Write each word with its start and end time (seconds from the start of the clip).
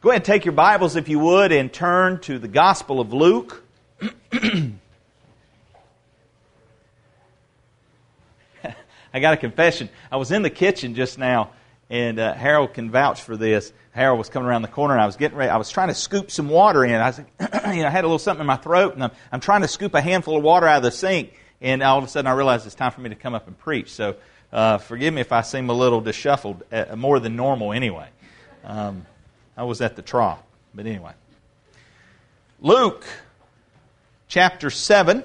Go 0.00 0.10
ahead 0.10 0.20
and 0.20 0.24
take 0.24 0.44
your 0.44 0.52
Bibles, 0.52 0.94
if 0.94 1.08
you 1.08 1.18
would, 1.18 1.50
and 1.50 1.72
turn 1.72 2.20
to 2.20 2.38
the 2.38 2.46
Gospel 2.46 3.00
of 3.00 3.12
Luke. 3.12 3.64
I 4.32 4.70
got 9.20 9.34
a 9.34 9.36
confession. 9.36 9.88
I 10.12 10.18
was 10.18 10.30
in 10.30 10.42
the 10.42 10.50
kitchen 10.50 10.94
just 10.94 11.18
now, 11.18 11.50
and 11.90 12.20
uh, 12.20 12.32
Harold 12.34 12.74
can 12.74 12.92
vouch 12.92 13.22
for 13.22 13.36
this. 13.36 13.72
Harold 13.90 14.18
was 14.18 14.28
coming 14.28 14.48
around 14.48 14.62
the 14.62 14.68
corner, 14.68 14.94
and 14.94 15.02
I 15.02 15.06
was 15.06 15.16
getting 15.16 15.36
ready. 15.36 15.50
I 15.50 15.56
was 15.56 15.68
trying 15.68 15.88
to 15.88 15.96
scoop 15.96 16.30
some 16.30 16.48
water 16.48 16.84
in. 16.84 16.94
I 16.94 17.08
was, 17.08 17.18
you 17.18 17.82
know, 17.82 17.88
I 17.88 17.90
had 17.90 18.04
a 18.04 18.06
little 18.06 18.20
something 18.20 18.42
in 18.42 18.46
my 18.46 18.54
throat, 18.54 18.94
and 18.94 19.02
I'm, 19.02 19.10
I'm 19.32 19.40
trying 19.40 19.62
to 19.62 19.68
scoop 19.68 19.94
a 19.94 20.00
handful 20.00 20.36
of 20.36 20.44
water 20.44 20.68
out 20.68 20.76
of 20.76 20.84
the 20.84 20.92
sink. 20.92 21.32
And 21.60 21.82
all 21.82 21.98
of 21.98 22.04
a 22.04 22.08
sudden, 22.08 22.28
I 22.28 22.34
realized 22.34 22.66
it's 22.66 22.76
time 22.76 22.92
for 22.92 23.00
me 23.00 23.08
to 23.08 23.16
come 23.16 23.34
up 23.34 23.48
and 23.48 23.58
preach. 23.58 23.90
So, 23.90 24.14
uh, 24.52 24.78
forgive 24.78 25.12
me 25.12 25.22
if 25.22 25.32
I 25.32 25.40
seem 25.40 25.70
a 25.70 25.74
little 25.74 26.00
disheveled, 26.00 26.62
uh, 26.70 26.94
more 26.94 27.18
than 27.18 27.34
normal, 27.34 27.72
anyway. 27.72 28.06
Um, 28.62 29.04
I 29.58 29.64
was 29.64 29.80
at 29.80 29.96
the 29.96 30.02
trough. 30.02 30.40
But 30.72 30.86
anyway. 30.86 31.10
Luke 32.60 33.04
chapter 34.28 34.70
7. 34.70 35.24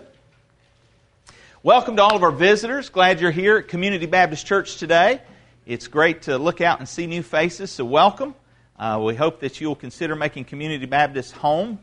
Welcome 1.62 1.98
to 1.98 2.02
all 2.02 2.16
of 2.16 2.24
our 2.24 2.32
visitors. 2.32 2.90
Glad 2.90 3.22
you're 3.22 3.30
here 3.30 3.58
at 3.58 3.68
Community 3.68 4.08
Baptist 4.08 4.48
Church 4.48 4.78
today. 4.78 5.22
It's 5.68 5.88
great 5.88 6.24
to 6.24 6.40
look 6.40 6.62
out 6.62 6.80
and 6.80 6.90
see 6.90 7.06
new 7.06 7.22
faces, 7.22 7.70
so 7.70 7.86
welcome. 7.86 8.34
Uh, 8.80 9.00
we 9.06 9.14
hope 9.14 9.40
that 9.42 9.62
you'll 9.62 9.76
consider 9.76 10.16
making 10.16 10.46
Community 10.46 10.88
Baptist 10.88 11.34
home. 11.34 11.78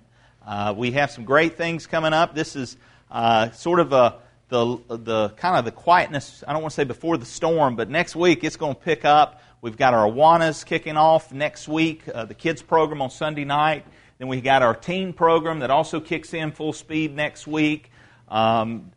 Uh, 0.44 0.74
we 0.76 0.90
have 0.90 1.12
some 1.12 1.24
great 1.24 1.56
things 1.56 1.86
coming 1.86 2.12
up. 2.12 2.34
This 2.34 2.56
is 2.56 2.76
uh, 3.12 3.52
sort 3.52 3.78
of 3.78 3.92
a 3.92 4.16
the 4.48 4.76
the 4.88 5.28
kind 5.36 5.56
of 5.56 5.64
the 5.64 5.70
quietness. 5.70 6.42
I 6.48 6.52
don't 6.52 6.62
want 6.62 6.72
to 6.72 6.74
say 6.74 6.82
before 6.82 7.16
the 7.16 7.26
storm, 7.26 7.76
but 7.76 7.88
next 7.88 8.16
week 8.16 8.42
it's 8.42 8.56
going 8.56 8.74
to 8.74 8.80
pick 8.80 9.04
up. 9.04 9.40
We've 9.62 9.76
got 9.76 9.92
our 9.92 10.06
Awanas 10.08 10.64
kicking 10.64 10.96
off 10.96 11.32
next 11.32 11.68
week, 11.68 12.08
uh, 12.08 12.24
the 12.24 12.32
kids 12.32 12.62
program 12.62 13.02
on 13.02 13.10
Sunday 13.10 13.44
night. 13.44 13.84
Then 14.16 14.28
we 14.28 14.40
got 14.40 14.62
our 14.62 14.74
teen 14.74 15.12
program 15.12 15.58
that 15.58 15.70
also 15.70 16.00
kicks 16.00 16.32
in 16.32 16.52
full 16.52 16.72
speed 16.72 17.14
next 17.14 17.46
week. 17.46 17.90
Um, 18.28 18.90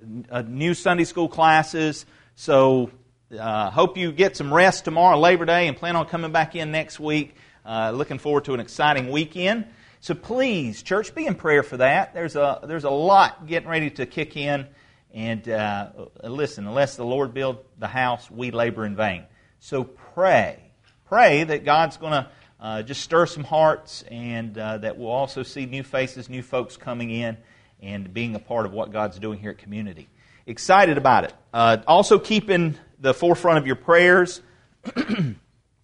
new 0.48 0.74
Sunday 0.74 1.04
school 1.04 1.28
classes. 1.28 2.06
So 2.36 2.92
uh, 3.38 3.72
hope 3.72 3.98
you 3.98 4.14
get 4.14 4.38
some 4.38 4.54
rest 4.54 4.86
tomorrow, 4.86 5.20
Labor 5.20 5.44
Day, 5.44 5.68
and 5.68 5.76
plan 5.76 5.98
on 5.98 6.06
coming 6.06 6.32
back 6.32 6.56
in 6.56 6.72
next 6.72 6.98
week. 6.98 7.36
Uh, 7.66 7.92
looking 7.92 8.18
forward 8.18 8.46
to 8.46 8.54
an 8.54 8.62
exciting 8.62 9.12
weekend. 9.12 9.66
So 10.00 10.14
please, 10.14 10.82
church, 10.82 11.14
be 11.14 11.26
in 11.26 11.36
prayer 11.36 11.64
for 11.64 11.76
that. 11.78 12.14
There's 12.14 12.38
a 12.38 12.62
there's 12.64 12.84
a 12.86 12.90
lot 12.90 13.48
getting 13.48 13.68
ready 13.68 13.90
to 13.92 14.06
kick 14.06 14.38
in, 14.38 14.68
and 15.14 15.48
uh, 15.50 15.90
listen, 16.24 16.68
unless 16.68 16.96
the 16.96 17.06
Lord 17.06 17.34
build 17.34 17.66
the 17.80 17.88
house, 17.88 18.32
we 18.32 18.52
labor 18.52 18.86
in 18.86 18.96
vain. 18.96 19.26
So 19.60 19.86
pray. 19.86 20.63
Pray 21.06 21.44
that 21.44 21.66
God's 21.66 21.98
going 21.98 22.14
to 22.14 22.30
uh, 22.60 22.82
just 22.82 23.02
stir 23.02 23.26
some 23.26 23.44
hearts 23.44 24.04
and 24.10 24.58
uh, 24.58 24.78
that 24.78 24.98
we'll 24.98 25.10
also 25.10 25.44
see 25.44 25.66
new 25.66 25.84
faces, 25.84 26.30
new 26.30 26.42
folks 26.42 26.78
coming 26.78 27.10
in 27.10 27.38
and 27.82 28.14
being 28.14 28.36
a 28.36 28.40
part 28.40 28.66
of 28.66 28.72
what 28.72 28.92
God's 28.92 29.20
doing 29.20 29.38
here 29.38 29.52
at 29.52 29.58
Community. 29.58 30.08
Excited 30.46 30.98
about 30.98 31.26
it. 31.26 31.34
Uh, 31.54 31.78
also, 31.88 32.18
keep 32.18 32.50
in 32.50 32.78
the 33.00 33.14
forefront 33.14 33.58
of 33.58 33.68
your 33.68 33.76
prayers 33.76 34.42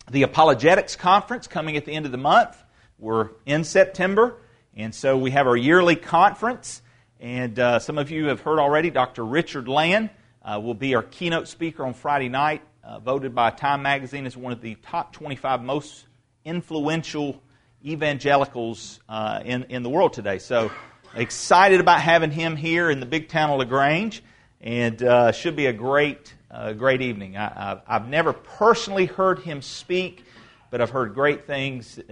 the 0.09 0.23
Apologetics 0.23 0.95
Conference 0.95 1.47
coming 1.47 1.75
at 1.75 1.85
the 1.85 1.91
end 1.91 2.05
of 2.05 2.13
the 2.13 2.17
month. 2.17 2.57
We're 2.97 3.29
in 3.45 3.65
September, 3.65 4.37
and 4.73 4.95
so 4.95 5.17
we 5.17 5.31
have 5.31 5.47
our 5.47 5.57
yearly 5.57 5.97
conference. 5.97 6.81
And 7.19 7.59
uh, 7.59 7.79
some 7.79 7.97
of 7.97 8.09
you 8.09 8.27
have 8.27 8.41
heard 8.41 8.59
already, 8.59 8.89
Dr. 8.89 9.25
Richard 9.25 9.67
Land 9.67 10.09
uh, 10.43 10.59
will 10.63 10.73
be 10.73 10.95
our 10.95 11.03
keynote 11.03 11.49
speaker 11.49 11.85
on 11.85 11.93
Friday 11.93 12.29
night 12.29 12.61
uh, 12.89 12.97
voted 12.97 13.35
by 13.35 13.51
Time 13.51 13.83
Magazine 13.83 14.25
as 14.25 14.35
one 14.35 14.51
of 14.51 14.61
the 14.61 14.73
top 14.81 15.13
25 15.13 15.61
most 15.61 16.05
influential 16.43 17.39
evangelicals 17.85 18.99
uh, 19.07 19.41
in, 19.45 19.63
in 19.65 19.83
the 19.83 19.89
world 19.89 20.13
today. 20.13 20.39
So 20.39 20.71
excited 21.13 21.81
about 21.81 22.01
having 22.01 22.31
him 22.31 22.55
here 22.55 22.89
in 22.89 22.99
the 22.99 23.05
big 23.05 23.29
town 23.29 23.51
of 23.51 23.59
LaGrange, 23.59 24.23
and 24.59 25.01
uh, 25.03 25.31
should 25.31 25.55
be 25.55 25.67
a 25.67 25.73
great, 25.73 26.33
uh, 26.49 26.73
great 26.73 27.03
evening. 27.03 27.37
I, 27.37 27.79
have 27.85 28.07
never 28.07 28.33
personally 28.33 29.05
heard 29.05 29.37
him 29.37 29.61
speak, 29.61 30.23
but 30.71 30.81
I've 30.81 30.89
heard 30.89 31.13
great 31.13 31.45
things, 31.45 31.99
uh, 31.99 32.11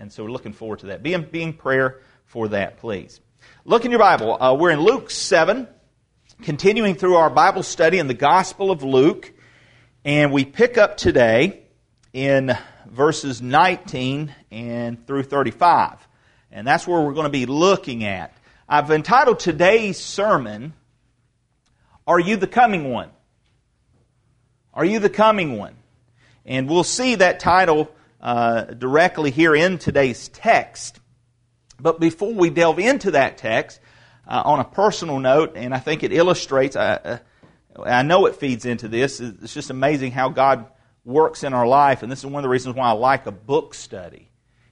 and 0.00 0.10
so 0.10 0.24
we're 0.24 0.30
looking 0.30 0.54
forward 0.54 0.78
to 0.78 0.86
that. 0.86 1.02
Be 1.02 1.12
in, 1.12 1.24
be 1.24 1.42
in 1.42 1.52
prayer 1.52 2.00
for 2.24 2.48
that, 2.48 2.78
please. 2.78 3.20
Look 3.66 3.84
in 3.84 3.90
your 3.90 4.00
Bible. 4.00 4.42
Uh, 4.42 4.54
we're 4.54 4.70
in 4.70 4.80
Luke 4.80 5.10
7, 5.10 5.68
continuing 6.42 6.94
through 6.94 7.16
our 7.16 7.28
Bible 7.28 7.62
study 7.62 7.98
in 7.98 8.08
the 8.08 8.14
Gospel 8.14 8.70
of 8.70 8.82
Luke. 8.82 9.34
And 10.06 10.30
we 10.30 10.44
pick 10.44 10.78
up 10.78 10.96
today 10.96 11.62
in 12.12 12.56
verses 12.88 13.42
19 13.42 14.32
and 14.52 15.04
through 15.04 15.24
35. 15.24 15.98
And 16.52 16.64
that's 16.64 16.86
where 16.86 17.00
we're 17.00 17.12
going 17.12 17.24
to 17.24 17.28
be 17.28 17.44
looking 17.44 18.04
at. 18.04 18.32
I've 18.68 18.92
entitled 18.92 19.40
today's 19.40 19.98
sermon, 19.98 20.74
Are 22.06 22.20
You 22.20 22.36
the 22.36 22.46
Coming 22.46 22.92
One? 22.92 23.10
Are 24.72 24.84
You 24.84 25.00
the 25.00 25.10
Coming 25.10 25.58
One? 25.58 25.74
And 26.44 26.68
we'll 26.70 26.84
see 26.84 27.16
that 27.16 27.40
title 27.40 27.90
uh, 28.20 28.62
directly 28.62 29.32
here 29.32 29.56
in 29.56 29.76
today's 29.76 30.28
text. 30.28 31.00
But 31.80 31.98
before 31.98 32.32
we 32.32 32.50
delve 32.50 32.78
into 32.78 33.10
that 33.10 33.38
text, 33.38 33.80
uh, 34.28 34.42
on 34.44 34.60
a 34.60 34.64
personal 34.64 35.18
note, 35.18 35.54
and 35.56 35.74
I 35.74 35.80
think 35.80 36.04
it 36.04 36.12
illustrates, 36.12 36.76
uh, 36.76 37.18
I 37.84 38.02
know 38.02 38.26
it 38.26 38.36
feeds 38.36 38.64
into 38.64 38.88
this. 38.88 39.20
It's 39.20 39.52
just 39.52 39.70
amazing 39.70 40.12
how 40.12 40.28
God 40.30 40.66
works 41.04 41.44
in 41.44 41.52
our 41.52 41.66
life. 41.66 42.02
And 42.02 42.10
this 42.10 42.20
is 42.20 42.26
one 42.26 42.36
of 42.36 42.42
the 42.42 42.48
reasons 42.48 42.74
why 42.74 42.88
I 42.88 42.92
like 42.92 43.26
a 43.26 43.32
book 43.32 43.74
study, 43.74 44.30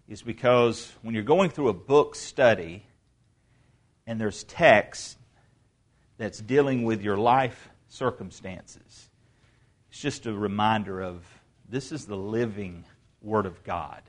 is 0.09 0.23
because 0.23 0.91
when 1.03 1.15
you're 1.15 1.25
going 1.25 1.51
through 1.51 1.69
a 1.69 1.75
book 1.75 2.15
study 2.15 2.85
and 4.07 4.21
there's 4.21 4.45
text 4.45 5.19
that's 6.19 6.39
dealing 6.39 6.85
with 6.85 7.03
your 7.03 7.17
life 7.17 7.69
circumstances, 7.89 9.09
it's 9.91 10.01
just 10.01 10.27
a 10.27 10.33
reminder 10.33 11.01
of 11.01 11.25
this 11.69 11.93
is 11.93 12.07
the 12.07 12.17
living 12.17 12.85
Word 13.23 13.47
of 13.47 13.63
God. 13.65 14.03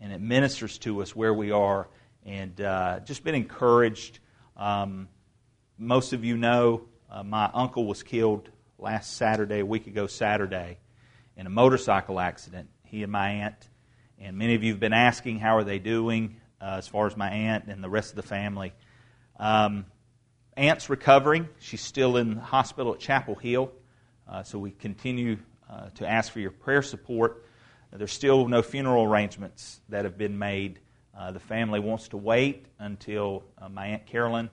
And 0.00 0.12
it 0.12 0.20
ministers 0.20 0.78
to 0.78 1.02
us 1.02 1.14
where 1.14 1.32
we 1.32 1.50
are. 1.50 1.88
And 2.26 2.58
uh, 2.60 3.00
just 3.00 3.22
been 3.22 3.34
encouraged. 3.34 4.18
Um, 4.56 5.08
most 5.78 6.12
of 6.12 6.24
you 6.24 6.36
know 6.36 6.86
uh, 7.14 7.22
my 7.22 7.48
uncle 7.54 7.86
was 7.86 8.02
killed 8.02 8.50
last 8.76 9.16
Saturday, 9.16 9.60
a 9.60 9.66
week 9.66 9.86
ago 9.86 10.08
Saturday, 10.08 10.78
in 11.36 11.46
a 11.46 11.50
motorcycle 11.50 12.18
accident. 12.18 12.68
He 12.82 13.04
and 13.04 13.12
my 13.12 13.28
aunt, 13.30 13.68
and 14.18 14.36
many 14.36 14.56
of 14.56 14.64
you 14.64 14.72
have 14.72 14.80
been 14.80 14.92
asking 14.92 15.38
how 15.38 15.56
are 15.56 15.62
they 15.62 15.78
doing 15.78 16.40
uh, 16.60 16.74
as 16.78 16.88
far 16.88 17.06
as 17.06 17.16
my 17.16 17.30
aunt 17.30 17.66
and 17.68 17.84
the 17.84 17.88
rest 17.88 18.10
of 18.10 18.16
the 18.16 18.24
family. 18.24 18.72
Um, 19.38 19.86
aunt's 20.56 20.90
recovering. 20.90 21.48
She's 21.60 21.82
still 21.82 22.16
in 22.16 22.34
the 22.34 22.40
hospital 22.40 22.94
at 22.94 22.98
Chapel 22.98 23.36
Hill, 23.36 23.70
uh, 24.28 24.42
so 24.42 24.58
we 24.58 24.72
continue 24.72 25.38
uh, 25.70 25.90
to 25.94 26.08
ask 26.08 26.32
for 26.32 26.40
your 26.40 26.50
prayer 26.50 26.82
support. 26.82 27.44
There's 27.92 28.10
still 28.10 28.48
no 28.48 28.60
funeral 28.60 29.04
arrangements 29.04 29.80
that 29.88 30.04
have 30.04 30.18
been 30.18 30.36
made. 30.36 30.80
Uh, 31.16 31.30
the 31.30 31.38
family 31.38 31.78
wants 31.78 32.08
to 32.08 32.16
wait 32.16 32.66
until 32.80 33.44
uh, 33.56 33.68
my 33.68 33.86
aunt 33.86 34.04
Carolyn 34.04 34.50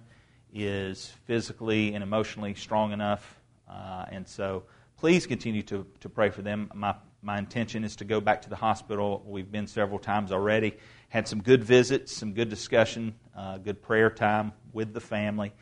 is 0.54 1.12
physically 1.26 1.94
and 1.94 2.04
emotionally 2.04 2.54
strong 2.54 2.92
enough. 2.92 3.40
Uh, 3.70 4.06
and 4.12 4.28
so 4.28 4.64
please 4.98 5.26
continue 5.26 5.64
to, 5.64 5.86
to 6.00 6.10
pray 6.10 6.30
for 6.30 6.42
them. 6.42 6.70
My, 6.74 6.96
my 7.22 7.38
intention 7.38 7.84
is 7.84 7.96
to 7.98 8.06
go 8.06 8.20
back 8.20 8.42
to 8.44 8.50
the 8.50 8.56
hospital. 8.56 9.24
We've 9.26 9.52
been 9.52 9.68
several 9.68 10.00
times 10.00 10.32
already. 10.32 10.78
Had 11.10 11.28
some 11.28 11.42
good 11.42 11.64
visits, 11.64 12.12
some 12.12 12.34
good 12.34 12.50
discussion, 12.50 13.16
uh, 13.36 13.58
good 13.58 13.82
prayer 13.82 14.10
time 14.10 14.54
with 14.74 14.94
the 14.94 15.02
family. 15.02 15.54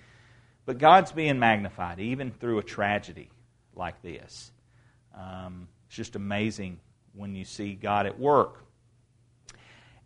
But 0.65 0.77
God's 0.77 1.11
being 1.11 1.39
magnified 1.39 1.99
even 1.99 2.31
through 2.31 2.59
a 2.59 2.63
tragedy 2.63 3.29
like 3.75 4.01
this. 4.01 4.51
Um, 5.15 5.67
it's 5.87 5.95
just 5.95 6.15
amazing 6.15 6.79
when 7.13 7.35
you 7.35 7.45
see 7.45 7.73
God 7.73 8.05
at 8.05 8.19
work. 8.19 8.63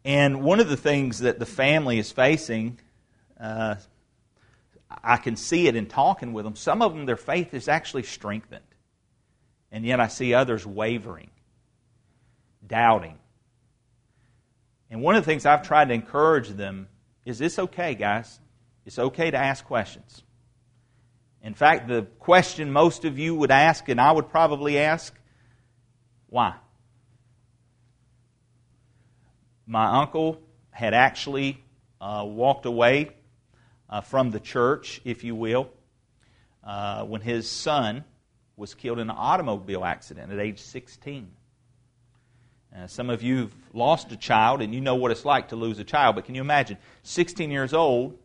And 0.05 0.43
one 0.43 0.59
of 0.59 0.69
the 0.69 0.77
things 0.77 1.19
that 1.19 1.39
the 1.39 1.45
family 1.45 1.97
is 1.97 2.11
facing, 2.11 2.79
uh, 3.39 3.75
I 5.03 5.17
can 5.17 5.35
see 5.35 5.67
it 5.67 5.75
in 5.75 5.87
talking 5.87 6.33
with 6.33 6.45
them. 6.45 6.55
Some 6.55 6.81
of 6.81 6.93
them, 6.93 7.05
their 7.05 7.17
faith 7.17 7.53
is 7.53 7.67
actually 7.67 8.03
strengthened. 8.03 8.63
And 9.71 9.85
yet 9.85 9.99
I 9.99 10.07
see 10.07 10.33
others 10.33 10.65
wavering, 10.65 11.31
doubting. 12.65 13.17
And 14.89 15.01
one 15.01 15.15
of 15.15 15.23
the 15.23 15.25
things 15.25 15.45
I've 15.45 15.63
tried 15.63 15.87
to 15.87 15.93
encourage 15.93 16.49
them 16.49 16.87
is 17.25 17.41
it's 17.41 17.57
okay, 17.57 17.95
guys. 17.95 18.39
It's 18.85 18.99
okay 18.99 19.31
to 19.31 19.37
ask 19.37 19.65
questions. 19.65 20.21
In 21.41 21.53
fact, 21.53 21.87
the 21.87 22.03
question 22.19 22.71
most 22.71 23.03
of 23.03 23.17
you 23.17 23.35
would 23.35 23.51
ask, 23.51 23.89
and 23.89 23.99
I 23.99 24.11
would 24.11 24.29
probably 24.29 24.77
ask, 24.77 25.13
why? 26.27 26.55
My 29.65 30.01
uncle 30.01 30.39
had 30.71 30.93
actually 30.93 31.63
uh, 31.99 32.25
walked 32.27 32.65
away 32.65 33.11
uh, 33.89 34.01
from 34.01 34.31
the 34.31 34.39
church, 34.39 35.01
if 35.03 35.23
you 35.23 35.35
will, 35.35 35.69
uh, 36.63 37.03
when 37.05 37.21
his 37.21 37.49
son 37.49 38.03
was 38.55 38.73
killed 38.73 38.99
in 38.99 39.09
an 39.09 39.15
automobile 39.17 39.83
accident 39.83 40.31
at 40.31 40.39
age 40.39 40.59
16. 40.59 41.29
Uh, 42.75 42.87
some 42.87 43.09
of 43.09 43.21
you 43.21 43.37
have 43.37 43.55
lost 43.73 44.11
a 44.11 44.17
child 44.17 44.61
and 44.61 44.73
you 44.73 44.81
know 44.81 44.95
what 44.95 45.11
it's 45.11 45.25
like 45.25 45.49
to 45.49 45.55
lose 45.55 45.79
a 45.79 45.83
child, 45.83 46.15
but 46.15 46.25
can 46.25 46.35
you 46.35 46.41
imagine 46.41 46.77
16 47.03 47.51
years 47.51 47.73
old 47.73 48.17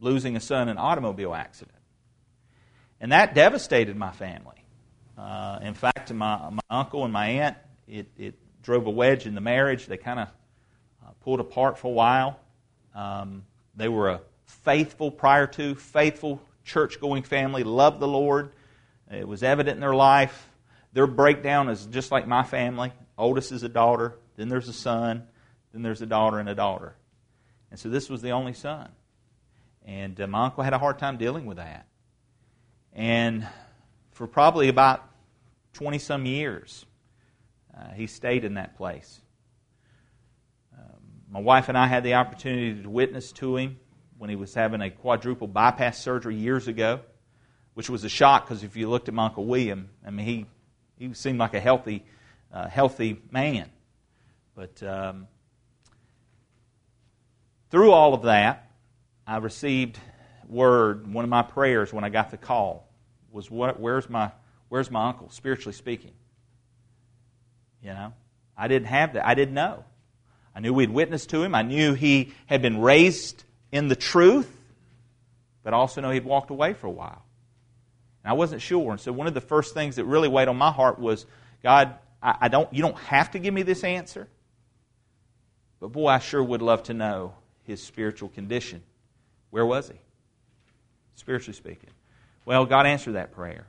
losing 0.00 0.36
a 0.36 0.40
son 0.40 0.62
in 0.62 0.68
an 0.70 0.78
automobile 0.78 1.34
accident? 1.34 1.76
And 3.00 3.12
that 3.12 3.34
devastated 3.34 3.96
my 3.96 4.12
family. 4.12 4.64
Uh, 5.18 5.58
in 5.62 5.74
fact, 5.74 6.12
my, 6.12 6.50
my 6.50 6.62
uncle 6.70 7.04
and 7.04 7.12
my 7.12 7.26
aunt, 7.26 7.56
it, 7.86 8.06
it 8.16 8.34
drove 8.62 8.86
a 8.86 8.90
wedge 8.90 9.26
in 9.26 9.34
the 9.34 9.40
marriage. 9.40 9.86
They 9.86 9.96
kind 9.96 10.20
of 10.20 10.28
uh, 11.04 11.10
pulled 11.22 11.40
apart 11.40 11.78
for 11.78 11.88
a 11.88 11.94
while. 11.94 12.40
Um, 12.94 13.44
they 13.76 13.88
were 13.88 14.08
a 14.08 14.20
faithful, 14.46 15.10
prior 15.10 15.46
to, 15.46 15.74
faithful 15.74 16.40
church 16.64 17.00
going 17.00 17.22
family, 17.22 17.62
loved 17.62 18.00
the 18.00 18.08
Lord. 18.08 18.52
It 19.10 19.28
was 19.28 19.42
evident 19.42 19.76
in 19.76 19.80
their 19.80 19.94
life. 19.94 20.48
Their 20.92 21.06
breakdown 21.06 21.68
is 21.68 21.86
just 21.86 22.10
like 22.10 22.26
my 22.26 22.42
family. 22.42 22.92
Oldest 23.18 23.52
is 23.52 23.62
a 23.62 23.68
daughter, 23.68 24.14
then 24.36 24.48
there's 24.48 24.68
a 24.68 24.72
son, 24.72 25.26
then 25.72 25.82
there's 25.82 26.02
a 26.02 26.06
daughter 26.06 26.38
and 26.38 26.48
a 26.48 26.54
daughter. 26.54 26.94
And 27.70 27.78
so 27.78 27.88
this 27.88 28.08
was 28.08 28.22
the 28.22 28.30
only 28.30 28.52
son. 28.52 28.88
And 29.84 30.20
uh, 30.20 30.26
my 30.26 30.46
uncle 30.46 30.64
had 30.64 30.72
a 30.72 30.78
hard 30.78 30.98
time 30.98 31.16
dealing 31.16 31.46
with 31.46 31.58
that. 31.58 31.86
And 32.92 33.46
for 34.12 34.26
probably 34.26 34.68
about 34.68 35.08
20 35.74 35.98
some 35.98 36.26
years, 36.26 36.86
uh, 37.76 37.90
he 37.92 38.06
stayed 38.06 38.44
in 38.44 38.54
that 38.54 38.76
place. 38.76 39.20
My 41.30 41.40
wife 41.40 41.68
and 41.68 41.76
I 41.76 41.86
had 41.86 42.04
the 42.04 42.14
opportunity 42.14 42.82
to 42.82 42.88
witness 42.88 43.32
to 43.32 43.56
him 43.56 43.78
when 44.18 44.30
he 44.30 44.36
was 44.36 44.54
having 44.54 44.80
a 44.80 44.90
quadruple 44.90 45.48
bypass 45.48 45.98
surgery 45.98 46.36
years 46.36 46.68
ago, 46.68 47.00
which 47.74 47.90
was 47.90 48.04
a 48.04 48.08
shock 48.08 48.46
because 48.46 48.62
if 48.62 48.76
you 48.76 48.88
looked 48.88 49.08
at 49.08 49.14
my 49.14 49.26
Uncle 49.26 49.44
William, 49.44 49.90
I 50.06 50.10
mean, 50.10 50.26
he, 50.26 50.46
he 50.98 51.14
seemed 51.14 51.38
like 51.38 51.54
a 51.54 51.60
healthy, 51.60 52.04
uh, 52.52 52.68
healthy 52.68 53.20
man. 53.30 53.68
But 54.54 54.82
um, 54.82 55.26
through 57.70 57.90
all 57.90 58.14
of 58.14 58.22
that, 58.22 58.70
I 59.26 59.38
received 59.38 59.98
word, 60.48 61.12
one 61.12 61.24
of 61.24 61.28
my 61.28 61.42
prayers 61.42 61.92
when 61.92 62.04
I 62.04 62.08
got 62.08 62.30
the 62.30 62.36
call 62.36 62.88
was, 63.30 63.50
what, 63.50 63.80
where's, 63.80 64.08
my, 64.08 64.30
where's 64.68 64.90
my 64.90 65.08
uncle, 65.08 65.28
spiritually 65.30 65.74
speaking? 65.74 66.12
You 67.82 67.90
know, 67.90 68.12
I 68.56 68.68
didn't 68.68 68.88
have 68.88 69.14
that. 69.14 69.26
I 69.26 69.34
didn't 69.34 69.54
know. 69.54 69.84
I 70.56 70.60
knew 70.60 70.72
we'd 70.72 70.88
witnessed 70.88 71.28
to 71.30 71.42
him. 71.42 71.54
I 71.54 71.60
knew 71.60 71.92
he 71.92 72.32
had 72.46 72.62
been 72.62 72.80
raised 72.80 73.44
in 73.70 73.88
the 73.88 73.94
truth, 73.94 74.50
but 75.62 75.74
I 75.74 75.76
also 75.76 76.00
know 76.00 76.10
he'd 76.10 76.24
walked 76.24 76.48
away 76.48 76.72
for 76.72 76.86
a 76.86 76.90
while. 76.90 77.22
And 78.24 78.30
I 78.30 78.32
wasn't 78.32 78.62
sure. 78.62 78.90
And 78.90 78.98
so 78.98 79.12
one 79.12 79.26
of 79.26 79.34
the 79.34 79.42
first 79.42 79.74
things 79.74 79.96
that 79.96 80.06
really 80.06 80.28
weighed 80.28 80.48
on 80.48 80.56
my 80.56 80.72
heart 80.72 80.98
was, 80.98 81.26
God, 81.62 81.96
I, 82.22 82.36
I 82.40 82.48
don't, 82.48 82.72
you 82.72 82.80
don't 82.80 82.96
have 82.96 83.32
to 83.32 83.38
give 83.38 83.52
me 83.52 83.64
this 83.64 83.84
answer, 83.84 84.28
but 85.78 85.88
boy, 85.88 86.08
I 86.08 86.20
sure 86.20 86.42
would 86.42 86.62
love 86.62 86.84
to 86.84 86.94
know 86.94 87.34
his 87.64 87.82
spiritual 87.82 88.30
condition. 88.30 88.82
Where 89.50 89.66
was 89.66 89.88
he? 89.88 89.96
Spiritually 91.16 91.54
speaking. 91.54 91.90
Well, 92.46 92.64
God 92.64 92.86
answered 92.86 93.12
that 93.12 93.32
prayer. 93.32 93.66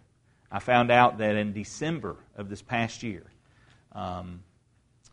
I 0.50 0.60
found 0.60 0.90
out 0.90 1.18
that 1.18 1.36
in 1.36 1.52
December 1.52 2.16
of 2.38 2.48
this 2.48 2.62
past 2.62 3.04
year, 3.04 3.26
um, 3.92 4.42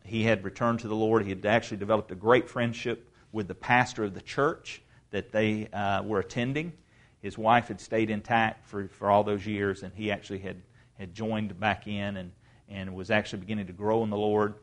he 0.05 0.23
had 0.23 0.43
returned 0.43 0.79
to 0.79 0.87
the 0.87 0.95
Lord. 0.95 1.23
He 1.23 1.29
had 1.29 1.45
actually 1.45 1.77
developed 1.77 2.11
a 2.11 2.15
great 2.15 2.47
friendship 2.47 3.09
with 3.31 3.47
the 3.47 3.55
pastor 3.55 4.03
of 4.03 4.13
the 4.13 4.21
church 4.21 4.81
that 5.11 5.31
they 5.31 5.67
uh, 5.67 6.03
were 6.03 6.19
attending. 6.19 6.73
His 7.21 7.37
wife 7.37 7.69
had 7.69 7.81
stayed 7.81 8.09
intact 8.09 8.67
for, 8.67 8.87
for 8.87 9.09
all 9.09 9.23
those 9.23 9.45
years, 9.45 9.81
and 9.83 9.93
he 9.93 10.11
actually 10.11 10.39
had, 10.39 10.61
had 10.99 11.13
joined 11.13 11.59
back 11.59 11.87
in 11.87 12.17
and, 12.17 12.31
and 12.69 12.93
was 12.93 13.09
actually 13.09 13.39
beginning 13.39 13.67
to 13.67 13.73
grow 13.73 14.03
in 14.03 14.09
the 14.09 14.17
Lord. 14.17 14.55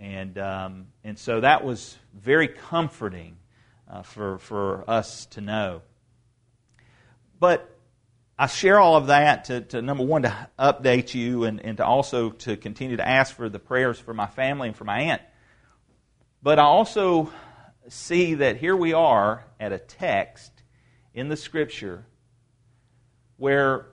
And, 0.00 0.36
um, 0.38 0.86
and 1.04 1.18
so 1.18 1.40
that 1.40 1.64
was 1.64 1.96
very 2.14 2.48
comforting 2.48 3.36
uh, 3.88 4.02
for, 4.02 4.38
for 4.38 4.88
us 4.90 5.26
to 5.26 5.40
know. 5.40 5.82
But 7.38 7.77
I 8.38 8.46
share 8.46 8.78
all 8.78 8.96
of 8.96 9.08
that 9.08 9.46
to, 9.46 9.62
to, 9.62 9.82
number 9.82 10.04
one, 10.04 10.22
to 10.22 10.48
update 10.58 11.12
you 11.12 11.42
and, 11.44 11.60
and 11.60 11.76
to 11.78 11.84
also 11.84 12.30
to 12.30 12.56
continue 12.56 12.96
to 12.96 13.06
ask 13.06 13.34
for 13.34 13.48
the 13.48 13.58
prayers 13.58 13.98
for 13.98 14.14
my 14.14 14.26
family 14.26 14.68
and 14.68 14.76
for 14.76 14.84
my 14.84 15.00
aunt. 15.00 15.22
But 16.40 16.60
I 16.60 16.62
also 16.62 17.32
see 17.88 18.34
that 18.34 18.58
here 18.58 18.76
we 18.76 18.92
are 18.92 19.44
at 19.58 19.72
a 19.72 19.78
text 19.78 20.52
in 21.14 21.28
the 21.28 21.36
Scripture 21.36 22.06
where 23.38 23.86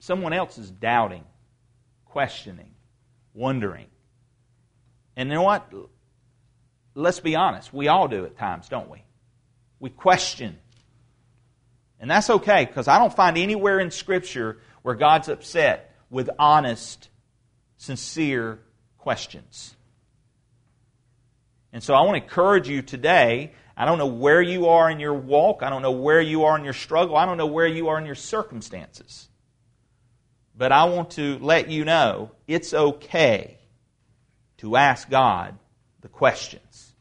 someone 0.00 0.32
else 0.32 0.58
is 0.58 0.70
doubting, 0.70 1.24
questioning, 2.04 2.74
wondering. 3.32 3.86
And 5.16 5.28
you 5.28 5.36
know 5.36 5.42
what? 5.42 5.72
Let's 6.96 7.20
be 7.20 7.36
honest. 7.36 7.72
We 7.72 7.86
all 7.86 8.08
do 8.08 8.24
at 8.24 8.36
times, 8.36 8.68
don't 8.68 8.90
we? 8.90 9.04
We 9.78 9.90
question. 9.90 10.58
And 12.00 12.10
that's 12.10 12.30
okay 12.30 12.64
because 12.64 12.88
I 12.88 12.98
don't 12.98 13.14
find 13.14 13.36
anywhere 13.36 13.80
in 13.80 13.90
Scripture 13.90 14.58
where 14.82 14.94
God's 14.94 15.28
upset 15.28 15.94
with 16.10 16.30
honest, 16.38 17.08
sincere 17.76 18.60
questions. 18.98 19.74
And 21.72 21.82
so 21.82 21.94
I 21.94 22.00
want 22.02 22.16
to 22.16 22.22
encourage 22.22 22.68
you 22.68 22.82
today. 22.82 23.52
I 23.76 23.84
don't 23.84 23.98
know 23.98 24.06
where 24.06 24.40
you 24.40 24.68
are 24.68 24.90
in 24.90 25.00
your 25.00 25.14
walk. 25.14 25.62
I 25.62 25.70
don't 25.70 25.82
know 25.82 25.92
where 25.92 26.20
you 26.20 26.44
are 26.44 26.56
in 26.56 26.64
your 26.64 26.72
struggle. 26.72 27.16
I 27.16 27.26
don't 27.26 27.36
know 27.36 27.46
where 27.46 27.66
you 27.66 27.88
are 27.88 27.98
in 27.98 28.06
your 28.06 28.14
circumstances. 28.14 29.28
But 30.56 30.72
I 30.72 30.84
want 30.84 31.10
to 31.12 31.38
let 31.38 31.68
you 31.70 31.84
know 31.84 32.32
it's 32.46 32.74
okay 32.74 33.58
to 34.58 34.76
ask 34.76 35.08
God 35.08 35.56
the 36.00 36.08
questions. 36.08 36.92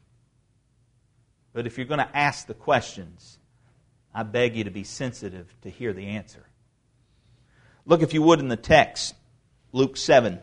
But 1.53 1.65
if 1.65 1.77
you're 1.77 1.88
going 1.88 1.99
to 1.99 2.17
ask 2.17 2.45
the 2.45 2.53
questions, 2.53 3.36
I 4.17 4.23
beg 4.23 4.55
you 4.55 4.63
to 4.63 4.71
be 4.71 4.83
sensitive 4.83 5.45
to 5.61 5.69
hear 5.69 5.93
the 5.93 6.07
answer. 6.07 6.43
Look, 7.85 8.01
if 8.01 8.15
you 8.15 8.23
would, 8.23 8.39
in 8.39 8.47
the 8.47 8.57
text, 8.57 9.13
Luke 9.71 9.95
7, 9.95 10.39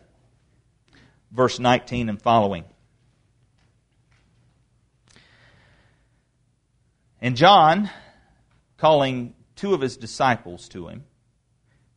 verse 1.32 1.59
19 1.59 2.09
and 2.09 2.23
following. 2.23 2.67
And 7.21 7.37
John, 7.37 7.91
calling 8.76 9.35
two 9.56 9.75
of 9.75 9.81
his 9.81 9.97
disciples 9.97 10.69
to 10.69 10.87
him, 10.87 11.03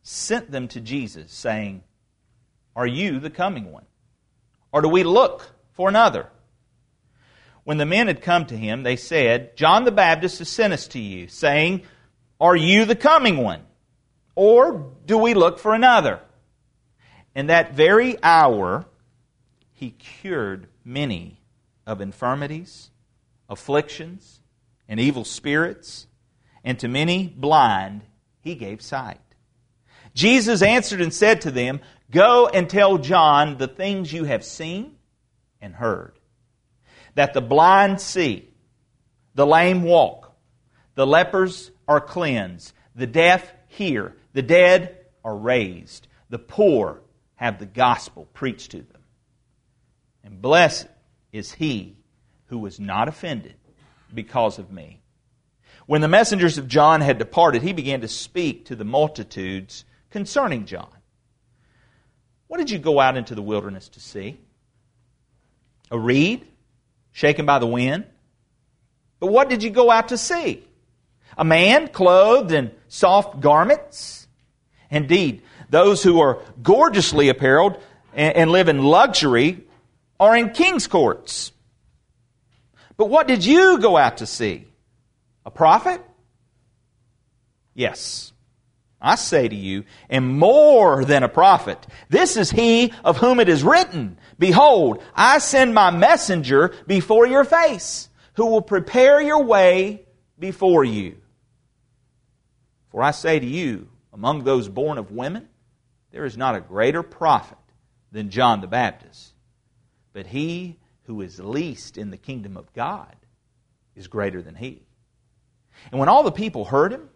sent 0.02 0.50
them 0.50 0.66
to 0.66 0.80
Jesus, 0.80 1.30
saying, 1.30 1.84
Are 2.74 2.88
you 2.88 3.20
the 3.20 3.30
coming 3.30 3.70
one? 3.70 3.86
Or 4.72 4.82
do 4.82 4.88
we 4.88 5.04
look 5.04 5.54
for 5.74 5.88
another? 5.88 6.28
When 7.68 7.76
the 7.76 7.84
men 7.84 8.06
had 8.06 8.22
come 8.22 8.46
to 8.46 8.56
him, 8.56 8.82
they 8.82 8.96
said, 8.96 9.54
John 9.54 9.84
the 9.84 9.92
Baptist 9.92 10.38
has 10.38 10.48
sent 10.48 10.72
us 10.72 10.88
to 10.88 10.98
you, 10.98 11.28
saying, 11.28 11.82
Are 12.40 12.56
you 12.56 12.86
the 12.86 12.96
coming 12.96 13.36
one? 13.36 13.60
Or 14.34 14.94
do 15.04 15.18
we 15.18 15.34
look 15.34 15.58
for 15.58 15.74
another? 15.74 16.20
In 17.34 17.48
that 17.48 17.74
very 17.74 18.16
hour, 18.22 18.86
he 19.74 19.90
cured 19.90 20.68
many 20.82 21.42
of 21.86 22.00
infirmities, 22.00 22.90
afflictions, 23.50 24.40
and 24.88 24.98
evil 24.98 25.26
spirits, 25.26 26.06
and 26.64 26.78
to 26.78 26.88
many 26.88 27.26
blind 27.26 28.00
he 28.40 28.54
gave 28.54 28.80
sight. 28.80 29.20
Jesus 30.14 30.62
answered 30.62 31.02
and 31.02 31.12
said 31.12 31.42
to 31.42 31.50
them, 31.50 31.80
Go 32.10 32.46
and 32.48 32.70
tell 32.70 32.96
John 32.96 33.58
the 33.58 33.68
things 33.68 34.10
you 34.10 34.24
have 34.24 34.42
seen 34.42 34.96
and 35.60 35.74
heard. 35.74 36.17
That 37.18 37.34
the 37.34 37.40
blind 37.40 38.00
see, 38.00 38.48
the 39.34 39.44
lame 39.44 39.82
walk, 39.82 40.36
the 40.94 41.04
lepers 41.04 41.72
are 41.88 42.00
cleansed, 42.00 42.72
the 42.94 43.08
deaf 43.08 43.52
hear, 43.66 44.14
the 44.34 44.42
dead 44.42 44.96
are 45.24 45.36
raised, 45.36 46.06
the 46.30 46.38
poor 46.38 47.00
have 47.34 47.58
the 47.58 47.66
gospel 47.66 48.28
preached 48.34 48.70
to 48.70 48.82
them. 48.82 49.02
And 50.22 50.40
blessed 50.40 50.86
is 51.32 51.50
he 51.50 51.96
who 52.50 52.58
was 52.60 52.78
not 52.78 53.08
offended 53.08 53.56
because 54.14 54.60
of 54.60 54.70
me. 54.70 55.00
When 55.86 56.02
the 56.02 56.06
messengers 56.06 56.56
of 56.56 56.68
John 56.68 57.00
had 57.00 57.18
departed, 57.18 57.62
he 57.62 57.72
began 57.72 58.02
to 58.02 58.08
speak 58.08 58.66
to 58.66 58.76
the 58.76 58.84
multitudes 58.84 59.84
concerning 60.10 60.66
John. 60.66 60.92
What 62.46 62.58
did 62.58 62.70
you 62.70 62.78
go 62.78 63.00
out 63.00 63.16
into 63.16 63.34
the 63.34 63.42
wilderness 63.42 63.88
to 63.88 64.00
see? 64.00 64.38
A 65.90 65.98
reed 65.98 66.46
shaken 67.12 67.46
by 67.46 67.58
the 67.58 67.66
wind? 67.66 68.04
But 69.20 69.28
what 69.28 69.48
did 69.48 69.62
you 69.62 69.70
go 69.70 69.90
out 69.90 70.08
to 70.08 70.18
see? 70.18 70.64
A 71.36 71.44
man 71.44 71.88
clothed 71.88 72.52
in 72.52 72.70
soft 72.88 73.40
garments? 73.40 74.26
Indeed, 74.90 75.42
those 75.70 76.02
who 76.02 76.20
are 76.20 76.40
gorgeously 76.62 77.28
apparelled 77.28 77.80
and 78.14 78.50
live 78.50 78.68
in 78.68 78.82
luxury 78.82 79.64
are 80.18 80.36
in 80.36 80.50
king's 80.50 80.86
courts. 80.86 81.52
But 82.96 83.08
what 83.08 83.28
did 83.28 83.44
you 83.44 83.78
go 83.78 83.96
out 83.96 84.18
to 84.18 84.26
see? 84.26 84.66
A 85.44 85.50
prophet? 85.50 86.02
Yes. 87.74 88.32
I 89.00 89.14
say 89.14 89.46
to 89.46 89.54
you, 89.54 89.84
and 90.10 90.38
more 90.38 91.04
than 91.04 91.22
a 91.22 91.28
prophet. 91.28 91.86
This 92.08 92.36
is 92.36 92.50
he 92.50 92.92
of 93.04 93.18
whom 93.18 93.38
it 93.38 93.48
is 93.48 93.62
written, 93.62 94.18
Behold, 94.38 95.02
I 95.14 95.38
send 95.38 95.74
my 95.74 95.90
messenger 95.90 96.72
before 96.86 97.26
your 97.26 97.44
face, 97.44 98.08
who 98.34 98.46
will 98.46 98.62
prepare 98.62 99.20
your 99.20 99.42
way 99.42 100.06
before 100.38 100.84
you. 100.84 101.16
For 102.90 103.02
I 103.02 103.10
say 103.10 103.38
to 103.38 103.46
you, 103.46 103.88
among 104.12 104.44
those 104.44 104.68
born 104.68 104.98
of 104.98 105.10
women, 105.10 105.48
there 106.12 106.24
is 106.24 106.36
not 106.36 106.54
a 106.54 106.60
greater 106.60 107.02
prophet 107.02 107.58
than 108.12 108.30
John 108.30 108.60
the 108.60 108.66
Baptist. 108.66 109.32
But 110.12 110.26
he 110.26 110.78
who 111.04 111.20
is 111.20 111.38
least 111.40 111.98
in 111.98 112.10
the 112.10 112.16
kingdom 112.16 112.56
of 112.56 112.72
God 112.72 113.14
is 113.94 114.08
greater 114.08 114.40
than 114.40 114.54
he. 114.54 114.82
And 115.90 115.98
when 115.98 116.08
all 116.08 116.22
the 116.22 116.32
people 116.32 116.64
heard 116.64 116.92
him, 116.92 117.08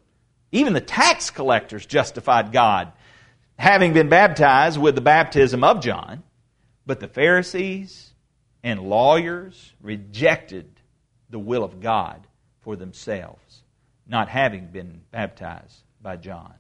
even 0.51 0.73
the 0.73 0.81
tax 0.81 1.31
collectors 1.31 1.87
justified 1.87 2.53
God, 2.53 2.93
having 3.59 3.93
been 3.93 4.09
baptized 4.09 4.79
with 4.79 4.95
the 4.95 5.01
baptism 5.01 5.65
of 5.65 5.81
John. 5.81 6.23
But 6.87 7.01
the 7.01 7.09
Pharisees 7.09 8.13
and 8.63 8.81
lawyers 8.81 9.73
rejected 9.81 10.69
the 11.31 11.39
will 11.39 11.65
of 11.65 11.81
God 11.81 12.27
for 12.61 12.77
themselves, 12.77 13.63
not 14.07 14.29
having 14.29 14.67
been 14.67 15.03
baptized 15.11 15.83
by 16.01 16.17
John. 16.17 16.55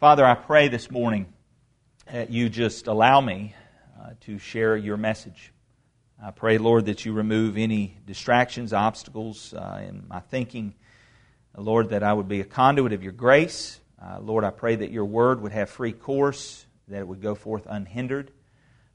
Father, 0.00 0.24
I 0.24 0.34
pray 0.34 0.68
this 0.68 0.90
morning 0.90 1.32
that 2.10 2.30
you 2.30 2.48
just 2.48 2.86
allow 2.86 3.20
me 3.20 3.54
uh, 4.00 4.10
to 4.20 4.38
share 4.38 4.76
your 4.76 4.96
message. 4.96 5.52
I 6.22 6.30
pray, 6.30 6.58
Lord, 6.58 6.86
that 6.86 7.04
you 7.04 7.12
remove 7.12 7.56
any 7.56 7.96
distractions, 8.06 8.72
obstacles 8.72 9.52
uh, 9.54 9.82
in 9.86 10.04
my 10.08 10.20
thinking 10.20 10.74
Lord, 11.58 11.90
that 11.90 12.04
I 12.04 12.12
would 12.12 12.28
be 12.28 12.40
a 12.40 12.44
conduit 12.44 12.92
of 12.92 13.02
your 13.02 13.12
grace. 13.12 13.80
Uh, 14.00 14.20
Lord, 14.20 14.44
I 14.44 14.50
pray 14.50 14.76
that 14.76 14.90
your 14.92 15.04
word 15.04 15.42
would 15.42 15.52
have 15.52 15.68
free 15.68 15.92
course, 15.92 16.66
that 16.88 17.00
it 17.00 17.08
would 17.08 17.22
go 17.22 17.34
forth 17.34 17.66
unhindered. 17.68 18.30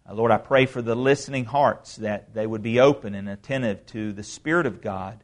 Uh, 0.07 0.13
Lord, 0.13 0.31
I 0.31 0.37
pray 0.37 0.65
for 0.65 0.81
the 0.81 0.95
listening 0.95 1.45
hearts, 1.45 1.97
that 1.97 2.33
they 2.33 2.45
would 2.45 2.61
be 2.61 2.79
open 2.79 3.15
and 3.15 3.29
attentive 3.29 3.85
to 3.87 4.11
the 4.13 4.23
Spirit 4.23 4.65
of 4.65 4.81
God. 4.81 5.23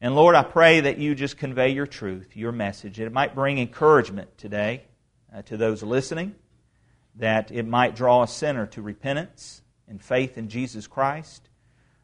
And 0.00 0.14
Lord, 0.14 0.34
I 0.34 0.42
pray 0.42 0.80
that 0.80 0.98
you 0.98 1.14
just 1.14 1.36
convey 1.36 1.70
your 1.70 1.86
truth, 1.86 2.36
your 2.36 2.52
message, 2.52 2.96
that 2.96 3.06
it 3.06 3.12
might 3.12 3.34
bring 3.34 3.58
encouragement 3.58 4.36
today 4.38 4.84
uh, 5.34 5.42
to 5.42 5.56
those 5.56 5.82
listening, 5.82 6.34
that 7.16 7.50
it 7.50 7.66
might 7.66 7.96
draw 7.96 8.22
a 8.22 8.28
sinner 8.28 8.66
to 8.68 8.82
repentance 8.82 9.62
and 9.88 10.02
faith 10.02 10.38
in 10.38 10.48
Jesus 10.48 10.86
Christ. 10.86 11.48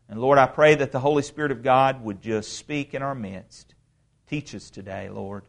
And 0.09 0.21
Lord, 0.21 0.39
I 0.39 0.47
pray 0.47 0.75
that 0.75 0.93
the 0.93 1.01
Holy 1.01 1.23
Spirit 1.23 1.53
of 1.53 1.63
God 1.63 2.03
would 2.03 2.21
just 2.23 2.57
speak 2.57 2.95
in 2.95 3.03
our 3.03 3.15
midst 3.15 3.75
Teach 4.27 4.57
us 4.57 4.71
today, 4.71 5.09
Lord. 5.09 5.45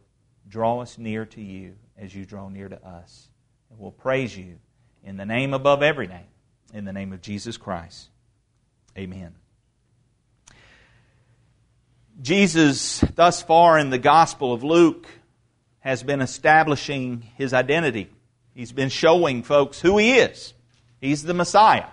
Draw 0.48 0.80
us 0.80 0.98
near 0.98 1.26
to 1.26 1.42
you 1.42 1.74
as 1.96 2.14
you 2.14 2.24
draw 2.24 2.48
near 2.48 2.68
to 2.68 2.86
us. 2.86 3.28
And 3.70 3.78
we'll 3.78 3.90
praise 3.90 4.36
you 4.36 4.58
in 5.04 5.16
the 5.16 5.26
name 5.26 5.54
above 5.54 5.82
every 5.82 6.06
name, 6.06 6.26
in 6.72 6.84
the 6.84 6.92
name 6.92 7.12
of 7.12 7.20
Jesus 7.20 7.56
Christ. 7.56 8.08
Amen. 8.96 9.34
Jesus, 12.20 13.00
thus 13.14 13.42
far 13.42 13.78
in 13.78 13.90
the 13.90 13.98
Gospel 13.98 14.52
of 14.52 14.64
Luke, 14.64 15.06
has 15.80 16.02
been 16.02 16.20
establishing 16.20 17.22
his 17.36 17.52
identity. 17.52 18.10
He's 18.54 18.72
been 18.72 18.88
showing 18.88 19.44
folks 19.44 19.80
who 19.80 19.98
he 19.98 20.18
is. 20.18 20.52
He's 21.00 21.22
the 21.22 21.34
Messiah. 21.34 21.86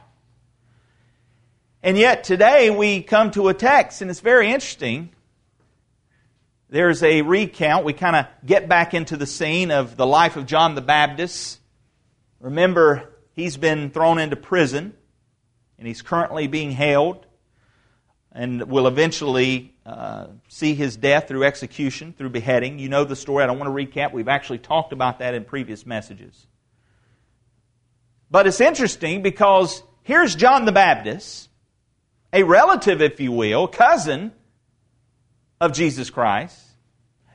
And 1.84 1.98
yet 1.98 2.24
today 2.24 2.72
we 2.72 3.04
come 3.04 3.30
to 3.32 3.50
a 3.50 3.54
text, 3.54 4.02
and 4.02 4.10
it's 4.10 4.20
very 4.20 4.52
interesting 4.52 5.12
there's 6.70 7.04
a 7.04 7.22
recount. 7.22 7.86
We 7.86 7.94
kind 7.94 8.16
of 8.16 8.26
get 8.46 8.68
back 8.68 8.94
into 8.94 9.18
the 9.18 9.26
scene 9.26 9.72
of 9.72 9.96
the 9.96 10.06
life 10.06 10.36
of 10.36 10.46
John 10.46 10.76
the 10.76 10.82
Baptist. 10.82 11.60
Remember, 12.40 13.14
he's 13.34 13.58
been 13.58 13.90
thrown 13.90 14.20
into 14.20 14.36
prison, 14.36 14.94
and 15.78 15.88
he's 15.88 16.02
currently 16.02 16.48
being 16.48 16.72
held, 16.72 17.26
and 18.32 18.64
will 18.70 18.88
eventually 18.88 19.74
uh, 19.86 20.28
see 20.48 20.76
his 20.76 20.98
death 20.98 21.28
through 21.28 21.44
execution, 21.44 22.14
through 22.18 22.30
beheading. 22.30 22.80
You 22.80 22.90
know 22.90 23.04
the 23.04 23.16
story. 23.16 23.44
I 23.44 23.48
don't 23.48 23.60
want 23.60 23.76
to 23.76 23.86
recap. 23.86 24.14
We've 24.14 24.28
actually 24.28 24.58
talked 24.60 24.94
about 24.94 25.20
that 25.20 25.34
in 25.34 25.46
previous 25.46 25.86
messages. 25.86 26.48
But 28.30 28.48
it's 28.48 28.60
interesting 28.60 29.22
because 29.22 29.82
here's 30.04 30.36
John 30.36 30.66
the 30.66 30.72
Baptist, 30.72 31.50
a 32.34 32.44
relative, 32.44 33.02
if 33.02 33.20
you 33.20 33.32
will, 33.32 33.68
cousin 33.68 34.34
of 35.62 35.72
Jesus 35.72 36.10
Christ. 36.10 36.60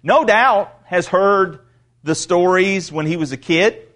No 0.03 0.25
doubt 0.25 0.77
has 0.85 1.07
heard 1.07 1.61
the 2.03 2.15
stories 2.15 2.91
when 2.91 3.07
he 3.07 3.17
was 3.17 3.33
a 3.33 3.37
kid 3.37 3.87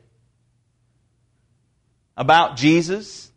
about 2.17 2.57
Jesus. 2.57 3.31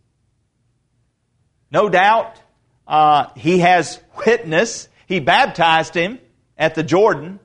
No 1.71 1.89
doubt 1.89 2.39
uh, 2.87 3.27
he 3.35 3.59
has 3.59 3.99
witnessed. 4.25 4.89
He 5.07 5.19
baptized 5.19 5.93
him 5.93 6.19
at 6.57 6.75
the 6.75 6.83
Jordan. 6.83 7.39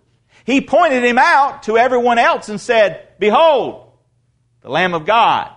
He 0.44 0.60
pointed 0.60 1.04
him 1.04 1.18
out 1.18 1.64
to 1.64 1.78
everyone 1.78 2.18
else 2.18 2.48
and 2.48 2.60
said, 2.60 3.08
Behold, 3.18 3.92
the 4.60 4.70
Lamb 4.70 4.94
of 4.94 5.06
God 5.06 5.50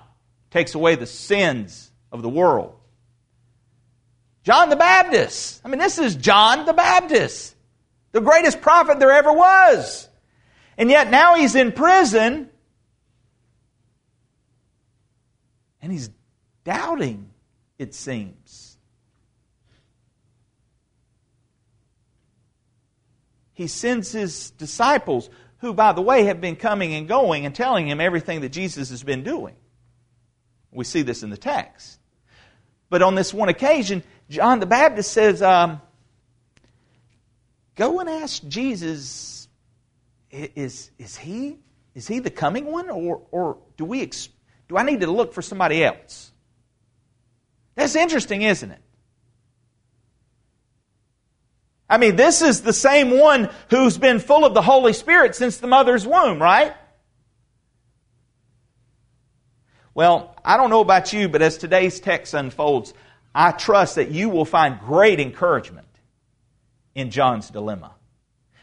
takes 0.51 0.75
away 0.75 0.95
the 0.95 1.05
sins 1.05 1.91
of 2.11 2.21
the 2.21 2.29
world. 2.29 2.75
John 4.43 4.69
the 4.69 4.75
Baptist. 4.75 5.61
I 5.65 5.69
mean, 5.69 5.79
this 5.79 5.97
is 5.97 6.15
John 6.15 6.65
the 6.65 6.73
Baptist 6.73 7.55
the 8.15 8.21
greatest 8.21 8.61
prophet 8.61 8.97
there 8.97 9.11
ever 9.11 9.33
was. 9.33 10.07
And 10.77 10.89
yet 10.89 11.11
now 11.11 11.35
he's 11.35 11.53
in 11.53 11.73
prison 11.73 12.49
and 15.85 15.91
he's 15.91 16.09
doubting, 16.63 17.29
it 17.77 17.93
seems. 17.93 18.75
He 23.53 23.67
sends 23.67 24.11
his 24.11 24.49
disciples, 24.49 25.29
who, 25.59 25.75
by 25.75 25.93
the 25.93 26.01
way, 26.01 26.23
have 26.23 26.41
been 26.41 26.55
coming 26.55 26.95
and 26.95 27.07
going 27.07 27.45
and 27.45 27.53
telling 27.53 27.87
him 27.87 28.01
everything 28.01 28.41
that 28.41 28.49
Jesus 28.49 28.89
has 28.89 29.03
been 29.03 29.21
doing. 29.21 29.53
We 30.71 30.85
see 30.85 31.03
this 31.03 31.21
in 31.21 31.29
the 31.29 31.37
text. 31.37 31.99
But 32.89 33.03
on 33.03 33.13
this 33.13 33.31
one 33.31 33.49
occasion, 33.49 34.01
John 34.27 34.59
the 34.59 34.65
Baptist 34.65 35.11
says, 35.11 35.43
um, 35.43 35.81
Go 37.75 37.99
and 37.99 38.09
ask 38.09 38.41
Jesus, 38.47 39.47
is, 40.31 40.89
is, 40.97 41.15
he, 41.15 41.59
is 41.93 42.07
he 42.07 42.17
the 42.17 42.31
coming 42.31 42.65
one? 42.65 42.89
Or, 42.89 43.21
or 43.29 43.59
do, 43.77 43.85
we 43.85 44.01
do 44.67 44.77
I 44.77 44.83
need 44.83 45.01
to 45.01 45.07
look 45.07 45.33
for 45.33 45.41
somebody 45.41 45.83
else? 45.83 46.31
That's 47.75 47.95
interesting, 47.95 48.41
isn't 48.41 48.71
it? 48.71 48.81
I 51.89 51.97
mean, 51.97 52.15
this 52.15 52.41
is 52.41 52.61
the 52.61 52.73
same 52.73 53.11
one 53.11 53.49
who's 53.69 53.97
been 53.97 54.19
full 54.19 54.43
of 54.43 54.53
the 54.53 54.61
Holy 54.61 54.93
Spirit 54.93 55.35
since 55.35 55.57
the 55.57 55.67
mother's 55.67 56.05
womb, 56.07 56.41
right? 56.41 56.73
Well, 59.93 60.35
I 60.43 60.57
don't 60.57 60.69
know 60.69 60.81
about 60.81 61.13
you, 61.13 61.29
but 61.29 61.41
as 61.41 61.57
today's 61.57 61.99
text 61.99 62.33
unfolds, 62.33 62.93
I 63.33 63.51
trust 63.51 63.95
that 63.95 64.09
you 64.09 64.29
will 64.29 64.45
find 64.45 64.79
great 64.79 65.19
encouragement 65.19 65.87
in 66.95 67.11
John's 67.11 67.49
dilemma. 67.49 67.93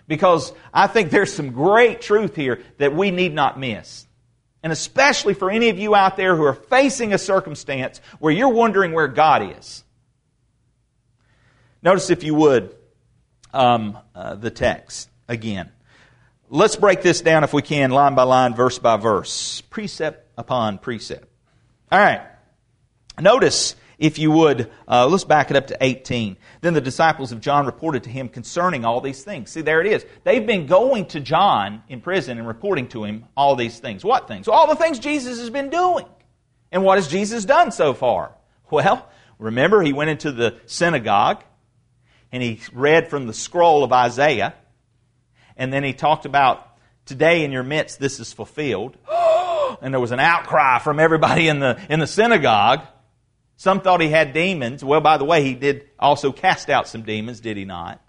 Because 0.08 0.52
I 0.74 0.88
think 0.88 1.10
there's 1.10 1.32
some 1.32 1.52
great 1.52 2.00
truth 2.00 2.34
here 2.34 2.60
that 2.78 2.94
we 2.94 3.10
need 3.10 3.34
not 3.34 3.58
miss. 3.58 4.06
And 4.62 4.72
especially 4.72 5.34
for 5.34 5.50
any 5.50 5.68
of 5.70 5.78
you 5.78 5.94
out 5.94 6.16
there 6.16 6.36
who 6.36 6.44
are 6.44 6.54
facing 6.54 7.12
a 7.12 7.18
circumstance 7.18 8.00
where 8.20 8.32
you're 8.32 8.48
wondering 8.48 8.92
where 8.92 9.08
God 9.08 9.56
is. 9.58 9.82
Notice, 11.82 12.10
if 12.10 12.22
you 12.22 12.34
would, 12.34 12.74
um, 13.52 13.98
uh, 14.14 14.36
the 14.36 14.50
text 14.50 15.10
again. 15.28 15.70
Let's 16.48 16.76
break 16.76 17.02
this 17.02 17.22
down, 17.22 17.44
if 17.44 17.52
we 17.52 17.62
can, 17.62 17.90
line 17.90 18.14
by 18.14 18.22
line, 18.22 18.54
verse 18.54 18.78
by 18.78 18.98
verse, 18.98 19.62
precept 19.62 20.28
upon 20.36 20.78
precept. 20.78 21.26
All 21.90 21.98
right. 21.98 22.22
Notice 23.20 23.74
if 24.02 24.18
you 24.18 24.32
would, 24.32 24.68
uh, 24.88 25.06
let's 25.06 25.22
back 25.22 25.52
it 25.52 25.56
up 25.56 25.68
to 25.68 25.76
18. 25.80 26.36
Then 26.60 26.74
the 26.74 26.80
disciples 26.80 27.30
of 27.30 27.40
John 27.40 27.66
reported 27.66 28.02
to 28.02 28.10
him 28.10 28.28
concerning 28.28 28.84
all 28.84 29.00
these 29.00 29.22
things. 29.22 29.52
See, 29.52 29.60
there 29.60 29.80
it 29.80 29.86
is. 29.86 30.04
They've 30.24 30.44
been 30.44 30.66
going 30.66 31.06
to 31.06 31.20
John 31.20 31.84
in 31.88 32.00
prison 32.00 32.36
and 32.36 32.48
reporting 32.48 32.88
to 32.88 33.04
him 33.04 33.26
all 33.36 33.54
these 33.54 33.78
things. 33.78 34.04
What 34.04 34.26
things? 34.26 34.48
All 34.48 34.66
the 34.66 34.74
things 34.74 34.98
Jesus 34.98 35.38
has 35.38 35.50
been 35.50 35.70
doing. 35.70 36.04
And 36.72 36.82
what 36.82 36.98
has 36.98 37.06
Jesus 37.06 37.44
done 37.44 37.70
so 37.70 37.94
far? 37.94 38.34
Well, 38.72 39.08
remember, 39.38 39.80
he 39.82 39.92
went 39.92 40.10
into 40.10 40.32
the 40.32 40.58
synagogue 40.66 41.44
and 42.32 42.42
he 42.42 42.60
read 42.72 43.08
from 43.08 43.28
the 43.28 43.34
scroll 43.34 43.84
of 43.84 43.92
Isaiah. 43.92 44.54
And 45.56 45.72
then 45.72 45.84
he 45.84 45.92
talked 45.92 46.26
about, 46.26 46.66
today 47.04 47.44
in 47.44 47.52
your 47.52 47.62
midst 47.62 48.00
this 48.00 48.18
is 48.18 48.32
fulfilled. 48.32 48.96
and 49.80 49.94
there 49.94 50.00
was 50.00 50.10
an 50.10 50.18
outcry 50.18 50.80
from 50.80 50.98
everybody 50.98 51.46
in 51.46 51.60
the, 51.60 51.80
in 51.88 52.00
the 52.00 52.08
synagogue. 52.08 52.80
Some 53.62 53.80
thought 53.80 54.00
he 54.00 54.08
had 54.08 54.32
demons. 54.32 54.82
Well, 54.82 55.00
by 55.00 55.18
the 55.18 55.24
way, 55.24 55.44
he 55.44 55.54
did 55.54 55.88
also 55.96 56.32
cast 56.32 56.68
out 56.68 56.88
some 56.88 57.02
demons, 57.02 57.38
did 57.38 57.56
he 57.56 57.64
not? 57.64 58.02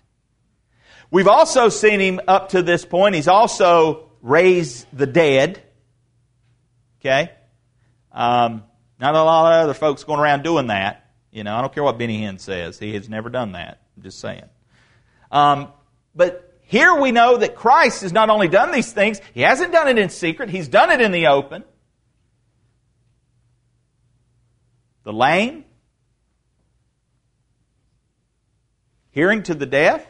We've 1.12 1.28
also 1.28 1.70
seen 1.70 2.00
him 2.00 2.20
up 2.28 2.50
to 2.50 2.64
this 2.64 2.86
point. 2.86 3.14
He's 3.14 3.28
also 3.28 4.10
raised 4.24 4.88
the 4.92 5.06
dead. 5.06 5.62
Okay? 7.00 7.30
Um, 8.12 8.64
not 9.00 9.14
a 9.14 9.22
lot 9.22 9.54
of 9.54 9.64
other 9.66 9.76
folks 9.76 10.04
going 10.04 10.20
around 10.20 10.42
doing 10.42 10.68
that. 10.68 11.12
You 11.32 11.44
know, 11.44 11.56
I 11.56 11.62
don't 11.62 11.72
care 11.72 11.84
what 11.84 12.00
Benny 12.00 12.20
Hinn 12.20 12.40
says. 12.40 12.80
He 12.80 12.96
has 12.96 13.08
never 13.08 13.30
done 13.30 13.52
that. 13.52 13.80
I'm 13.96 14.02
just 14.02 14.20
saying. 14.20 14.50
Um, 15.32 15.72
but 16.16 16.58
here 16.64 16.96
we 16.96 17.12
know 17.12 17.38
that 17.38 17.54
Christ 17.54 18.02
has 18.02 18.12
not 18.12 18.32
only 18.32 18.48
done 18.48 18.72
these 18.72 18.92
things, 18.92 19.22
He 19.36 19.42
hasn't 19.42 19.72
done 19.72 19.88
it 19.88 20.00
in 20.00 20.10
secret, 20.10 20.50
He's 20.50 20.68
done 20.68 20.90
it 20.90 21.00
in 21.00 21.12
the 21.12 21.28
open. 21.28 21.64
The 25.04 25.14
lame, 25.14 25.66
hearing 29.12 29.44
to 29.44 29.54
the 29.54 29.66
deaf, 29.66 30.06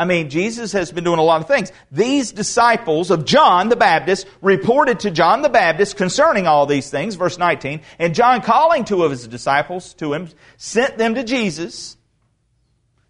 I 0.00 0.06
mean, 0.06 0.30
Jesus 0.30 0.72
has 0.72 0.90
been 0.90 1.04
doing 1.04 1.18
a 1.18 1.22
lot 1.22 1.42
of 1.42 1.46
things. 1.46 1.72
These 1.90 2.32
disciples 2.32 3.10
of 3.10 3.26
John 3.26 3.68
the 3.68 3.76
Baptist 3.76 4.26
reported 4.40 5.00
to 5.00 5.10
John 5.10 5.42
the 5.42 5.50
Baptist 5.50 5.96
concerning 5.96 6.46
all 6.46 6.64
these 6.64 6.88
things, 6.88 7.16
verse 7.16 7.36
19, 7.36 7.82
and 7.98 8.14
John 8.14 8.40
calling 8.40 8.86
two 8.86 9.04
of 9.04 9.10
his 9.10 9.28
disciples 9.28 9.92
to 9.94 10.14
him, 10.14 10.30
sent 10.56 10.96
them 10.96 11.16
to 11.16 11.24
Jesus, 11.24 11.98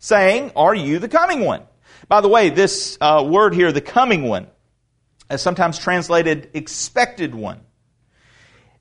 saying, 0.01 0.51
Are 0.57 0.75
you 0.75 0.99
the 0.99 1.09
coming 1.09 1.43
one? 1.45 1.63
By 2.09 2.23
the 2.23 2.29
way, 2.29 2.51
this 2.51 2.99
uh, 3.01 3.25
word 3.25 3.55
here, 3.55 3.71
the 3.71 3.81
coming 3.81 4.25
one, 4.25 4.49
is 5.31 5.41
sometimes 5.41 5.79
translated 5.79 6.51
expected 6.55 7.37
one. 7.37 7.61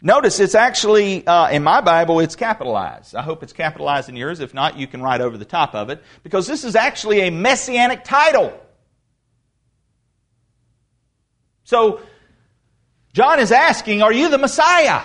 Notice 0.02 0.40
it's 0.40 0.56
actually, 0.56 1.28
uh, 1.28 1.50
in 1.50 1.62
my 1.62 1.82
Bible, 1.82 2.22
it's 2.22 2.38
capitalized. 2.38 3.16
I 3.16 3.22
hope 3.22 3.44
it's 3.44 3.52
capitalized 3.52 4.08
in 4.08 4.16
yours. 4.16 4.40
If 4.40 4.54
not, 4.54 4.78
you 4.78 4.88
can 4.88 5.02
write 5.02 5.20
over 5.20 5.38
the 5.38 5.46
top 5.46 5.76
of 5.76 5.90
it, 5.90 6.02
because 6.24 6.48
this 6.48 6.64
is 6.64 6.76
actually 6.76 7.22
a 7.22 7.32
messianic 7.32 8.06
title. 8.06 8.58
So, 11.66 12.02
John 13.14 13.40
is 13.40 13.52
asking, 13.52 14.02
Are 14.02 14.14
you 14.14 14.30
the 14.30 14.38
Messiah? 14.38 15.02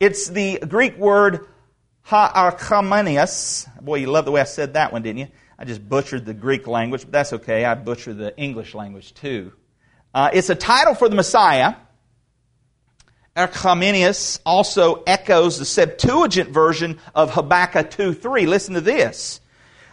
It's 0.00 0.28
the 0.28 0.58
Greek 0.66 0.96
word 0.96 1.46
ha'archomenius. 2.04 3.68
Boy, 3.82 3.96
you 3.96 4.06
love 4.06 4.24
the 4.24 4.32
way 4.32 4.40
I 4.40 4.44
said 4.44 4.74
that 4.74 4.92
one, 4.92 5.02
didn't 5.02 5.18
you? 5.18 5.28
I 5.58 5.64
just 5.64 5.86
butchered 5.86 6.24
the 6.24 6.34
Greek 6.34 6.66
language, 6.66 7.02
but 7.02 7.12
that's 7.12 7.32
okay. 7.34 7.64
I 7.64 7.74
butchered 7.74 8.16
the 8.16 8.36
English 8.36 8.74
language 8.74 9.14
too. 9.14 9.52
Uh, 10.14 10.30
it's 10.32 10.50
a 10.50 10.54
title 10.54 10.94
for 10.94 11.08
the 11.08 11.14
Messiah. 11.14 11.74
Archomenius 13.36 14.40
also 14.44 15.02
echoes 15.06 15.58
the 15.58 15.64
Septuagint 15.64 16.50
version 16.50 16.98
of 17.14 17.32
Habakkuk 17.32 17.90
2.3. 17.90 18.46
Listen 18.46 18.74
to 18.74 18.80
this. 18.80 19.40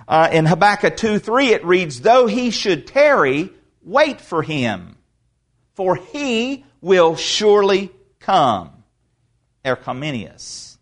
Uh, 0.08 0.28
in 0.32 0.46
Habakkuk 0.46 0.98
2.3 0.98 1.50
it 1.50 1.64
reads, 1.64 2.02
Though 2.02 2.28
he 2.28 2.52
should 2.52 2.88
tarry, 2.88 3.52
wait 3.82 4.20
for 4.20 4.42
him, 4.42 4.98
for 5.76 5.96
he 5.96 6.66
will 6.82 7.16
surely 7.16 7.92
come. 8.20 8.72
Archomenius. 9.64 10.78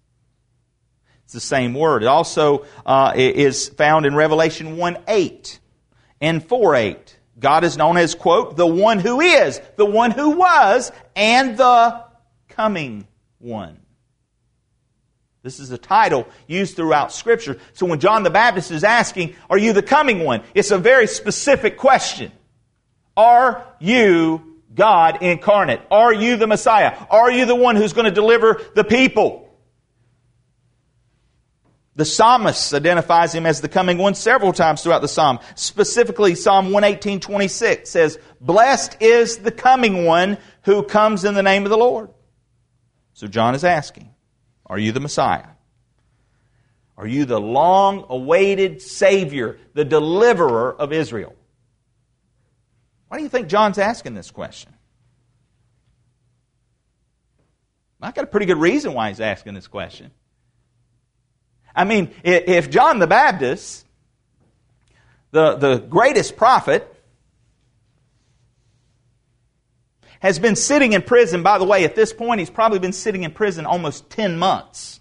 It's 1.26 1.34
the 1.34 1.40
same 1.40 1.74
word. 1.74 2.04
It 2.04 2.08
also 2.08 2.66
uh, 2.86 3.14
is 3.16 3.70
found 3.70 4.06
in 4.06 4.16
Revelation 4.16 4.78
1.8 4.78 5.60
and 6.22 6.48
4.8. 6.48 6.98
God 7.40 7.64
is 7.64 7.78
known 7.78 7.98
as, 7.98 8.16
quote, 8.16 8.56
the 8.56 8.66
one 8.66 9.00
who 9.00 9.20
is, 9.20 9.62
the 9.76 9.86
one 9.86 10.12
who 10.12 10.32
was, 10.32 10.92
and 11.16 11.58
the 11.58 12.07
coming 12.58 13.08
one. 13.38 13.78
This 15.44 15.60
is 15.60 15.72
a 15.72 15.78
title 15.78 16.28
used 16.48 16.76
throughout 16.76 17.14
Scripture. 17.14 17.60
So 17.74 17.86
when 17.86 18.00
John 18.00 18.24
the 18.24 18.32
Baptist 18.32 18.72
is 18.72 18.84
asking, 18.84 19.36
Are 19.50 19.60
you 19.60 19.72
the 19.74 19.84
coming 19.84 20.26
one? 20.26 20.42
It's 20.56 20.72
a 20.72 20.78
very 20.78 21.08
specific 21.08 21.78
question. 21.78 22.32
Are 23.16 23.64
you 23.80 24.58
God 24.74 25.22
incarnate? 25.22 25.82
Are 25.92 26.12
you 26.12 26.36
the 26.36 26.48
Messiah? 26.48 26.98
Are 27.12 27.32
you 27.32 27.46
the 27.46 27.56
one 27.56 27.76
who's 27.76 27.94
going 27.94 28.06
to 28.06 28.12
deliver 28.12 28.60
the 28.74 28.84
people? 28.84 29.44
The 31.96 32.06
psalmist 32.06 32.74
identifies 32.74 33.34
him 33.34 33.46
as 33.46 33.62
the 33.62 33.70
coming 33.70 33.98
one 34.00 34.16
several 34.16 34.52
times 34.52 34.82
throughout 34.82 35.02
the 35.02 35.08
psalm. 35.08 35.40
Specifically, 35.56 36.36
Psalm 36.36 36.72
118, 36.72 37.20
26 37.20 37.90
says, 37.90 38.20
Blessed 38.42 38.98
is 39.00 39.38
the 39.38 39.52
coming 39.52 40.06
one 40.06 40.38
who 40.64 40.84
comes 40.84 41.24
in 41.24 41.34
the 41.34 41.42
name 41.42 41.64
of 41.64 41.70
the 41.70 41.78
Lord. 41.78 42.10
So 43.18 43.26
John 43.26 43.56
is 43.56 43.64
asking, 43.64 44.14
Are 44.68 44.78
you 44.78 44.92
the 44.92 45.00
Messiah? 45.00 45.48
Are 46.96 47.08
you 47.08 47.26
the 47.26 47.42
long 47.42 48.06
awaited 48.10 48.80
Savior, 48.80 49.58
the 49.74 49.84
deliverer 49.84 50.76
of 50.76 50.94
Israel? 50.94 51.34
Why 53.08 53.18
do 53.18 53.24
you 53.24 53.30
think 53.30 53.48
John's 53.48 53.80
asking 53.80 54.14
this 54.14 54.30
question? 54.30 54.72
I've 58.00 58.14
got 58.14 58.24
a 58.24 58.28
pretty 58.28 58.46
good 58.46 58.60
reason 58.60 58.94
why 58.94 59.10
he's 59.10 59.20
asking 59.20 59.56
this 59.56 59.68
question. 59.68 60.12
I 61.76 61.86
mean, 61.86 62.14
if 62.24 62.70
John 62.70 63.00
the 63.00 63.08
Baptist, 63.08 63.84
the, 65.32 65.56
the 65.56 65.78
greatest 65.80 66.38
prophet, 66.38 66.97
has 70.20 70.40
been 70.40 70.56
sitting 70.56 70.94
in 70.94 71.02
prison. 71.02 71.44
By 71.44 71.58
the 71.58 71.66
way, 71.66 71.84
at 71.86 71.96
this 71.96 72.14
point, 72.14 72.40
he's 72.40 72.50
probably 72.50 72.80
been 72.80 72.94
sitting 72.94 73.24
in 73.24 73.32
prison 73.32 73.66
almost 73.66 74.10
10 74.10 74.38
months. 74.38 75.00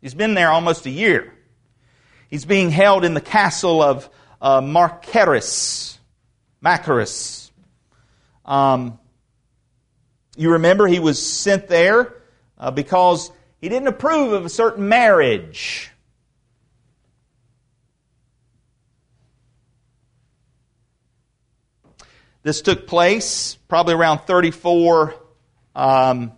He's 0.00 0.14
been 0.14 0.34
there 0.34 0.50
almost 0.50 0.86
a 0.86 0.90
year. 0.90 1.32
He's 2.28 2.44
being 2.44 2.70
held 2.70 3.04
in 3.04 3.14
the 3.14 3.20
castle 3.20 3.82
of 3.82 4.08
uh, 4.40 4.60
Machaerus. 4.60 5.98
Machaerus. 6.64 7.50
Um, 8.44 8.98
you 10.36 10.52
remember 10.52 10.86
he 10.86 11.00
was 11.00 11.24
sent 11.24 11.68
there 11.68 12.14
uh, 12.58 12.70
because 12.70 13.30
he 13.60 13.68
didn't 13.68 13.88
approve 13.88 14.32
of 14.32 14.44
a 14.44 14.48
certain 14.48 14.88
marriage. 14.88 15.90
This 22.46 22.62
took 22.62 22.86
place 22.86 23.56
probably 23.66 23.94
around 23.94 24.20
34 24.20 25.16
um, 25.74 26.30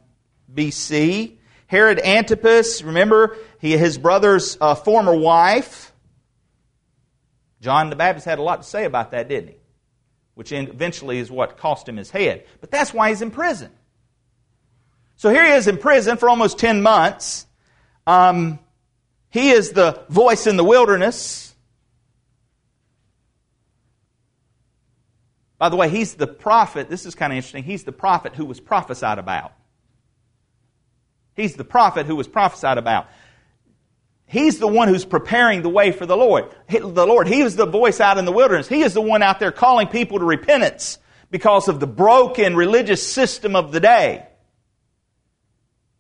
BC. 0.51 1.37
Herod 1.67 2.01
Antipas, 2.01 2.83
remember, 2.83 3.37
he, 3.61 3.77
his 3.77 3.99
brother's 3.99 4.57
uh, 4.59 4.75
former 4.75 5.15
wife. 5.15 5.93
John 7.61 7.91
the 7.91 7.97
Baptist 7.97 8.25
had 8.25 8.39
a 8.39 8.43
lot 8.43 8.63
to 8.63 8.67
say 8.67 8.87
about 8.87 9.11
that, 9.11 9.29
didn't 9.29 9.51
he? 9.51 9.57
Which 10.33 10.51
eventually 10.51 11.19
is 11.19 11.31
what 11.31 11.59
cost 11.59 11.87
him 11.87 11.99
his 11.99 12.11
head. 12.11 12.47
But 12.63 12.71
that's 12.71 12.95
why 12.95 13.11
he's 13.11 13.21
in 13.21 13.31
prison. 13.31 13.71
So 15.17 15.29
here 15.29 15.45
he 15.45 15.53
is 15.53 15.69
in 15.69 15.77
prison 15.77 16.17
for 16.17 16.31
almost 16.31 16.59
10 16.59 16.81
months. 16.81 17.47
Um, 18.07 18.61
he 19.29 19.51
is 19.51 19.73
the 19.73 20.03
voice 20.09 20.47
in 20.47 20.57
the 20.57 20.65
wilderness. 20.65 21.48
By 25.59 25.69
the 25.69 25.77
way, 25.77 25.89
he's 25.89 26.15
the 26.15 26.27
prophet. 26.27 26.89
This 26.89 27.05
is 27.05 27.15
kind 27.15 27.33
of 27.33 27.37
interesting. 27.37 27.65
He's 27.65 27.85
the 27.85 27.93
prophet 27.93 28.35
who 28.35 28.45
was 28.45 28.61
prophesied 28.61 29.19
about. 29.19 29.53
He's 31.35 31.55
the 31.55 31.65
prophet 31.65 32.07
who 32.07 32.17
was 32.17 32.29
prophesied 32.29 32.79
about. 32.79 33.09
He's 34.27 34.59
the 34.59 34.69
one 34.69 34.89
who's 34.89 35.05
preparing 35.05 35.63
the 35.63 35.69
way 35.69 35.91
for 35.91 36.05
the 36.05 36.17
Lord. 36.17 36.55
The 36.69 37.07
Lord, 37.07 37.27
He 37.29 37.41
is 37.41 37.57
the 37.57 37.67
voice 37.67 38.01
out 38.01 38.19
in 38.19 38.25
the 38.25 38.33
wilderness. 38.33 38.69
He 38.69 38.83
is 38.83 38.95
the 38.95 39.01
one 39.01 39.23
out 39.23 39.41
there 39.41 39.53
calling 39.53 39.89
people 39.89 40.19
to 40.19 40.25
repentance 40.25 40.99
because 41.31 41.69
of 41.69 41.81
the 41.81 41.87
broken 41.87 42.55
religious 42.55 43.07
system 43.11 43.57
of 43.57 43.73
the 43.73 43.81
day. 43.81 44.27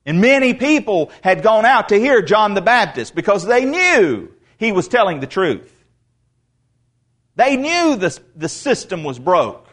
And 0.05 0.21
many 0.21 0.55
people 0.55 1.11
had 1.23 1.43
gone 1.43 1.65
out 1.65 1.91
to 1.91 1.99
hear 1.99 2.23
John 2.23 2.55
the 2.55 2.63
Baptist 2.63 3.15
because 3.15 3.45
they 3.45 3.65
knew 3.65 4.31
he 4.59 4.73
was 4.73 4.89
telling 4.89 5.21
the 5.21 5.27
truth. 5.27 5.78
They 7.39 7.57
knew 7.57 7.95
the, 7.95 8.19
the 8.35 8.49
system 8.49 9.05
was 9.05 9.21
broke. 9.21 9.69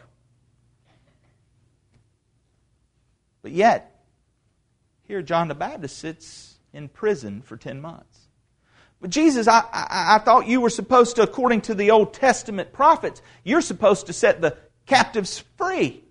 But 3.42 3.50
yet, 3.50 4.04
here 5.02 5.20
John 5.20 5.48
the 5.48 5.56
Baptist 5.56 5.98
sits 5.98 6.60
in 6.72 6.88
prison 6.88 7.42
for 7.42 7.56
10 7.56 7.80
months. 7.80 8.28
But 9.00 9.10
Jesus, 9.10 9.48
I, 9.48 9.64
I, 9.72 10.14
I, 10.14 10.18
thought 10.20 10.46
you 10.46 10.60
were 10.60 10.70
supposed 10.70 11.16
to, 11.16 11.22
according 11.22 11.62
to 11.62 11.74
the 11.74 11.90
Old 11.90 12.14
Testament 12.14 12.72
prophets, 12.72 13.20
you're 13.42 13.60
supposed 13.60 14.06
to 14.06 14.12
set 14.12 14.40
the 14.40 14.56
captives 14.86 15.42
free, 15.56 16.04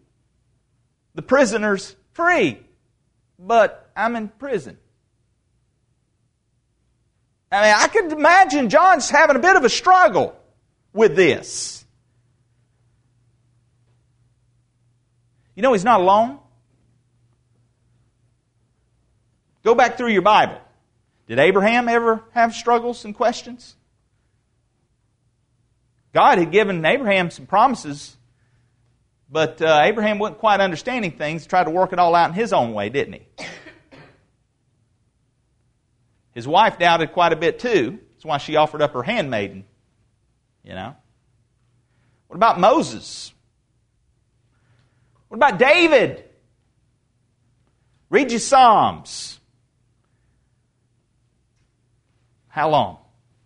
the 1.14 1.22
prisoners 1.22 1.96
free. 2.12 2.60
But 3.40 3.90
I'm 3.96 4.18
in 4.18 4.28
prison. 4.28 4.78
I 7.50 7.62
mean, 7.62 7.76
I 7.78 7.88
could 7.88 8.12
imagine 8.12 8.68
John's 8.68 9.10
having 9.10 9.38
a 9.38 9.40
bit 9.40 9.56
of 9.56 9.64
a 9.64 9.70
struggle 9.70 10.36
with 10.96 11.16
this. 11.16 11.86
You 15.54 15.62
know, 15.62 15.74
he's 15.74 15.84
not 15.84 16.00
alone. 16.00 16.40
Go 19.64 19.76
back 19.76 19.98
through 19.98 20.12
your 20.12 20.22
Bible. 20.22 20.60
Did 21.28 21.40
Abraham 21.40 21.90
ever 21.90 22.24
have 22.32 22.54
struggles 22.54 23.04
and 23.04 23.14
questions? 23.14 23.76
God 26.14 26.38
had 26.38 26.52
given 26.52 26.84
Abraham 26.86 27.30
some 27.30 27.46
promises, 27.46 28.16
but 29.30 29.62
uh, 29.62 29.82
Abraham 29.84 30.18
wasn't 30.18 30.40
quite 30.40 30.62
understanding 30.62 31.12
things, 31.12 31.46
tried 31.46 31.66
to 31.66 31.72
work 31.72 31.92
it 31.94 32.00
all 32.00 32.16
out 32.16 32.30
in 32.30 32.36
his 32.36 32.54
own 32.54 32.74
way, 32.74 32.90
didn't 32.90 33.14
he? 33.14 33.28
His 36.34 36.48
wife 36.48 36.78
doubted 36.78 37.12
quite 37.12 37.34
a 37.34 37.36
bit 37.36 37.60
too. 37.60 38.00
That's 38.14 38.26
why 38.26 38.38
she 38.38 38.56
offered 38.56 38.82
up 38.82 38.94
her 38.94 39.04
handmaiden. 39.04 39.66
You 40.66 40.74
know? 40.74 40.96
What 42.28 42.36
about 42.36 42.60
Moses? 42.60 43.32
What 45.28 45.38
about 45.38 45.60
David? 45.60 46.24
Read 48.10 48.32
your 48.32 48.40
Psalms. 48.40 49.40
How 52.48 52.70
long? 52.70 52.98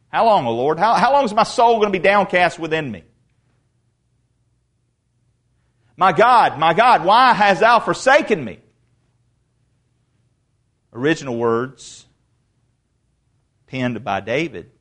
How 0.09 0.25
long, 0.25 0.45
O 0.45 0.53
Lord? 0.53 0.79
How, 0.79 0.93
how 0.93 1.11
long 1.11 1.25
is 1.25 1.33
my 1.33 1.43
soul 1.43 1.77
going 1.79 1.91
to 1.91 1.99
be 1.99 2.03
downcast 2.03 2.57
within 2.57 2.91
me? 2.91 3.03
My 5.97 6.13
God, 6.13 6.57
my 6.57 6.73
God, 6.73 7.03
why 7.03 7.33
hast 7.33 7.59
thou 7.59 7.79
forsaken 7.79 8.43
me? 8.43 8.59
Original 10.93 11.35
words 11.35 12.05
penned 13.67 14.03
by 14.03 14.21
David, 14.21 14.71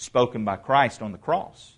spoken 0.00 0.44
by 0.46 0.56
Christ 0.56 1.02
on 1.02 1.12
the 1.12 1.18
cross. 1.18 1.76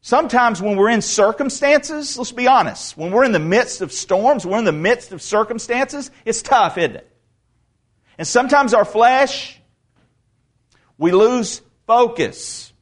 Sometimes 0.00 0.62
when 0.62 0.76
we're 0.76 0.90
in 0.90 1.02
circumstances, 1.02 2.16
let's 2.16 2.30
be 2.30 2.46
honest, 2.46 2.96
when 2.96 3.10
we're 3.10 3.24
in 3.24 3.32
the 3.32 3.40
midst 3.40 3.80
of 3.80 3.90
storms, 3.90 4.46
we're 4.46 4.58
in 4.58 4.64
the 4.64 4.70
midst 4.70 5.10
of 5.10 5.20
circumstances, 5.20 6.12
it's 6.24 6.40
tough, 6.42 6.78
isn't 6.78 6.94
it? 6.94 7.10
And 8.16 8.28
sometimes 8.28 8.72
our 8.72 8.84
flesh, 8.84 9.60
we 10.96 11.10
lose 11.10 11.60
focus. 11.88 12.72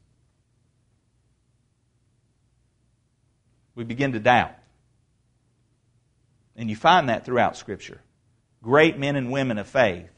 We 3.75 3.85
begin 3.85 4.13
to 4.13 4.21
doubt. 4.21 4.55
And 6.55 6.69
you 6.69 6.77
find 6.77 7.09
that 7.09 7.25
throughout 7.25 7.57
Scripture. 7.57 8.03
Great 8.63 8.99
men 8.99 9.17
and 9.17 9.33
women 9.33 9.57
of 9.57 9.67
faith 9.67 10.14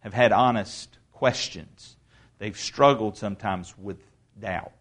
have 0.00 0.14
had 0.14 0.32
honest 0.32 0.98
questions. 1.12 1.96
They've 2.38 2.58
struggled 2.58 3.16
sometimes 3.16 3.76
with 3.78 3.98
doubt. 4.38 4.72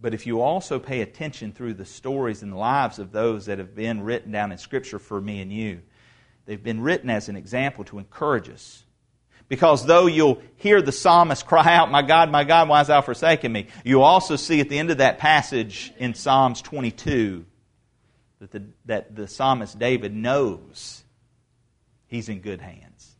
But 0.00 0.14
if 0.14 0.26
you 0.26 0.40
also 0.40 0.78
pay 0.78 1.02
attention 1.02 1.52
through 1.52 1.74
the 1.74 1.84
stories 1.84 2.42
and 2.42 2.56
lives 2.56 2.98
of 2.98 3.12
those 3.12 3.46
that 3.46 3.58
have 3.58 3.74
been 3.74 4.02
written 4.02 4.32
down 4.32 4.50
in 4.50 4.58
Scripture 4.58 4.98
for 4.98 5.20
me 5.20 5.42
and 5.42 5.52
you, 5.52 5.82
they've 6.46 6.62
been 6.62 6.80
written 6.80 7.10
as 7.10 7.28
an 7.28 7.36
example 7.36 7.84
to 7.84 7.98
encourage 7.98 8.48
us. 8.48 8.82
Because 9.48 9.84
though 9.84 10.06
you'll 10.06 10.40
hear 10.56 10.80
the 10.80 10.92
psalmist 10.92 11.44
cry 11.44 11.74
out, 11.74 11.90
My 11.90 12.02
God, 12.02 12.30
my 12.30 12.44
God, 12.44 12.68
why 12.68 12.78
hast 12.78 12.86
thou 12.86 13.02
forsaken 13.02 13.52
me? 13.52 13.66
You 13.84 14.02
also 14.02 14.36
see 14.36 14.60
at 14.60 14.68
the 14.68 14.78
end 14.78 14.90
of 14.90 14.98
that 14.98 15.18
passage 15.18 15.92
in 15.98 16.14
Psalms 16.14 16.62
22 16.62 17.44
that 18.38 18.52
the, 18.52 18.62
that 18.86 19.14
the 19.14 19.28
psalmist 19.28 19.78
David 19.78 20.14
knows 20.14 21.02
he's 22.10 22.28
in 22.28 22.40
good 22.40 22.60
hands. 22.60 23.16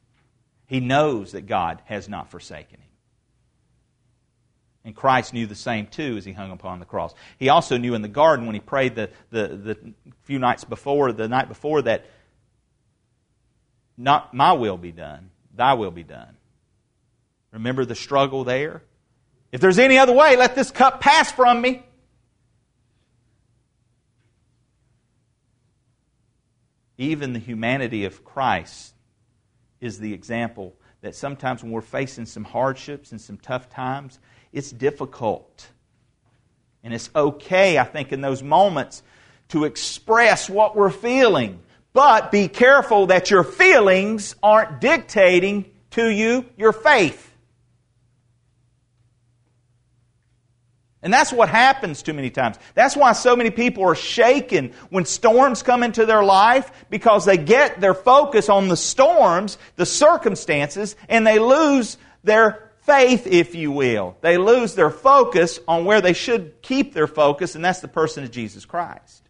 He 0.66 0.80
knows 0.80 1.32
that 1.32 1.46
God 1.46 1.80
has 1.86 2.08
not 2.08 2.30
forsaken 2.30 2.80
him. 2.80 2.86
And 4.84 4.96
Christ 4.96 5.32
knew 5.32 5.46
the 5.46 5.54
same 5.54 5.86
too 5.86 6.16
as 6.16 6.24
he 6.24 6.32
hung 6.32 6.50
upon 6.50 6.78
the 6.78 6.84
cross. 6.84 7.14
He 7.38 7.48
also 7.48 7.76
knew 7.76 7.94
in 7.94 8.02
the 8.02 8.08
garden 8.08 8.46
when 8.46 8.54
he 8.54 8.60
prayed 8.60 8.94
the, 8.94 9.10
the, 9.30 9.48
the 9.48 9.94
few 10.22 10.38
nights 10.38 10.64
before, 10.64 11.12
the 11.12 11.28
night 11.28 11.48
before, 11.48 11.82
that 11.82 12.04
not 13.96 14.32
my 14.32 14.52
will 14.52 14.78
be 14.78 14.92
done, 14.92 15.30
thy 15.54 15.74
will 15.74 15.90
be 15.90 16.04
done. 16.04 16.36
Remember 17.52 17.84
the 17.84 17.94
struggle 17.94 18.44
there? 18.44 18.82
If 19.52 19.60
there's 19.60 19.78
any 19.78 19.98
other 19.98 20.12
way, 20.12 20.36
let 20.36 20.54
this 20.54 20.70
cup 20.70 21.00
pass 21.00 21.30
from 21.30 21.60
me. 21.60 21.82
Even 27.00 27.32
the 27.32 27.38
humanity 27.38 28.04
of 28.04 28.26
Christ 28.26 28.92
is 29.80 29.98
the 29.98 30.12
example 30.12 30.74
that 31.00 31.14
sometimes 31.14 31.62
when 31.62 31.72
we're 31.72 31.80
facing 31.80 32.26
some 32.26 32.44
hardships 32.44 33.10
and 33.10 33.18
some 33.18 33.38
tough 33.38 33.70
times, 33.70 34.18
it's 34.52 34.70
difficult. 34.70 35.70
And 36.84 36.92
it's 36.92 37.08
okay, 37.16 37.78
I 37.78 37.84
think, 37.84 38.12
in 38.12 38.20
those 38.20 38.42
moments 38.42 39.02
to 39.48 39.64
express 39.64 40.50
what 40.50 40.76
we're 40.76 40.90
feeling. 40.90 41.60
But 41.94 42.30
be 42.30 42.48
careful 42.48 43.06
that 43.06 43.30
your 43.30 43.44
feelings 43.44 44.36
aren't 44.42 44.82
dictating 44.82 45.70
to 45.92 46.06
you 46.06 46.44
your 46.58 46.74
faith. 46.74 47.29
And 51.02 51.12
that's 51.12 51.32
what 51.32 51.48
happens 51.48 52.02
too 52.02 52.12
many 52.12 52.28
times. 52.28 52.58
That's 52.74 52.94
why 52.94 53.12
so 53.12 53.34
many 53.34 53.50
people 53.50 53.88
are 53.88 53.94
shaken 53.94 54.72
when 54.90 55.06
storms 55.06 55.62
come 55.62 55.82
into 55.82 56.04
their 56.04 56.22
life 56.22 56.70
because 56.90 57.24
they 57.24 57.38
get 57.38 57.80
their 57.80 57.94
focus 57.94 58.50
on 58.50 58.68
the 58.68 58.76
storms, 58.76 59.56
the 59.76 59.86
circumstances, 59.86 60.96
and 61.08 61.26
they 61.26 61.38
lose 61.38 61.96
their 62.22 62.70
faith, 62.82 63.26
if 63.26 63.54
you 63.54 63.72
will. 63.72 64.16
They 64.20 64.36
lose 64.36 64.74
their 64.74 64.90
focus 64.90 65.58
on 65.66 65.86
where 65.86 66.02
they 66.02 66.12
should 66.12 66.60
keep 66.60 66.92
their 66.92 67.06
focus, 67.06 67.54
and 67.54 67.64
that's 67.64 67.80
the 67.80 67.88
person 67.88 68.24
of 68.24 68.30
Jesus 68.30 68.66
Christ. 68.66 69.22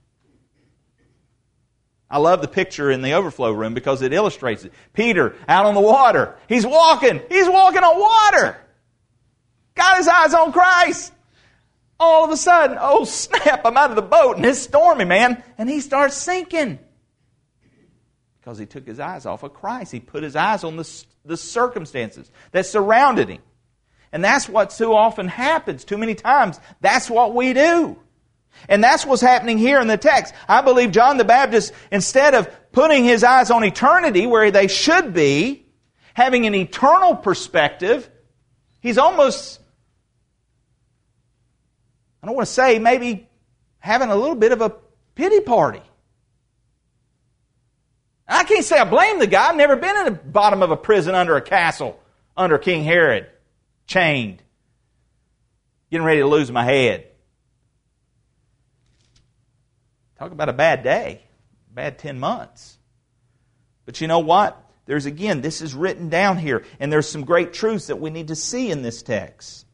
I 2.10 2.18
love 2.18 2.42
the 2.42 2.48
picture 2.48 2.90
in 2.90 3.02
the 3.02 3.12
overflow 3.12 3.52
room 3.52 3.74
because 3.74 4.02
it 4.02 4.12
illustrates 4.12 4.64
it. 4.64 4.72
Peter 4.92 5.36
out 5.46 5.66
on 5.66 5.74
the 5.74 5.80
water. 5.80 6.34
He's 6.48 6.66
walking. 6.66 7.20
He's 7.28 7.48
walking 7.48 7.84
on 7.84 8.00
water. 8.00 8.56
Got 9.76 9.98
his 9.98 10.08
eyes 10.08 10.34
on 10.34 10.50
Christ. 10.50 11.12
All 12.02 12.24
of 12.24 12.30
a 12.30 12.36
sudden, 12.36 12.78
oh 12.80 13.04
snap, 13.04 13.60
I'm 13.64 13.76
out 13.76 13.90
of 13.90 13.96
the 13.96 14.02
boat 14.02 14.36
and 14.36 14.46
it's 14.46 14.58
stormy, 14.58 15.04
man. 15.04 15.42
And 15.58 15.68
he 15.68 15.80
starts 15.80 16.16
sinking 16.16 16.78
because 18.40 18.58
he 18.58 18.66
took 18.66 18.86
his 18.86 18.98
eyes 18.98 19.26
off 19.26 19.42
of 19.42 19.52
Christ. 19.52 19.92
He 19.92 20.00
put 20.00 20.22
his 20.22 20.34
eyes 20.34 20.64
on 20.64 20.76
the, 20.76 21.04
the 21.24 21.36
circumstances 21.36 22.30
that 22.52 22.66
surrounded 22.66 23.28
him. 23.28 23.42
And 24.12 24.24
that's 24.24 24.48
what 24.48 24.72
so 24.72 24.94
often 24.94 25.28
happens. 25.28 25.84
Too 25.84 25.98
many 25.98 26.14
times, 26.14 26.58
that's 26.80 27.08
what 27.08 27.34
we 27.34 27.52
do. 27.52 27.98
And 28.68 28.82
that's 28.82 29.06
what's 29.06 29.22
happening 29.22 29.58
here 29.58 29.80
in 29.80 29.86
the 29.86 29.96
text. 29.96 30.34
I 30.48 30.62
believe 30.62 30.90
John 30.90 31.16
the 31.16 31.24
Baptist, 31.24 31.72
instead 31.92 32.34
of 32.34 32.50
putting 32.72 33.04
his 33.04 33.22
eyes 33.22 33.50
on 33.50 33.62
eternity 33.62 34.26
where 34.26 34.50
they 34.50 34.66
should 34.66 35.14
be, 35.14 35.66
having 36.14 36.46
an 36.46 36.54
eternal 36.54 37.14
perspective, 37.14 38.10
he's 38.80 38.98
almost, 38.98 39.59
I 42.22 42.26
don't 42.26 42.36
want 42.36 42.46
to 42.46 42.52
say, 42.52 42.78
maybe 42.78 43.28
having 43.78 44.10
a 44.10 44.16
little 44.16 44.36
bit 44.36 44.52
of 44.52 44.60
a 44.60 44.74
pity 45.14 45.40
party. 45.40 45.82
I 48.28 48.44
can't 48.44 48.64
say 48.64 48.78
I 48.78 48.84
blame 48.84 49.18
the 49.18 49.26
guy. 49.26 49.48
I've 49.48 49.56
never 49.56 49.76
been 49.76 49.96
in 49.96 50.04
the 50.04 50.10
bottom 50.12 50.62
of 50.62 50.70
a 50.70 50.76
prison 50.76 51.14
under 51.14 51.36
a 51.36 51.42
castle 51.42 51.98
under 52.36 52.58
King 52.58 52.84
Herod, 52.84 53.26
chained, 53.86 54.42
getting 55.90 56.06
ready 56.06 56.20
to 56.20 56.26
lose 56.26 56.50
my 56.50 56.64
head. 56.64 57.06
Talk 60.18 60.32
about 60.32 60.48
a 60.48 60.54
bad 60.54 60.82
day, 60.82 61.22
bad 61.72 61.98
10 61.98 62.18
months. 62.18 62.78
But 63.84 64.00
you 64.00 64.06
know 64.06 64.20
what? 64.20 64.62
There's 64.86 65.06
again, 65.06 65.40
this 65.40 65.60
is 65.60 65.74
written 65.74 66.08
down 66.08 66.38
here, 66.38 66.64
and 66.78 66.92
there's 66.92 67.08
some 67.08 67.24
great 67.24 67.52
truths 67.52 67.88
that 67.88 68.00
we 68.00 68.10
need 68.10 68.28
to 68.28 68.36
see 68.36 68.70
in 68.70 68.82
this 68.82 69.02
text. 69.02 69.66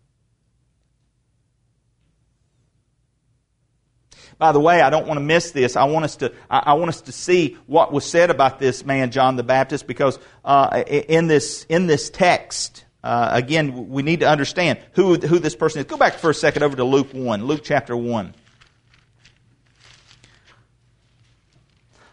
By 4.38 4.52
the 4.52 4.60
way, 4.60 4.82
I 4.82 4.90
don't 4.90 5.06
want 5.06 5.18
to 5.18 5.24
miss 5.24 5.52
this. 5.52 5.76
I 5.76 5.84
want 5.84 6.04
us 6.04 6.16
to, 6.16 6.32
I 6.50 6.74
want 6.74 6.90
us 6.90 7.00
to 7.02 7.12
see 7.12 7.56
what 7.66 7.92
was 7.92 8.04
said 8.04 8.30
about 8.30 8.58
this 8.58 8.84
man, 8.84 9.10
John 9.10 9.36
the 9.36 9.42
Baptist, 9.42 9.86
because 9.86 10.18
uh, 10.44 10.84
in, 10.86 11.26
this, 11.26 11.64
in 11.70 11.86
this 11.86 12.10
text, 12.10 12.84
uh, 13.02 13.30
again, 13.32 13.88
we 13.88 14.02
need 14.02 14.20
to 14.20 14.28
understand 14.28 14.78
who, 14.92 15.14
who 15.14 15.38
this 15.38 15.56
person 15.56 15.80
is. 15.80 15.86
Go 15.86 15.96
back 15.96 16.14
for 16.14 16.28
a 16.28 16.34
second 16.34 16.64
over 16.64 16.76
to 16.76 16.84
Luke 16.84 17.08
1, 17.12 17.44
Luke 17.44 17.62
chapter 17.64 17.96
1. 17.96 18.34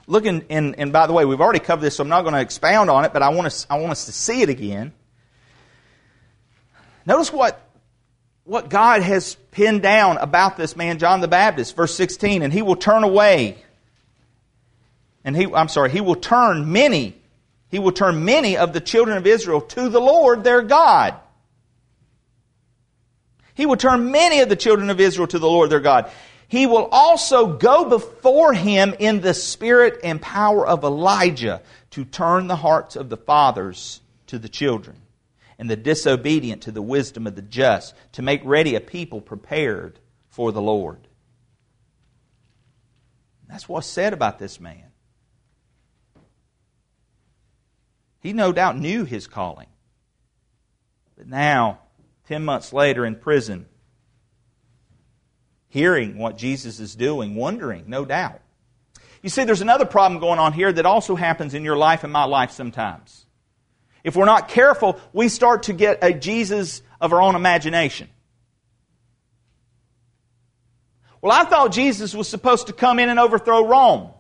Looking, 0.08 0.46
and, 0.50 0.78
and 0.78 0.94
by 0.94 1.08
the 1.08 1.14
way, 1.14 1.26
we've 1.26 1.42
already 1.42 1.60
covered 1.60 1.82
this, 1.82 1.96
so 1.96 2.04
I'm 2.04 2.10
not 2.10 2.22
going 2.22 2.36
to 2.36 2.42
expound 2.42 2.90
on 2.90 3.04
it, 3.04 3.12
but 3.12 3.22
I 3.22 3.30
want, 3.30 3.48
us, 3.48 3.68
I 3.70 3.80
want 3.80 3.92
us 3.92 4.06
to 4.06 4.12
see 4.14 4.42
it 4.42 4.50
again. 4.50 4.94
Notice 7.06 7.34
what 7.34 7.60
what 8.46 8.70
God 8.70 9.02
has 9.02 9.36
pinned 9.52 9.82
down 9.82 10.18
about 10.18 10.58
this 10.58 10.76
man, 10.76 11.00
John 11.00 11.22
the 11.22 11.28
Baptist. 11.28 11.76
Verse 11.76 11.96
16, 11.96 12.42
and 12.42 12.52
he 12.52 12.62
will 12.62 12.76
turn 12.76 13.04
away. 13.04 13.58
And 15.24 15.36
he, 15.36 15.46
I'm 15.54 15.70
sorry, 15.70 15.90
he 15.90 16.02
will 16.02 16.16
turn 16.16 16.72
many, 16.72 17.16
he 17.70 17.80
will 17.80 17.94
turn 17.94 18.26
many 18.26 18.58
of 18.58 18.74
the 18.74 18.82
children 18.82 19.18
of 19.18 19.26
Israel 19.26 19.62
to 19.62 19.90
the 19.90 20.02
Lord 20.02 20.44
their 20.44 20.62
God. 20.62 21.16
He 23.56 23.66
will 23.66 23.78
turn 23.78 24.12
many 24.12 24.42
of 24.42 24.50
the 24.50 24.56
children 24.56 24.90
of 24.90 25.00
Israel 25.00 25.28
to 25.28 25.40
the 25.40 25.48
Lord 25.48 25.70
their 25.70 25.80
God. 25.80 26.12
He 26.48 26.68
will 26.68 26.88
also 26.92 27.58
go 27.58 27.86
before 27.86 28.54
him 28.54 28.94
in 29.00 29.22
the 29.22 29.34
spirit 29.34 30.02
and 30.04 30.22
power 30.22 30.68
of 30.68 30.84
Elijah 30.84 31.62
to 31.92 32.04
turn 32.06 32.48
the 32.48 32.56
hearts 32.56 32.96
of 32.96 33.10
the 33.10 33.18
fathers 33.18 34.02
to 34.28 34.38
the 34.38 34.50
children, 34.50 34.96
and 35.58 35.70
the 35.70 35.76
disobedient 35.76 36.64
to 36.64 36.72
the 36.72 36.82
wisdom 36.82 37.28
of 37.28 37.36
the 37.36 37.42
just, 37.42 37.94
to 38.14 38.22
make 38.22 38.42
ready 38.44 38.76
a 38.76 38.82
people 38.82 39.22
prepared 39.22 40.00
for 40.28 40.52
the 40.52 40.62
Lord. 40.62 41.08
That's 43.48 43.70
what's 43.70 43.88
said 43.88 44.14
about 44.14 44.40
this 44.40 44.60
man. 44.60 44.86
He 48.20 48.34
no 48.34 48.52
doubt 48.52 48.78
knew 48.78 49.06
his 49.06 49.28
calling. 49.28 49.68
But 51.18 51.28
now, 51.28 51.80
10 52.28 52.44
months 52.44 52.74
later 52.74 53.06
in 53.06 53.16
prison, 53.16 53.68
hearing 55.68 56.18
what 56.18 56.38
Jesus 56.38 56.80
is 56.80 56.96
doing, 56.96 57.36
wondering, 57.36 57.84
no 57.88 58.06
doubt. 58.06 58.40
You 59.22 59.30
see, 59.30 59.44
there's 59.44 59.62
another 59.62 59.86
problem 59.86 60.20
going 60.20 60.40
on 60.40 60.54
here 60.54 60.72
that 60.72 60.86
also 60.86 61.16
happens 61.16 61.54
in 61.54 61.64
your 61.64 61.78
life 61.78 62.04
and 62.04 62.12
my 62.12 62.26
life 62.26 62.52
sometimes. 62.52 63.26
If 64.04 64.16
we're 64.16 64.26
not 64.26 64.50
careful, 64.50 65.00
we 65.14 65.30
start 65.30 65.64
to 65.64 65.74
get 65.74 66.00
a 66.02 66.14
Jesus 66.14 66.82
of 67.00 67.14
our 67.14 67.22
own 67.22 67.36
imagination. 67.36 68.10
Well, 71.22 71.32
I 71.32 71.46
thought 71.46 71.72
Jesus 71.72 72.14
was 72.14 72.28
supposed 72.28 72.68
to 72.68 72.74
come 72.74 73.00
in 73.00 73.08
and 73.08 73.18
overthrow 73.18 73.66
Rome. 73.66 74.12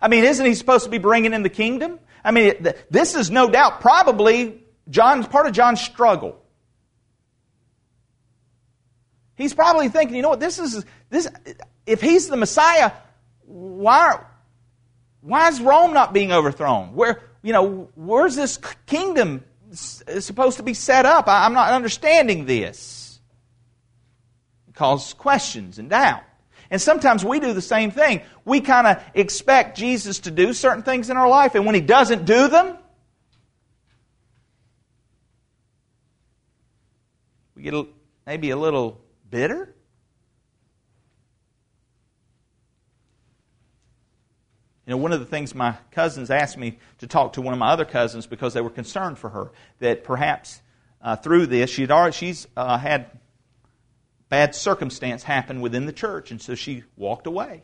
I 0.00 0.08
mean, 0.08 0.24
isn't 0.24 0.46
he 0.46 0.54
supposed 0.54 0.84
to 0.84 0.90
be 0.90 0.98
bringing 0.98 1.32
in 1.32 1.42
the 1.42 1.48
kingdom? 1.48 1.98
I 2.22 2.30
mean, 2.30 2.66
this 2.90 3.14
is 3.16 3.30
no 3.30 3.50
doubt 3.50 3.80
probably 3.80 4.62
John's 4.88 5.26
part 5.26 5.46
of 5.46 5.52
John's 5.52 5.80
struggle. 5.80 6.40
He's 9.36 9.52
probably 9.52 9.88
thinking, 9.88 10.14
you 10.14 10.22
know 10.22 10.28
what, 10.28 10.40
this 10.40 10.58
is 10.58 10.84
this 11.10 11.28
if 11.86 12.00
he's 12.00 12.28
the 12.28 12.36
Messiah, 12.36 12.92
why 13.46 14.20
why 15.24 15.48
is 15.48 15.60
Rome 15.60 15.94
not 15.94 16.12
being 16.12 16.32
overthrown? 16.32 16.94
Where 16.94 17.22
you 17.42 17.52
know, 17.52 17.88
where's 17.94 18.36
this 18.36 18.58
kingdom 18.86 19.42
supposed 19.72 20.58
to 20.58 20.62
be 20.62 20.74
set 20.74 21.06
up? 21.06 21.24
I'm 21.26 21.54
not 21.54 21.72
understanding 21.72 22.44
this 22.44 23.20
cause 24.74 25.14
questions 25.14 25.78
and 25.78 25.88
doubt. 25.88 26.22
And 26.70 26.80
sometimes 26.80 27.24
we 27.24 27.40
do 27.40 27.52
the 27.52 27.62
same 27.62 27.90
thing. 27.90 28.20
We 28.44 28.60
kind 28.60 28.86
of 28.86 29.02
expect 29.14 29.78
Jesus 29.78 30.20
to 30.20 30.30
do 30.30 30.52
certain 30.52 30.82
things 30.82 31.08
in 31.08 31.16
our 31.16 31.28
life, 31.28 31.54
and 31.54 31.64
when 31.64 31.74
he 31.74 31.80
doesn't 31.80 32.24
do 32.24 32.48
them, 32.48 32.76
we 37.54 37.62
get 37.62 37.74
maybe 38.26 38.50
a 38.50 38.56
little 38.56 39.00
bitter. 39.30 39.73
You 44.86 44.90
know, 44.90 44.96
one 44.98 45.12
of 45.12 45.20
the 45.20 45.26
things 45.26 45.54
my 45.54 45.76
cousins 45.92 46.30
asked 46.30 46.58
me 46.58 46.78
to 46.98 47.06
talk 47.06 47.34
to 47.34 47.40
one 47.40 47.54
of 47.54 47.58
my 47.58 47.70
other 47.70 47.86
cousins 47.86 48.26
because 48.26 48.52
they 48.52 48.60
were 48.60 48.70
concerned 48.70 49.18
for 49.18 49.30
her 49.30 49.50
that 49.78 50.04
perhaps 50.04 50.60
uh, 51.00 51.16
through 51.16 51.46
this 51.46 51.70
she'd 51.70 51.90
already, 51.90 52.12
she's 52.12 52.46
uh, 52.56 52.76
had 52.76 53.10
bad 54.28 54.54
circumstance 54.54 55.22
happen 55.22 55.60
within 55.60 55.86
the 55.86 55.92
church, 55.92 56.30
and 56.30 56.40
so 56.40 56.54
she 56.54 56.82
walked 56.96 57.26
away. 57.26 57.62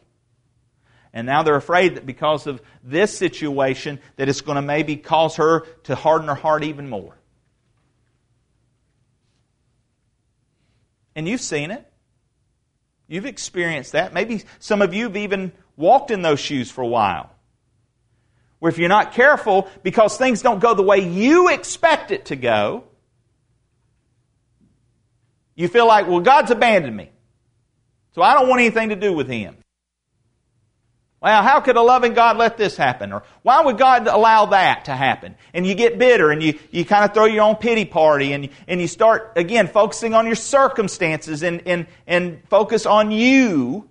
And 1.13 1.27
now 1.27 1.43
they're 1.43 1.57
afraid 1.57 1.97
that 1.97 2.07
because 2.07 2.47
of 2.47 2.63
this 2.85 3.17
situation, 3.17 3.99
that 4.17 4.29
it's 4.29 4.41
going 4.41 4.57
to 4.57 4.63
maybe 4.63 4.97
cause 4.97 5.37
her 5.37 5.61
to 5.85 5.95
harden 5.95 6.29
her 6.29 6.35
heart 6.35 6.63
even 6.63 6.89
more. 6.89 7.17
And 11.17 11.29
you've 11.29 11.41
seen 11.41 11.71
it. 11.71 11.85
You've 13.09 13.27
experienced 13.27 13.93
that. 13.93 14.15
Maybe 14.15 14.45
some 14.61 14.83
of 14.83 14.95
you 14.95 15.05
have 15.05 15.17
even 15.17 15.51
walked 15.81 16.11
in 16.11 16.23
those 16.23 16.39
shoes 16.39 16.71
for 16.71 16.83
a 16.83 16.87
while. 16.87 17.31
Where 18.61 18.71
if 18.71 18.79
you're 18.79 18.89
not 18.89 19.15
careful, 19.15 19.69
because 19.83 20.17
things 20.17 20.43
don't 20.43 20.61
go 20.61 20.75
the 20.75 20.83
way 20.83 20.99
you 20.99 21.49
expect 21.49 22.11
it 22.11 22.27
to 22.27 22.37
go, 22.37 22.85
you 25.57 25.67
feel 25.67 25.87
like, 25.87 26.07
well, 26.07 26.21
God's 26.21 26.51
abandoned 26.51 26.97
me. 26.97 27.11
So 28.15 28.23
I 28.23 28.35
don't 28.35 28.49
want 28.49 28.61
anything 28.61 28.91
to 28.91 28.97
do 28.97 29.13
with 29.13 29.29
Him. 29.29 29.57
Well, 31.23 31.43
how 31.43 31.61
could 31.61 31.77
a 31.77 31.83
loving 31.83 32.15
God 32.15 32.39
let 32.39 32.57
this 32.57 32.79
happen? 32.79 33.13
Or 33.13 33.25
why 33.43 33.63
would 33.63 33.77
God 33.77 34.07
allow 34.07 34.47
that 34.47 34.87
to 34.87 34.97
happen? 34.97 35.35
And 35.53 35.67
you 35.67 35.75
get 35.75 35.99
bitter 35.99 36.31
and 36.31 36.43
you, 36.43 36.59
you 36.71 36.87
kind 36.87 37.05
of 37.05 37.13
throw 37.13 37.27
your 37.27 37.43
own 37.45 37.57
pity 37.57 37.85
party 37.85 38.33
and, 38.33 38.49
and 38.67 38.81
you 38.81 38.89
start, 38.89 39.33
again, 39.37 39.69
focusing 39.69 40.15
on 40.15 40.25
your 40.27 40.35
circumstances 40.35 41.43
and, 41.43 41.63
and, 41.67 41.87
and 42.07 42.43
focus 42.49 42.87
on 42.87 43.11
you. 43.11 43.90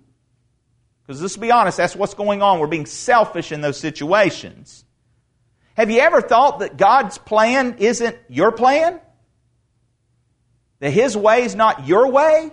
Because 1.10 1.22
let's 1.22 1.36
be 1.36 1.50
honest, 1.50 1.76
that's 1.76 1.96
what's 1.96 2.14
going 2.14 2.40
on. 2.40 2.60
We're 2.60 2.68
being 2.68 2.86
selfish 2.86 3.50
in 3.50 3.62
those 3.62 3.80
situations. 3.80 4.84
Have 5.74 5.90
you 5.90 5.98
ever 5.98 6.20
thought 6.20 6.60
that 6.60 6.76
God's 6.76 7.18
plan 7.18 7.78
isn't 7.80 8.16
your 8.28 8.52
plan? 8.52 9.00
That 10.78 10.90
His 10.90 11.16
way 11.16 11.42
is 11.42 11.56
not 11.56 11.88
your 11.88 12.12
way? 12.12 12.52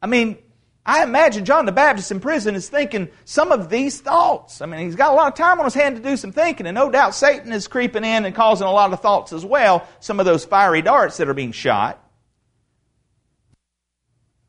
I 0.00 0.06
mean, 0.06 0.38
I 0.86 1.02
imagine 1.02 1.46
John 1.46 1.66
the 1.66 1.72
Baptist 1.72 2.12
in 2.12 2.20
prison 2.20 2.54
is 2.54 2.68
thinking 2.68 3.08
some 3.24 3.50
of 3.50 3.70
these 3.70 4.00
thoughts. 4.00 4.62
I 4.62 4.66
mean, 4.66 4.82
he's 4.82 4.94
got 4.94 5.10
a 5.10 5.16
lot 5.16 5.32
of 5.32 5.34
time 5.34 5.58
on 5.58 5.64
his 5.64 5.74
hand 5.74 5.96
to 5.96 6.02
do 6.02 6.16
some 6.16 6.30
thinking, 6.30 6.68
and 6.68 6.76
no 6.76 6.92
doubt 6.92 7.16
Satan 7.16 7.52
is 7.52 7.66
creeping 7.66 8.04
in 8.04 8.24
and 8.24 8.36
causing 8.36 8.68
a 8.68 8.72
lot 8.72 8.92
of 8.92 9.00
thoughts 9.00 9.32
as 9.32 9.44
well, 9.44 9.84
some 9.98 10.20
of 10.20 10.26
those 10.26 10.44
fiery 10.44 10.80
darts 10.80 11.16
that 11.16 11.28
are 11.28 11.34
being 11.34 11.50
shot. 11.50 12.04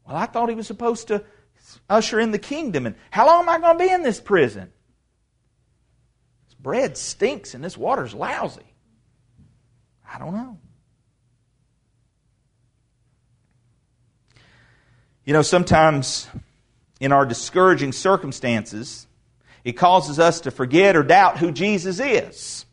Well, 0.09 0.17
I 0.17 0.25
thought 0.25 0.49
he 0.49 0.55
was 0.55 0.65
supposed 0.65 1.09
to 1.09 1.23
usher 1.87 2.19
in 2.19 2.31
the 2.31 2.39
kingdom, 2.39 2.87
and 2.87 2.95
how 3.11 3.27
long 3.27 3.43
am 3.43 3.49
I 3.49 3.59
going 3.59 3.77
to 3.77 3.85
be 3.85 3.91
in 3.91 4.01
this 4.01 4.19
prison? 4.19 4.71
This 6.47 6.55
bread 6.55 6.97
stinks 6.97 7.53
and 7.53 7.63
this 7.63 7.77
water's 7.77 8.15
lousy. 8.15 8.73
I 10.11 10.17
don't 10.17 10.33
know. 10.33 10.57
You 15.25 15.33
know, 15.33 15.43
sometimes 15.43 16.27
in 16.99 17.11
our 17.11 17.23
discouraging 17.23 17.91
circumstances, 17.91 19.05
it 19.63 19.73
causes 19.73 20.17
us 20.17 20.41
to 20.41 20.49
forget 20.49 20.95
or 20.95 21.03
doubt 21.03 21.37
who 21.37 21.51
Jesus 21.51 21.99
is. 21.99 22.65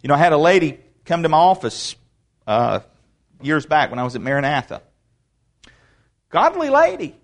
You 0.00 0.08
know, 0.08 0.14
I 0.14 0.18
had 0.18 0.32
a 0.32 0.38
lady 0.38 0.78
come 1.04 1.24
to 1.24 1.28
my 1.28 1.38
office 1.38 1.96
uh, 2.46 2.80
years 3.44 3.66
back 3.66 3.90
when 3.90 3.98
I 3.98 4.04
was 4.04 4.16
at 4.16 4.22
Maranatha. 4.22 4.82
Godly 6.30 6.70
lady. 6.70 7.16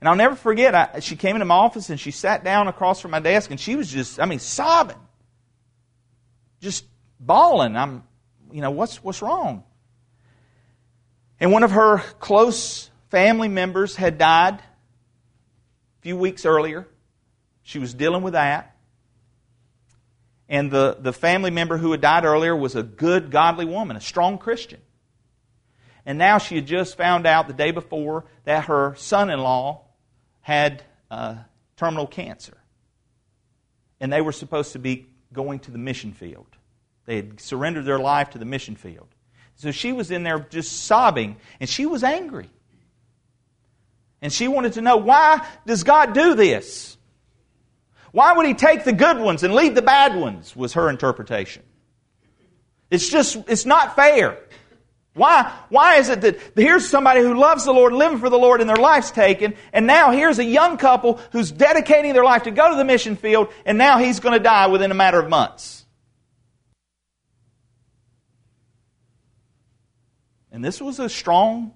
And 0.00 0.08
I'll 0.08 0.16
never 0.16 0.36
forget, 0.36 0.74
I, 0.74 1.00
she 1.00 1.16
came 1.16 1.36
into 1.36 1.46
my 1.46 1.54
office 1.54 1.90
and 1.90 1.98
she 1.98 2.10
sat 2.10 2.44
down 2.44 2.68
across 2.68 3.00
from 3.00 3.10
my 3.10 3.20
desk 3.20 3.50
and 3.50 3.58
she 3.58 3.76
was 3.76 3.90
just, 3.90 4.20
I 4.20 4.26
mean, 4.26 4.38
sobbing. 4.38 4.96
Just 6.60 6.84
bawling. 7.18 7.76
I'm, 7.76 8.04
you 8.52 8.60
know, 8.60 8.70
what's, 8.70 9.02
what's 9.02 9.22
wrong? 9.22 9.64
And 11.40 11.50
one 11.50 11.62
of 11.62 11.72
her 11.72 11.98
close 12.20 12.90
family 13.10 13.48
members 13.48 13.96
had 13.96 14.18
died 14.18 14.54
a 14.54 16.02
few 16.02 16.16
weeks 16.16 16.46
earlier. 16.46 16.86
She 17.62 17.78
was 17.78 17.92
dealing 17.94 18.22
with 18.22 18.34
that. 18.34 18.75
And 20.48 20.70
the, 20.70 20.96
the 21.00 21.12
family 21.12 21.50
member 21.50 21.76
who 21.76 21.90
had 21.90 22.00
died 22.00 22.24
earlier 22.24 22.54
was 22.54 22.76
a 22.76 22.82
good, 22.82 23.30
godly 23.30 23.64
woman, 23.64 23.96
a 23.96 24.00
strong 24.00 24.38
Christian. 24.38 24.80
And 26.04 26.18
now 26.18 26.38
she 26.38 26.54
had 26.54 26.66
just 26.66 26.96
found 26.96 27.26
out 27.26 27.48
the 27.48 27.52
day 27.52 27.72
before 27.72 28.24
that 28.44 28.66
her 28.66 28.94
son 28.96 29.28
in 29.28 29.40
law 29.40 29.82
had 30.40 30.84
uh, 31.10 31.36
terminal 31.76 32.06
cancer. 32.06 32.56
And 34.00 34.12
they 34.12 34.20
were 34.20 34.32
supposed 34.32 34.72
to 34.74 34.78
be 34.78 35.08
going 35.32 35.58
to 35.60 35.72
the 35.72 35.78
mission 35.78 36.12
field. 36.12 36.46
They 37.06 37.16
had 37.16 37.40
surrendered 37.40 37.84
their 37.84 37.98
life 37.98 38.30
to 38.30 38.38
the 38.38 38.44
mission 38.44 38.76
field. 38.76 39.08
So 39.56 39.72
she 39.72 39.92
was 39.92 40.10
in 40.10 40.22
there 40.22 40.38
just 40.38 40.84
sobbing, 40.84 41.36
and 41.58 41.68
she 41.68 41.86
was 41.86 42.04
angry. 42.04 42.50
And 44.22 44.32
she 44.32 44.48
wanted 44.48 44.74
to 44.74 44.82
know 44.82 44.98
why 44.98 45.46
does 45.66 45.82
God 45.82 46.12
do 46.12 46.34
this? 46.34 46.95
Why 48.16 48.32
would 48.32 48.46
He 48.46 48.54
take 48.54 48.84
the 48.84 48.94
good 48.94 49.18
ones 49.18 49.42
and 49.42 49.54
leave 49.54 49.74
the 49.74 49.82
bad 49.82 50.16
ones? 50.16 50.56
Was 50.56 50.72
her 50.72 50.88
interpretation. 50.88 51.62
It's 52.90 53.10
just, 53.10 53.36
it's 53.46 53.66
not 53.66 53.94
fair. 53.94 54.38
Why, 55.12 55.52
why 55.68 55.96
is 55.96 56.08
it 56.08 56.22
that 56.22 56.38
here's 56.54 56.88
somebody 56.88 57.20
who 57.20 57.34
loves 57.34 57.66
the 57.66 57.74
Lord, 57.74 57.92
living 57.92 58.18
for 58.18 58.30
the 58.30 58.38
Lord, 58.38 58.62
and 58.62 58.70
their 58.70 58.76
life's 58.76 59.10
taken, 59.10 59.52
and 59.70 59.86
now 59.86 60.12
here's 60.12 60.38
a 60.38 60.44
young 60.44 60.78
couple 60.78 61.20
who's 61.32 61.52
dedicating 61.52 62.14
their 62.14 62.24
life 62.24 62.44
to 62.44 62.50
go 62.50 62.70
to 62.70 62.76
the 62.76 62.86
mission 62.86 63.16
field, 63.16 63.48
and 63.66 63.76
now 63.76 63.98
he's 63.98 64.18
going 64.18 64.32
to 64.32 64.42
die 64.42 64.68
within 64.68 64.90
a 64.90 64.94
matter 64.94 65.20
of 65.20 65.28
months? 65.28 65.84
And 70.50 70.64
this 70.64 70.80
was 70.80 71.00
a 71.00 71.10
strong, 71.10 71.74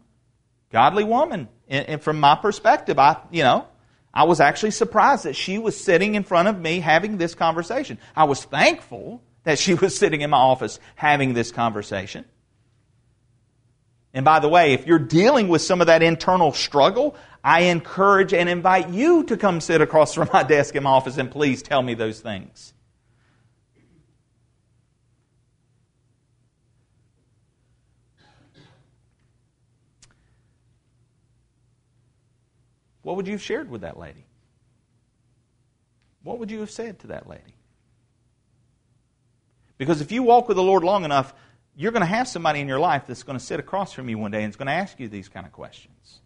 godly 0.72 1.04
woman. 1.04 1.50
And, 1.68 2.00
from 2.00 2.18
my 2.18 2.34
perspective, 2.34 2.98
I, 2.98 3.18
you 3.30 3.42
know, 3.42 3.66
I 4.12 4.24
was 4.24 4.40
actually 4.40 4.72
surprised 4.72 5.24
that 5.24 5.36
she 5.36 5.58
was 5.58 5.78
sitting 5.78 6.14
in 6.14 6.24
front 6.24 6.48
of 6.48 6.58
me 6.58 6.80
having 6.80 7.16
this 7.16 7.34
conversation. 7.34 7.98
I 8.16 8.24
was 8.24 8.44
thankful 8.44 9.22
that 9.44 9.58
she 9.58 9.74
was 9.82 9.96
sitting 9.96 10.20
in 10.20 10.30
my 10.30 10.38
office 10.38 10.80
having 10.96 11.34
this 11.34 11.52
conversation. 11.52 12.24
And 14.12 14.24
by 14.24 14.40
the 14.40 14.48
way, 14.48 14.72
if 14.72 14.86
you're 14.86 14.98
dealing 14.98 15.48
with 15.48 15.62
some 15.62 15.80
of 15.80 15.86
that 15.86 16.02
internal 16.02 16.52
struggle, 16.52 17.14
I 17.44 17.62
encourage 17.62 18.34
and 18.34 18.48
invite 18.48 18.88
you 18.90 19.22
to 19.24 19.36
come 19.36 19.60
sit 19.60 19.80
across 19.80 20.14
from 20.14 20.28
my 20.32 20.42
desk 20.48 20.74
in 20.74 20.82
my 20.82 20.90
office 20.90 21.16
and 21.16 21.30
please 21.30 21.62
tell 21.62 21.82
me 21.82 21.94
those 21.94 22.20
things. 22.20 22.74
What 33.02 33.16
would 33.16 33.26
you 33.26 33.32
have 33.32 33.42
shared 33.42 33.70
with 33.70 33.80
that 33.82 33.98
lady? 33.98 34.26
What 36.22 36.38
would 36.38 36.50
you 36.50 36.60
have 36.60 36.70
said 36.70 36.98
to 37.00 37.08
that 37.08 37.28
lady? 37.28 37.54
Because 39.78 40.00
if 40.02 40.12
you 40.12 40.22
walk 40.22 40.48
with 40.48 40.56
the 40.56 40.62
Lord 40.62 40.84
long 40.84 41.04
enough, 41.04 41.32
you're 41.74 41.92
going 41.92 42.02
to 42.02 42.06
have 42.06 42.28
somebody 42.28 42.60
in 42.60 42.68
your 42.68 42.78
life 42.78 43.04
that's 43.06 43.22
going 43.22 43.38
to 43.38 43.44
sit 43.44 43.58
across 43.58 43.92
from 43.94 44.08
you 44.08 44.18
one 44.18 44.30
day 44.30 44.42
and 44.42 44.50
is 44.50 44.56
going 44.56 44.66
to 44.66 44.72
ask 44.72 45.00
you 45.00 45.08
these 45.08 45.28
kind 45.28 45.46
of 45.46 45.52
questions. 45.52 46.20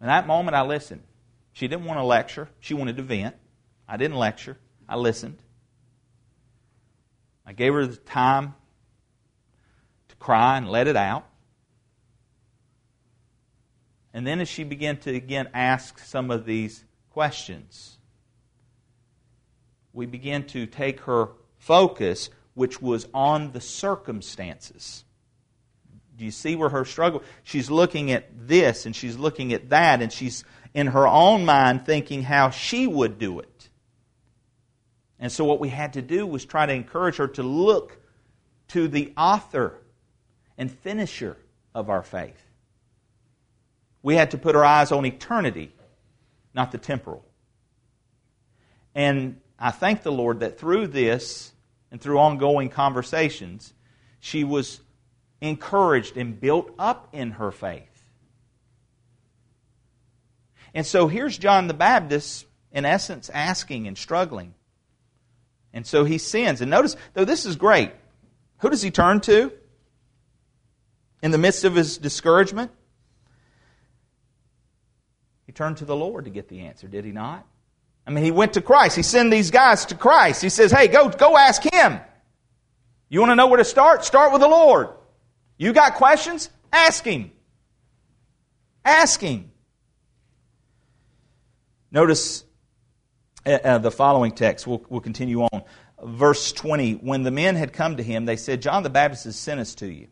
In 0.00 0.08
that 0.08 0.26
moment, 0.26 0.56
I 0.56 0.62
listened. 0.62 1.04
She 1.52 1.68
didn't 1.68 1.84
want 1.84 2.00
to 2.00 2.04
lecture, 2.04 2.48
she 2.58 2.74
wanted 2.74 2.96
to 2.96 3.02
vent. 3.02 3.36
I 3.86 3.96
didn't 3.96 4.16
lecture, 4.16 4.58
I 4.88 4.96
listened. 4.96 5.38
I 7.46 7.52
gave 7.52 7.74
her 7.74 7.86
the 7.86 7.96
time 7.96 8.54
cry 10.22 10.56
and 10.56 10.68
let 10.68 10.86
it 10.86 10.96
out. 10.96 11.26
And 14.14 14.26
then, 14.26 14.40
as 14.40 14.48
she 14.48 14.62
began 14.62 14.98
to 14.98 15.14
again 15.14 15.48
ask 15.52 15.98
some 15.98 16.30
of 16.30 16.44
these 16.44 16.84
questions, 17.10 17.98
we 19.92 20.06
begin 20.06 20.44
to 20.48 20.66
take 20.66 21.00
her 21.00 21.30
focus, 21.58 22.30
which 22.54 22.80
was 22.80 23.08
on 23.12 23.52
the 23.52 23.60
circumstances. 23.60 25.04
Do 26.16 26.24
you 26.24 26.30
see 26.30 26.54
where 26.56 26.68
her 26.68 26.84
struggle? 26.84 27.22
She's 27.42 27.70
looking 27.70 28.12
at 28.12 28.46
this 28.46 28.86
and 28.86 28.94
she's 28.94 29.16
looking 29.16 29.52
at 29.52 29.70
that, 29.70 30.02
and 30.02 30.12
she's 30.12 30.44
in 30.72 30.88
her 30.88 31.06
own 31.06 31.44
mind 31.44 31.84
thinking 31.84 32.22
how 32.22 32.50
she 32.50 32.86
would 32.86 33.18
do 33.18 33.40
it. 33.40 33.68
And 35.18 35.32
so, 35.32 35.44
what 35.44 35.58
we 35.58 35.70
had 35.70 35.94
to 35.94 36.02
do 36.02 36.26
was 36.26 36.44
try 36.44 36.66
to 36.66 36.72
encourage 36.72 37.16
her 37.16 37.28
to 37.28 37.42
look 37.42 37.98
to 38.68 38.88
the 38.88 39.12
author 39.16 39.81
and 40.58 40.70
finisher 40.70 41.36
of 41.74 41.90
our 41.90 42.02
faith. 42.02 42.40
We 44.02 44.16
had 44.16 44.32
to 44.32 44.38
put 44.38 44.56
our 44.56 44.64
eyes 44.64 44.92
on 44.92 45.06
eternity, 45.06 45.72
not 46.54 46.72
the 46.72 46.78
temporal. 46.78 47.24
And 48.94 49.40
I 49.58 49.70
thank 49.70 50.02
the 50.02 50.12
Lord 50.12 50.40
that 50.40 50.58
through 50.58 50.88
this 50.88 51.52
and 51.90 52.00
through 52.00 52.18
ongoing 52.18 52.68
conversations, 52.68 53.72
she 54.20 54.44
was 54.44 54.80
encouraged 55.40 56.16
and 56.16 56.38
built 56.38 56.70
up 56.78 57.08
in 57.12 57.32
her 57.32 57.50
faith. 57.50 57.88
And 60.74 60.86
so 60.86 61.06
here's 61.06 61.36
John 61.36 61.68
the 61.68 61.74
Baptist, 61.74 62.46
in 62.72 62.84
essence, 62.84 63.30
asking 63.30 63.86
and 63.86 63.96
struggling. 63.96 64.54
And 65.72 65.86
so 65.86 66.04
he 66.04 66.18
sins. 66.18 66.60
And 66.60 66.70
notice, 66.70 66.96
though 67.14 67.24
this 67.24 67.46
is 67.46 67.56
great, 67.56 67.92
who 68.58 68.70
does 68.70 68.82
he 68.82 68.90
turn 68.90 69.20
to 69.22 69.52
in 71.22 71.30
the 71.30 71.38
midst 71.38 71.64
of 71.64 71.74
his 71.74 71.98
discouragement? 71.98 72.70
He 75.46 75.52
turned 75.52 75.78
to 75.78 75.84
the 75.84 75.96
Lord 75.96 76.24
to 76.24 76.30
get 76.30 76.48
the 76.48 76.60
answer, 76.60 76.88
did 76.88 77.04
he 77.04 77.12
not? 77.12 77.46
I 78.06 78.10
mean, 78.10 78.24
he 78.24 78.30
went 78.30 78.54
to 78.54 78.60
Christ. 78.60 78.96
He 78.96 79.02
sent 79.02 79.30
these 79.30 79.50
guys 79.50 79.86
to 79.86 79.94
Christ. 79.94 80.42
He 80.42 80.48
says, 80.48 80.72
hey, 80.72 80.88
go, 80.88 81.08
go 81.08 81.36
ask 81.36 81.62
him. 81.62 82.00
You 83.08 83.20
want 83.20 83.30
to 83.30 83.36
know 83.36 83.46
where 83.46 83.58
to 83.58 83.64
start? 83.64 84.04
Start 84.04 84.32
with 84.32 84.40
the 84.40 84.48
Lord. 84.48 84.88
You 85.56 85.72
got 85.72 85.94
questions? 85.94 86.50
Ask 86.72 87.04
him. 87.04 87.30
Ask 88.84 89.20
him. 89.20 89.52
Notice 91.90 92.44
uh, 93.44 93.50
uh, 93.50 93.78
the 93.78 93.90
following 93.90 94.32
text. 94.32 94.66
We'll, 94.66 94.82
we'll 94.88 95.02
continue 95.02 95.42
on. 95.42 95.62
Verse 96.02 96.52
20 96.52 96.94
When 96.94 97.22
the 97.22 97.30
men 97.30 97.54
had 97.54 97.72
come 97.72 97.98
to 97.98 98.02
him, 98.02 98.24
they 98.24 98.36
said, 98.36 98.62
John 98.62 98.82
the 98.82 98.90
Baptist 98.90 99.24
has 99.24 99.36
sent 99.36 99.60
us 99.60 99.74
to 99.76 99.86
you, 99.86 100.08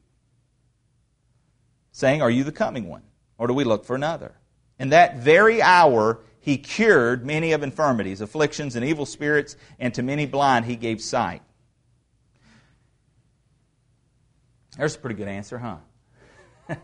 saying, 1.93 2.23
Are 2.23 2.31
you 2.31 2.45
the 2.45 2.53
coming 2.53 2.89
one? 2.89 3.03
Or 3.39 3.47
do 3.47 3.55
we 3.55 3.65
look 3.65 3.85
for 3.85 3.97
another? 3.97 4.35
In 4.79 4.91
that 4.91 5.19
very 5.19 5.63
hour, 5.63 6.21
he 6.41 6.57
cured 6.57 7.25
many 7.25 7.53
of 7.53 7.63
infirmities, 7.63 8.21
afflictions, 8.21 8.77
and 8.77 8.85
evil 8.85 9.07
spirits, 9.07 9.57
and 9.79 9.95
to 9.95 10.03
many 10.03 10.27
blind 10.27 10.65
he 10.65 10.77
gave 10.77 11.01
sight. 11.01 11.43
There's 14.77 14.95
a 14.95 14.99
pretty 14.99 15.17
good 15.17 15.29
answer, 15.29 15.59
huh? 15.59 15.77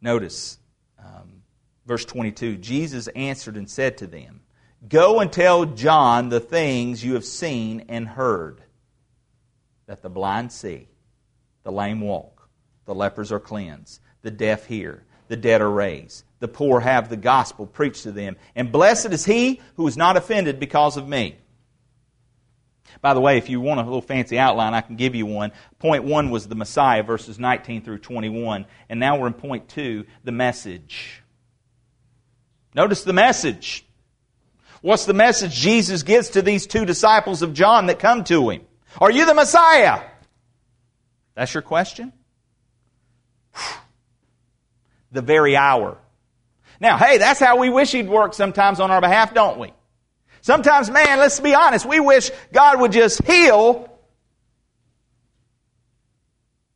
Notice 0.00 0.58
um, 0.98 1.42
verse 1.84 2.04
22 2.04 2.56
Jesus 2.56 3.08
answered 3.08 3.56
and 3.56 3.68
said 3.68 3.98
to 3.98 4.06
them, 4.06 4.42
Go 4.88 5.20
and 5.20 5.32
tell 5.32 5.64
John 5.64 6.28
the 6.28 6.40
things 6.40 7.04
you 7.04 7.14
have 7.14 7.24
seen 7.24 7.86
and 7.88 8.06
heard 8.06 8.62
that 9.86 10.02
the 10.02 10.08
blind 10.08 10.52
see, 10.52 10.88
the 11.62 11.72
lame 11.72 12.00
walk, 12.00 12.48
the 12.84 12.94
lepers 12.94 13.32
are 13.32 13.40
cleansed 13.40 14.00
the 14.26 14.30
deaf 14.32 14.66
hear, 14.66 15.04
the 15.28 15.36
dead 15.36 15.62
are 15.62 15.70
raised, 15.70 16.24
the 16.40 16.48
poor 16.48 16.80
have 16.80 17.08
the 17.08 17.16
gospel 17.16 17.64
preached 17.64 18.02
to 18.02 18.10
them, 18.10 18.36
and 18.56 18.72
blessed 18.72 19.06
is 19.06 19.24
he 19.24 19.60
who 19.76 19.86
is 19.86 19.96
not 19.96 20.16
offended 20.16 20.58
because 20.58 20.96
of 20.96 21.08
me. 21.08 21.36
By 23.00 23.14
the 23.14 23.20
way, 23.20 23.38
if 23.38 23.48
you 23.48 23.60
want 23.60 23.78
a 23.78 23.84
little 23.84 24.02
fancy 24.02 24.36
outline, 24.36 24.74
I 24.74 24.80
can 24.80 24.96
give 24.96 25.14
you 25.14 25.26
one. 25.26 25.52
Point 25.78 26.02
one 26.02 26.30
was 26.30 26.48
the 26.48 26.56
Messiah, 26.56 27.04
verses 27.04 27.38
19 27.38 27.82
through 27.82 27.98
21. 27.98 28.66
And 28.88 28.98
now 28.98 29.16
we're 29.18 29.28
in 29.28 29.34
point 29.34 29.68
two, 29.68 30.06
the 30.24 30.32
message. 30.32 31.22
Notice 32.74 33.04
the 33.04 33.12
message. 33.12 33.84
What's 34.82 35.04
the 35.04 35.14
message 35.14 35.54
Jesus 35.54 36.02
gives 36.02 36.30
to 36.30 36.42
these 36.42 36.66
two 36.66 36.84
disciples 36.84 37.42
of 37.42 37.54
John 37.54 37.86
that 37.86 38.00
come 38.00 38.24
to 38.24 38.50
him? 38.50 38.62
Are 39.00 39.10
you 39.10 39.26
the 39.26 39.34
Messiah? 39.34 40.02
That's 41.34 41.52
your 41.52 41.62
question? 41.62 42.12
the 45.12 45.22
very 45.22 45.56
hour. 45.56 45.98
Now, 46.80 46.98
hey, 46.98 47.18
that's 47.18 47.40
how 47.40 47.58
we 47.58 47.70
wish 47.70 47.92
He'd 47.92 48.08
work 48.08 48.34
sometimes 48.34 48.80
on 48.80 48.90
our 48.90 49.00
behalf, 49.00 49.34
don't 49.34 49.58
we? 49.58 49.72
Sometimes, 50.40 50.90
man, 50.90 51.18
let's 51.18 51.40
be 51.40 51.54
honest, 51.54 51.86
we 51.86 52.00
wish 52.00 52.30
God 52.52 52.80
would 52.80 52.92
just 52.92 53.22
heal 53.24 53.90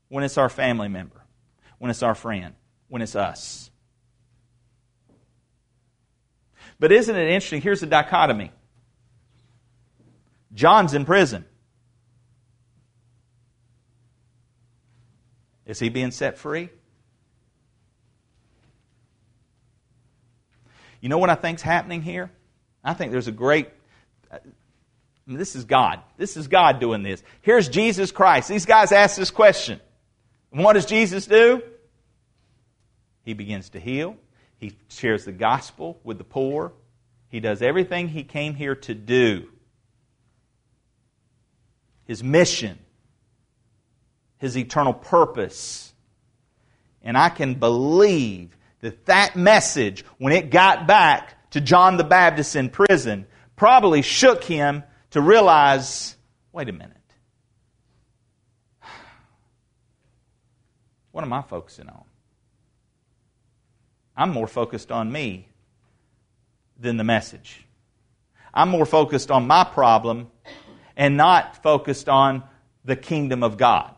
when 0.08 0.24
it's 0.24 0.38
our 0.38 0.48
family 0.48 0.88
member, 0.88 1.22
when 1.78 1.90
it's 1.90 2.02
our 2.02 2.14
friend, 2.14 2.54
when 2.88 3.00
it's 3.00 3.14
us. 3.14 3.70
But 6.80 6.92
isn't 6.92 7.14
it 7.14 7.28
interesting? 7.28 7.60
Here's 7.60 7.80
the 7.80 7.86
dichotomy 7.86 8.50
John's 10.52 10.94
in 10.94 11.04
prison. 11.04 11.44
Is 15.70 15.78
he 15.78 15.88
being 15.88 16.10
set 16.10 16.36
free? 16.36 16.68
You 21.00 21.08
know 21.08 21.18
what 21.18 21.30
I 21.30 21.36
think's 21.36 21.62
happening 21.62 22.02
here? 22.02 22.28
I 22.82 22.92
think 22.92 23.12
there's 23.12 23.28
a 23.28 23.32
great. 23.32 23.68
I 24.32 24.40
mean, 25.28 25.38
this 25.38 25.54
is 25.54 25.64
God. 25.64 26.00
This 26.16 26.36
is 26.36 26.48
God 26.48 26.80
doing 26.80 27.04
this. 27.04 27.22
Here's 27.42 27.68
Jesus 27.68 28.10
Christ. 28.10 28.48
These 28.48 28.66
guys 28.66 28.90
ask 28.90 29.16
this 29.16 29.30
question. 29.30 29.80
And 30.50 30.64
what 30.64 30.72
does 30.72 30.86
Jesus 30.86 31.26
do? 31.26 31.62
He 33.22 33.34
begins 33.34 33.68
to 33.70 33.78
heal. 33.78 34.16
He 34.58 34.76
shares 34.88 35.24
the 35.24 35.30
gospel 35.30 36.00
with 36.02 36.18
the 36.18 36.24
poor. 36.24 36.72
He 37.28 37.38
does 37.38 37.62
everything 37.62 38.08
he 38.08 38.24
came 38.24 38.56
here 38.56 38.74
to 38.74 38.92
do. 38.92 39.48
His 42.06 42.24
mission, 42.24 42.80
his 44.40 44.56
eternal 44.56 44.94
purpose. 44.94 45.92
And 47.02 47.16
I 47.16 47.28
can 47.28 47.54
believe 47.54 48.56
that 48.80 49.06
that 49.06 49.36
message, 49.36 50.04
when 50.18 50.32
it 50.32 50.50
got 50.50 50.86
back 50.86 51.50
to 51.50 51.60
John 51.60 51.98
the 51.98 52.04
Baptist 52.04 52.56
in 52.56 52.70
prison, 52.70 53.26
probably 53.54 54.02
shook 54.02 54.42
him 54.42 54.82
to 55.10 55.20
realize 55.20 56.16
wait 56.52 56.68
a 56.68 56.72
minute. 56.72 56.96
What 61.12 61.22
am 61.22 61.32
I 61.32 61.42
focusing 61.42 61.88
on? 61.88 62.04
I'm 64.16 64.30
more 64.30 64.46
focused 64.46 64.90
on 64.90 65.12
me 65.12 65.48
than 66.78 66.96
the 66.96 67.04
message. 67.04 67.66
I'm 68.54 68.70
more 68.70 68.86
focused 68.86 69.30
on 69.30 69.46
my 69.46 69.64
problem 69.64 70.30
and 70.96 71.16
not 71.16 71.62
focused 71.62 72.08
on 72.08 72.42
the 72.84 72.96
kingdom 72.96 73.42
of 73.42 73.58
God 73.58 73.94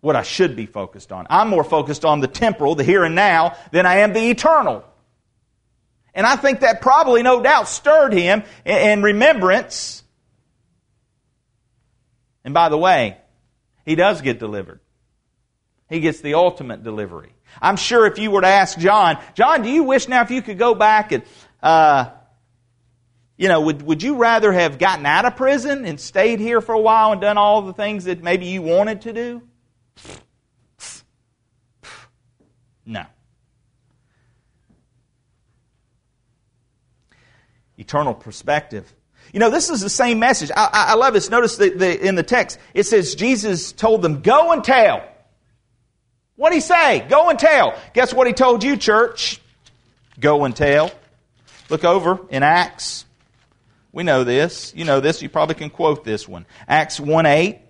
what 0.00 0.16
I 0.16 0.22
should 0.22 0.54
be 0.56 0.66
focused 0.66 1.12
on. 1.12 1.26
I'm 1.28 1.48
more 1.48 1.64
focused 1.64 2.04
on 2.04 2.20
the 2.20 2.28
temporal, 2.28 2.74
the 2.74 2.84
here 2.84 3.04
and 3.04 3.14
now, 3.14 3.56
than 3.72 3.86
I 3.86 3.98
am 3.98 4.12
the 4.12 4.30
eternal. 4.30 4.84
And 6.14 6.26
I 6.26 6.36
think 6.36 6.60
that 6.60 6.80
probably, 6.80 7.22
no 7.22 7.42
doubt, 7.42 7.68
stirred 7.68 8.12
him 8.12 8.42
in 8.64 9.02
remembrance. 9.02 10.02
And 12.44 12.54
by 12.54 12.68
the 12.68 12.78
way, 12.78 13.18
he 13.84 13.94
does 13.94 14.20
get 14.22 14.38
delivered. 14.38 14.80
He 15.88 16.00
gets 16.00 16.20
the 16.20 16.34
ultimate 16.34 16.82
delivery. 16.82 17.32
I'm 17.60 17.76
sure 17.76 18.06
if 18.06 18.18
you 18.18 18.30
were 18.30 18.42
to 18.42 18.46
ask 18.46 18.78
John, 18.78 19.18
John, 19.34 19.62
do 19.62 19.70
you 19.70 19.84
wish 19.84 20.06
now 20.06 20.22
if 20.22 20.30
you 20.30 20.42
could 20.42 20.58
go 20.58 20.74
back 20.74 21.12
and, 21.12 21.22
uh, 21.62 22.10
you 23.36 23.48
know, 23.48 23.62
would, 23.62 23.82
would 23.82 24.02
you 24.02 24.16
rather 24.16 24.52
have 24.52 24.78
gotten 24.78 25.06
out 25.06 25.24
of 25.24 25.36
prison 25.36 25.84
and 25.84 25.98
stayed 25.98 26.40
here 26.40 26.60
for 26.60 26.74
a 26.74 26.80
while 26.80 27.12
and 27.12 27.20
done 27.20 27.38
all 27.38 27.62
the 27.62 27.72
things 27.72 28.04
that 28.04 28.22
maybe 28.22 28.46
you 28.46 28.60
wanted 28.60 29.02
to 29.02 29.12
do? 29.12 29.42
No. 32.84 33.04
Eternal 37.76 38.14
perspective. 38.14 38.92
You 39.32 39.40
know, 39.40 39.50
this 39.50 39.68
is 39.68 39.82
the 39.82 39.90
same 39.90 40.18
message. 40.18 40.50
I, 40.56 40.70
I 40.72 40.94
love 40.94 41.12
this. 41.12 41.28
Notice 41.28 41.56
that 41.58 41.78
the, 41.78 42.06
in 42.06 42.14
the 42.14 42.22
text, 42.22 42.58
it 42.72 42.84
says 42.84 43.14
Jesus 43.14 43.72
told 43.72 44.00
them, 44.00 44.22
Go 44.22 44.52
and 44.52 44.64
tell. 44.64 45.06
What 46.36 46.50
did 46.50 46.56
he 46.56 46.60
say? 46.60 47.06
Go 47.08 47.28
and 47.28 47.38
tell. 47.38 47.78
Guess 47.92 48.14
what 48.14 48.26
he 48.26 48.32
told 48.32 48.64
you, 48.64 48.76
church? 48.76 49.40
Go 50.18 50.44
and 50.44 50.56
tell. 50.56 50.90
Look 51.68 51.84
over 51.84 52.20
in 52.30 52.42
Acts. 52.42 53.04
We 53.92 54.02
know 54.02 54.24
this. 54.24 54.72
You 54.74 54.84
know 54.84 55.00
this. 55.00 55.20
You 55.20 55.28
probably 55.28 55.56
can 55.56 55.68
quote 55.68 56.04
this 56.04 56.26
one. 56.26 56.46
Acts 56.66 57.00
1 57.00 57.26
8. 57.26 57.60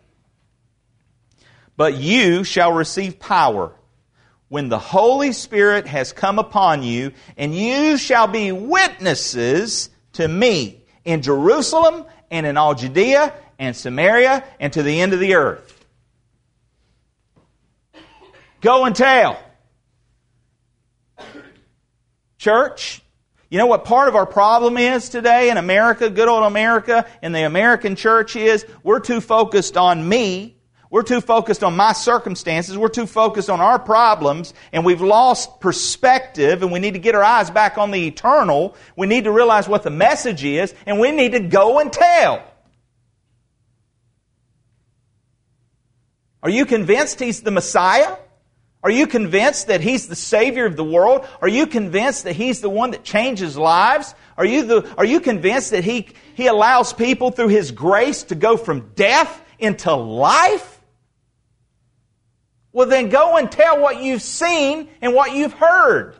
But 1.79 1.95
you 1.97 2.43
shall 2.43 2.73
receive 2.73 3.21
power 3.21 3.73
when 4.49 4.69
the 4.69 4.81
Holy 4.81 5.31
Spirit 5.31 5.87
has 5.87 6.13
come 6.13 6.41
upon 6.41 6.83
you, 6.83 7.13
and 7.37 7.55
you 7.55 7.97
shall 7.97 8.27
be 8.27 8.51
witnesses 8.51 9.89
to 10.15 10.27
me 10.27 10.83
in 11.05 11.23
Jerusalem 11.23 12.05
and 12.33 12.47
in 12.47 12.57
all 12.57 12.75
Judea 12.75 13.33
and 13.61 13.77
Samaria 13.77 14.43
and 14.59 14.73
to 14.73 14.83
the 14.83 15.01
end 15.01 15.13
of 15.13 15.21
the 15.21 15.37
earth. 15.37 15.87
Go 18.61 18.85
and 18.85 18.97
tell. 18.97 19.41
Church, 22.39 23.03
you 23.51 23.59
know 23.59 23.67
what 23.67 23.85
part 23.85 24.09
of 24.09 24.17
our 24.17 24.27
problem 24.27 24.79
is 24.79 25.11
today 25.11 25.49
in 25.49 25.57
America, 25.57 26.11
good 26.11 26.27
old 26.27 26.43
America, 26.43 27.07
in 27.23 27.31
the 27.31 27.47
American 27.47 27.95
church 27.95 28.35
is 28.35 28.67
we're 28.83 28.99
too 28.99 29.21
focused 29.21 29.77
on 29.77 30.09
me. 30.09 30.57
We're 30.91 31.03
too 31.03 31.21
focused 31.21 31.63
on 31.63 31.77
my 31.77 31.93
circumstances. 31.93 32.79
We're 32.79 32.89
too 32.89 33.07
focused 33.07 33.51
on 33.51 33.61
our 33.61 33.79
problems 33.79 34.55
and 34.73 34.85
we've 34.85 35.03
lost 35.03 35.61
perspective 35.61 36.63
and 36.63 36.73
we 36.73 36.79
need 36.79 36.95
to 36.95 36.99
get 36.99 37.15
our 37.15 37.23
eyes 37.23 37.51
back 37.51 37.77
on 37.77 37.91
the 37.91 38.07
eternal. 38.07 38.75
We 38.97 39.07
need 39.07 39.25
to 39.25 39.33
realize 39.33 39.69
what 39.69 39.83
the 39.83 39.91
message 39.91 40.45
is 40.45 40.75
and 40.87 40.99
we 40.99 41.13
need 41.13 41.33
to 41.33 41.41
go 41.41 41.79
and 41.79 41.93
tell. 41.93 42.43
Are 46.43 46.51
you 46.51 46.65
convinced 46.65 47.21
he's 47.21 47.43
the 47.43 47.51
Messiah? 47.51 48.17
Are 48.83 48.91
you 48.91 49.07
convinced 49.09 49.67
that 49.67 49.81
He's 49.81 50.07
the 50.07 50.15
Savior 50.15 50.65
of 50.65 50.77
the 50.77 50.85
world? 50.85 51.27
Are 51.43 51.49
you 51.49 51.67
convinced 51.67 52.25
that 52.25 52.37
He's 52.37 52.61
the 52.61 52.71
one 52.71 52.93
that 52.93 53.03
changes 53.03 53.57
lives? 53.59 54.15
Are 54.37 54.45
you, 54.45 54.65
the, 54.65 54.95
are 54.97 55.05
you 55.05 55.19
convinced 55.19 55.73
that 55.73 55.83
he, 55.83 56.09
he 56.35 56.47
allows 56.47 56.93
people 56.93 57.33
through 57.33 57.49
His 57.49 57.73
grace 57.73 58.23
to 58.25 58.37
go 58.37 58.57
from 58.57 58.93
death 58.95 59.43
into 59.59 59.93
life? 59.93 60.78
Well, 62.73 62.87
then 62.87 63.09
go 63.09 63.37
and 63.37 63.51
tell 63.51 63.81
what 63.81 64.03
you've 64.03 64.23
seen 64.23 64.89
and 65.01 65.15
what 65.15 65.35
you've 65.35 65.55
heard. 65.55 66.15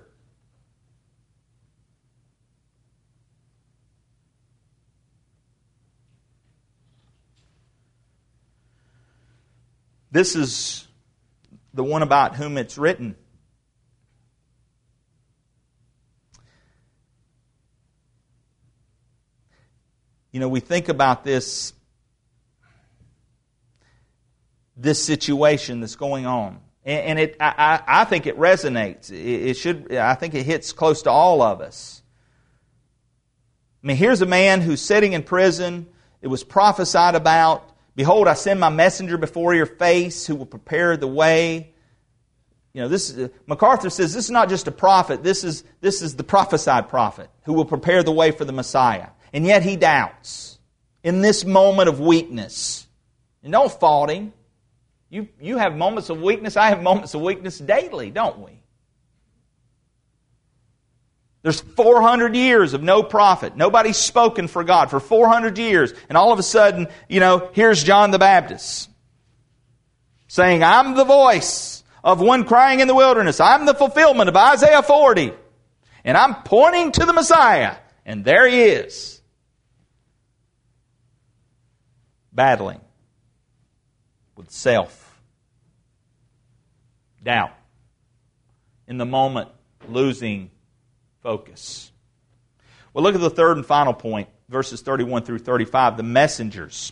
This 10.11 10.35
is 10.35 10.89
the 11.75 11.85
one 11.85 12.03
about 12.03 12.35
whom 12.35 12.57
it's 12.57 12.79
written. 12.79 13.15
You 20.33 20.41
know, 20.41 20.49
we 20.49 20.61
think 20.61 20.89
about 20.89 21.25
this 21.25 21.73
this 24.79 25.03
situation 25.03 25.81
that's 25.81 25.97
going 25.97 26.25
on. 26.25 26.61
And, 26.85 27.19
it, 27.19 27.37
I, 27.39 27.83
I, 27.87 28.05
think 28.07 28.27
it 28.27 28.39
resonates. 28.39 29.11
It, 29.11 29.55
should, 29.59 29.95
I 29.95 30.15
think 30.15 30.33
it 30.33 30.45
hits 30.45 30.73
close 30.73 31.03
to 31.03 31.11
all 31.11 31.43
of 31.43 31.61
us. 31.61 32.03
I 33.83 33.89
mean, 33.89 33.99
here's 33.99 34.23
a 34.23 34.27
man 34.27 34.63
who's 34.63 34.81
sitting 34.81 35.13
in 35.13 35.23
prison. 35.23 35.87
It 36.23 36.29
was 36.29 36.45
prophesied 36.45 37.15
about. 37.15 37.73
Behold, 37.95 38.27
I 38.27 38.35
send 38.35 38.59
my 38.59 38.71
messenger 38.71 39.19
before 39.19 39.55
your 39.55 39.67
face 39.67 40.27
who 40.27 40.35
will 40.35 40.47
prepare 40.47 40.97
the 40.97 41.07
way. 41.07 41.75
You 42.73 42.83
know, 42.83 42.89
this 42.89 43.11
is, 43.11 43.31
MacArthur 43.47 43.91
says 43.91 44.15
this 44.15 44.27
is 44.27 44.31
not 44.31 44.49
just 44.49 44.67
a 44.69 44.71
prophet, 44.71 45.23
this 45.23 45.43
is, 45.45 45.65
this 45.81 46.01
is 46.01 46.17
the 46.17 46.25
prophesied 46.25 46.89
prophet 46.89 47.29
who 47.43 47.53
will 47.53 47.65
prepare 47.65 48.03
the 48.03 48.13
way 48.13 48.31
for 48.31 48.45
the 48.45 48.53
Messiah. 48.53 49.09
And 49.33 49.45
yet 49.45 49.63
he 49.63 49.77
doubts 49.77 50.59
in 51.03 51.21
this 51.21 51.45
moment 51.45 51.89
of 51.89 52.01
weakness. 52.01 52.87
And 53.43 53.53
don't 53.53 53.71
fault 53.71 54.11
him. 54.11 54.33
You, 55.11 55.29
you 55.41 55.57
have 55.57 55.77
moments 55.77 56.11
of 56.11 56.21
weakness. 56.21 56.57
I 56.57 56.69
have 56.69 56.83
moments 56.83 57.15
of 57.15 57.23
weakness 57.23 57.59
daily, 57.59 58.11
don't 58.11 58.41
we? 58.41 58.61
There's 61.43 61.61
400 61.61 62.35
years 62.35 62.75
of 62.75 62.83
no 62.83 63.03
prophet. 63.03 63.57
Nobody's 63.57 63.97
spoken 63.97 64.49
for 64.49 64.65
God 64.65 64.91
for 64.91 65.01
400 65.01 65.57
years. 65.57 65.95
And 66.09 66.19
all 66.19 66.33
of 66.33 66.39
a 66.39 66.43
sudden, 66.43 66.89
you 67.09 67.21
know, 67.21 67.51
here's 67.53 67.83
John 67.83 68.11
the 68.11 68.19
Baptist 68.19 68.91
saying, 70.27 70.63
I'm 70.63 70.95
the 70.95 71.05
voice 71.05 71.83
of 72.05 72.21
one 72.21 72.45
crying 72.45 72.81
in 72.81 72.89
the 72.89 72.95
wilderness. 72.95 73.41
I'm 73.41 73.67
the 73.67 73.75
fulfillment 73.75 74.29
of 74.29 74.37
Isaiah 74.37 74.83
40. 74.83 75.33
And 76.05 76.17
I'm 76.17 76.43
pointing 76.43 76.93
to 76.93 77.07
the 77.07 77.13
Messiah. 77.13 77.77
And 78.05 78.25
there 78.25 78.49
he 78.49 78.63
is. 78.63 79.21
Battling 82.33 82.81
with 84.37 84.51
self, 84.51 84.98
doubt, 87.29 87.53
in 88.87 88.97
the 88.97 89.05
moment, 89.05 89.51
losing 89.87 90.51
focus. 91.23 91.93
Well, 92.95 93.05
look 93.05 93.15
at 93.15 93.21
the 93.21 93.29
third 93.29 93.59
and 93.59 93.67
final 93.67 93.93
point, 93.93 94.31
verses 94.49 94.81
31 94.81 95.25
through 95.25 95.41
35, 95.41 95.99
the 95.99 96.03
messengers. 96.03 96.91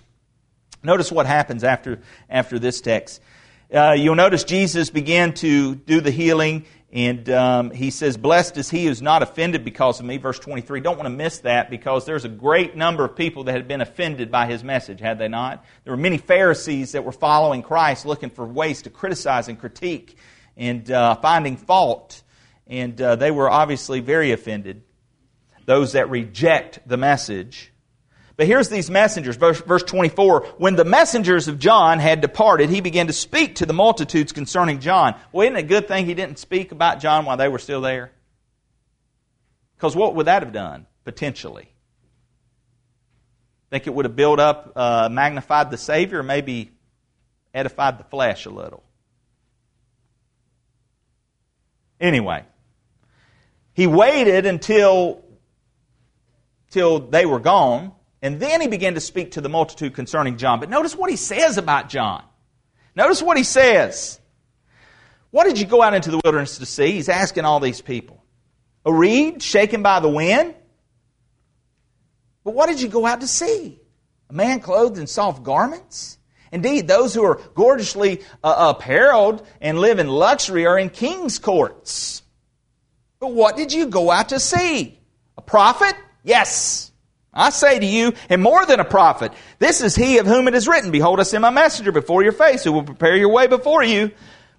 Notice 0.83 1.11
what 1.11 1.25
happens 1.25 1.65
after, 1.65 2.03
after 2.29 2.59
this 2.59 2.83
text. 2.83 3.23
Uh, 3.75 3.93
you'll 3.97 4.15
notice 4.15 4.45
Jesus 4.45 4.91
began 4.91 5.33
to 5.37 5.75
do 5.75 6.03
the 6.03 6.11
healing, 6.11 6.67
and 6.93 7.29
um, 7.31 7.71
he 7.71 7.91
says, 7.91 8.17
Blessed 8.17 8.57
is 8.57 8.71
he 8.71 8.87
who's 8.87 9.03
not 9.03 9.23
offended 9.23 9.65
because 9.65 10.01
of 10.01 10.07
me. 10.07 10.19
Verse 10.19 10.39
23. 10.39 10.81
Don't 10.81 10.97
want 10.97 11.07
to 11.07 11.11
miss 11.11 11.41
that 11.41 11.69
because 11.69 12.07
there's 12.07 12.25
a 12.25 12.29
great 12.29 12.77
number 12.77 13.05
of 13.05 13.17
people 13.17 13.45
that 13.45 13.53
had 13.53 13.69
been 13.69 13.81
offended 13.81 14.31
by 14.31 14.47
his 14.47 14.63
message, 14.63 15.01
had 15.01 15.19
they 15.19 15.29
not? 15.29 15.65
There 15.85 15.93
were 15.93 16.01
many 16.01 16.19
Pharisees 16.19 16.93
that 16.93 17.05
were 17.05 17.13
following 17.13 17.63
Christ, 17.63 18.07
looking 18.07 18.31
for 18.31 18.47
ways 18.47 18.83
to 18.83 18.91
criticize 18.91 19.49
and 19.49 19.59
critique 19.59 20.17
and 20.57 20.91
uh, 20.91 21.17
finding 21.17 21.57
fault 21.57 22.23
and 22.67 23.01
uh, 23.01 23.17
they 23.17 23.31
were 23.31 23.49
obviously 23.49 24.01
very 24.01 24.33
offended, 24.33 24.83
those 25.65 25.93
that 25.93 26.11
reject 26.11 26.81
the 26.87 26.97
message. 26.97 27.73
But 28.37 28.47
here's 28.47 28.69
these 28.69 28.91
messengers, 28.91 29.37
verse, 29.37 29.61
verse 29.63 29.83
24. 29.83 30.47
When 30.59 30.77
the 30.77 30.85
messengers 30.85 31.49
of 31.49 31.59
John 31.59 31.99
had 31.99 32.21
departed, 32.21 32.69
he 32.69 32.83
began 32.83 33.07
to 33.07 33.13
speak 33.13 33.57
to 33.57 33.67
the 33.67 33.73
multitudes 33.73 34.33
concerning 34.33 34.79
John. 34.81 35.15
Well, 35.33 35.47
isn't 35.47 35.57
it 35.57 35.61
a 35.61 35.67
good 35.67 35.89
thing 35.89 36.05
he 36.05 36.15
didn't 36.15 36.39
speak 36.39 36.71
about 36.71 37.01
John 37.01 37.25
while 37.25 37.39
they 37.39 37.49
were 37.49 37.59
still 37.59 37.81
there? 37.81 38.13
Because 39.77 39.97
what 39.97 40.15
would 40.15 40.27
that 40.27 40.43
have 40.43 40.53
done, 40.53 40.87
potentially? 41.05 41.71
Think 43.71 43.87
it 43.87 43.95
would 43.95 44.05
have 44.05 44.17
built 44.17 44.39
up, 44.39 44.73
uh, 44.77 45.09
magnified 45.11 45.71
the 45.71 45.79
Savior, 45.79 46.23
maybe 46.23 46.71
edified 47.55 47.99
the 47.99 48.05
flesh 48.05 48.45
a 48.45 48.51
little? 48.51 48.83
Anyway, 51.99 52.45
he 53.73 53.87
waited 53.87 54.45
until, 54.45 55.25
till 56.71 56.99
they 57.01 57.25
were 57.25 57.41
gone, 57.41 57.93
and 58.23 58.41
then 58.41 58.61
he 58.61 58.69
began 58.69 58.95
to 58.95 59.01
speak 59.01 59.33
to 59.33 59.41
the 59.41 59.49
multitude 59.49 59.95
concerning 59.95 60.37
John. 60.37 60.61
But 60.61 60.71
notice 60.71 60.97
what 60.97 61.11
he 61.11 61.17
says 61.17 61.59
about 61.59 61.89
John. 61.89 62.25
Notice 62.95 63.23
what 63.23 63.37
he 63.37 63.45
says. 63.45 64.19
What 65.31 65.45
did 65.45 65.59
you 65.59 65.67
go 65.67 65.83
out 65.83 65.95
into 65.95 66.11
the 66.11 66.21
wilderness 66.25 66.59
to 66.59 66.67
see? 66.67 66.93
He's 66.93 67.09
asking 67.09 67.45
all 67.45 67.61
these 67.61 67.83
people. 67.83 68.25
A 68.85 68.93
reed 68.93 69.43
shaken 69.43 69.83
by 69.83 70.01
the 70.01 70.09
wind? 70.09 70.55
But 72.45 72.55
what 72.55 72.69
did 72.69 72.81
you 72.81 72.89
go 72.89 73.05
out 73.05 73.21
to 73.21 73.27
see? 73.27 73.81
A 74.31 74.33
man 74.33 74.61
clothed 74.61 74.99
in 74.99 75.07
soft 75.07 75.43
garments? 75.43 76.19
Indeed, 76.53 76.87
those 76.89 77.13
who 77.13 77.25
are 77.25 77.41
gorgeously 77.55 78.23
uh, 78.43 78.75
apparelled 78.77 79.47
and 79.61 79.79
live 79.79 79.99
in 79.99 80.09
luxury 80.09 80.65
are 80.67 80.79
in 80.79 80.91
king's 80.91 81.39
courts. 81.39 82.23
But 83.19 83.33
what 83.33 83.57
did 83.57 83.73
you 83.73 83.87
go 83.87 84.11
out 84.11 84.31
to 84.31 84.41
see? 84.41 84.99
A 85.37 85.43
prophet? 85.43 85.95
Yes. 86.23 86.93
I 87.37 87.51
say 87.51 87.79
to 87.79 87.87
you, 87.87 88.15
and 88.31 88.43
more 88.43 88.65
than 88.65 88.81
a 88.81 88.85
prophet, 88.85 89.33
this 89.59 89.83
is 89.83 89.95
he 89.95 90.19
of 90.19 90.27
whom 90.27 90.49
it 90.49 90.55
is 90.55 90.67
written, 90.67 90.91
Behold, 90.91 91.21
I 91.21 91.25
send 91.25 91.43
my 91.43 91.51
messenger 91.51 91.93
before 91.93 92.23
your 92.23 92.33
face, 92.33 92.65
who 92.65 92.73
will 92.73 92.83
prepare 92.83 93.17
your 93.17 93.29
way 93.29 93.47
before 93.47 93.85
you. 93.85 94.11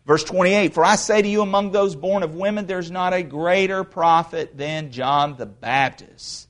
Verse 0.06 0.24
28, 0.24 0.74
For 0.74 0.86
I 0.86 0.96
say 0.96 1.22
to 1.22 1.28
you, 1.28 1.42
among 1.42 1.72
those 1.72 1.96
born 1.96 2.24
of 2.24 2.36
women, 2.36 2.68
there's 2.68 2.92
not 2.92 3.14
a 3.14 3.24
greater 3.24 3.84
prophet 3.84 4.56
than 4.56 4.92
John 4.92 5.36
the 5.36 5.48
Baptist. 5.48 6.48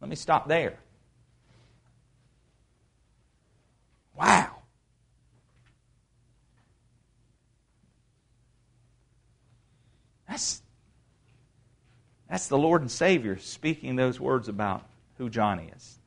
Let 0.00 0.08
me 0.08 0.16
stop 0.16 0.46
there. 0.46 0.78
Wow. 4.14 4.56
That's, 10.28 10.59
that's 12.30 12.46
the 12.46 12.56
Lord 12.56 12.80
and 12.80 12.90
Savior 12.90 13.38
speaking 13.38 13.96
those 13.96 14.20
words 14.20 14.48
about 14.48 14.86
who 15.18 15.28
John 15.28 15.58
is. 15.58 15.98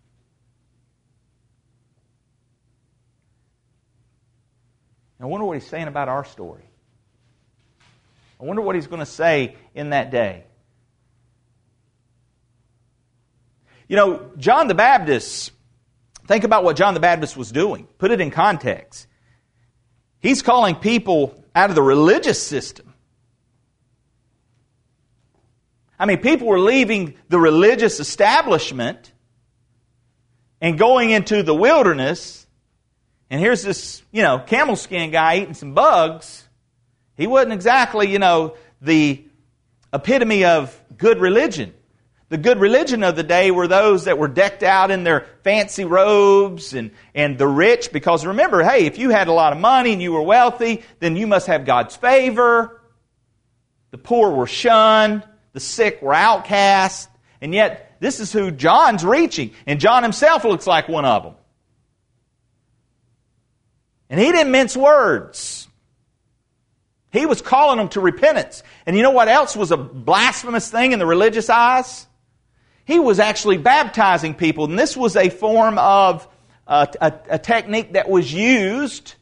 I 5.19 5.25
wonder 5.25 5.45
what 5.45 5.53
he's 5.53 5.67
saying 5.67 5.87
about 5.87 6.07
our 6.09 6.25
story. 6.25 6.63
I 8.41 8.45
wonder 8.45 8.61
what 8.61 8.75
he's 8.75 8.87
going 8.87 8.99
to 8.99 9.05
say 9.05 9.55
in 9.75 9.91
that 9.91 10.11
day. 10.11 10.45
You 13.87 13.95
know, 13.97 14.31
John 14.37 14.67
the 14.67 14.75
Baptist, 14.75 15.51
think 16.27 16.45
about 16.45 16.63
what 16.63 16.75
John 16.77 16.93
the 16.93 16.99
Baptist 16.99 17.37
was 17.37 17.51
doing. 17.51 17.87
Put 17.97 18.11
it 18.11 18.19
in 18.19 18.31
context. 18.31 19.07
He's 20.19 20.41
calling 20.41 20.75
people 20.75 21.43
out 21.53 21.69
of 21.69 21.75
the 21.75 21.81
religious 21.81 22.41
system. 22.41 22.92
I 26.03 26.05
mean, 26.05 26.19
people 26.19 26.47
were 26.47 26.59
leaving 26.59 27.15
the 27.29 27.39
religious 27.39 27.99
establishment 27.99 29.11
and 30.61 30.77
going 30.77 31.11
into 31.11 31.43
the 31.43 31.55
wilderness 31.55 32.43
and 33.33 33.41
here's 33.41 33.63
this, 33.63 34.03
you 34.11 34.21
know, 34.21 34.37
camel 34.37 34.75
skin 34.75 35.09
guy 35.09 35.37
eating 35.37 35.55
some 35.55 35.73
bugs. 35.73 36.47
He 37.17 37.25
wasn't 37.25 37.53
exactly, 37.53 38.11
you 38.11 38.19
know, 38.19 38.55
the 38.79 39.25
epitome 39.91 40.45
of 40.45 40.79
good 40.99 41.19
religion. 41.19 41.73
The 42.29 42.37
good 42.37 42.59
religion 42.59 43.03
of 43.03 43.15
the 43.15 43.23
day 43.23 43.49
were 43.49 43.67
those 43.67 44.05
that 44.05 44.19
were 44.19 44.27
decked 44.27 44.61
out 44.61 44.91
in 44.91 45.03
their 45.03 45.25
fancy 45.43 45.83
robes 45.83 46.75
and, 46.75 46.91
and 47.15 47.39
the 47.39 47.47
rich, 47.47 47.91
because 47.91 48.23
remember, 48.23 48.61
hey, 48.61 48.85
if 48.85 48.99
you 48.99 49.09
had 49.09 49.27
a 49.27 49.33
lot 49.33 49.51
of 49.51 49.57
money 49.57 49.93
and 49.93 50.01
you 50.01 50.11
were 50.11 50.21
wealthy, 50.21 50.83
then 50.99 51.15
you 51.15 51.25
must 51.25 51.47
have 51.47 51.65
God's 51.65 51.95
favor. 51.95 52.81
The 53.89 53.97
poor 53.97 54.29
were 54.29 54.45
shunned, 54.45 55.23
the 55.53 55.59
sick 55.59 56.01
were 56.01 56.13
outcast, 56.13 57.09
and 57.41 57.53
yet 57.53 57.95
this 57.99 58.19
is 58.19 58.33
who 58.33 58.51
John's 58.51 59.05
reaching, 59.05 59.51
and 59.65 59.79
John 59.79 60.03
himself 60.03 60.43
looks 60.43 60.67
like 60.67 60.89
one 60.89 61.05
of 61.05 61.23
them. 61.23 61.35
And 64.09 64.19
he 64.19 64.31
didn't 64.31 64.51
mince 64.51 64.75
words. 64.75 65.67
He 67.11 67.25
was 67.25 67.41
calling 67.41 67.77
them 67.77 67.89
to 67.89 68.01
repentance. 68.01 68.63
And 68.85 68.95
you 68.95 69.03
know 69.03 69.11
what 69.11 69.27
else 69.27 69.55
was 69.55 69.71
a 69.71 69.77
blasphemous 69.77 70.69
thing 70.69 70.91
in 70.91 70.99
the 70.99 71.05
religious 71.05 71.49
eyes? 71.49 72.07
He 72.85 72.99
was 72.99 73.19
actually 73.19 73.57
baptizing 73.57 74.33
people. 74.33 74.65
And 74.65 74.77
this 74.77 74.97
was 74.97 75.15
a 75.15 75.29
form 75.29 75.77
of 75.77 76.27
uh, 76.67 76.87
a, 76.99 77.13
a 77.29 77.39
technique 77.39 77.93
that 77.93 78.09
was 78.09 78.33
used 78.33 79.15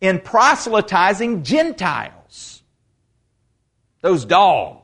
in 0.00 0.20
proselytizing 0.20 1.44
Gentiles. 1.44 2.62
Those 4.00 4.24
dogs 4.24 4.81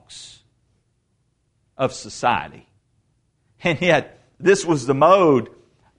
of 1.79 1.95
society. 1.95 2.69
And 3.63 3.81
yet, 3.81 4.21
this 4.39 4.67
was 4.67 4.87
the 4.87 4.95
mode 4.95 5.49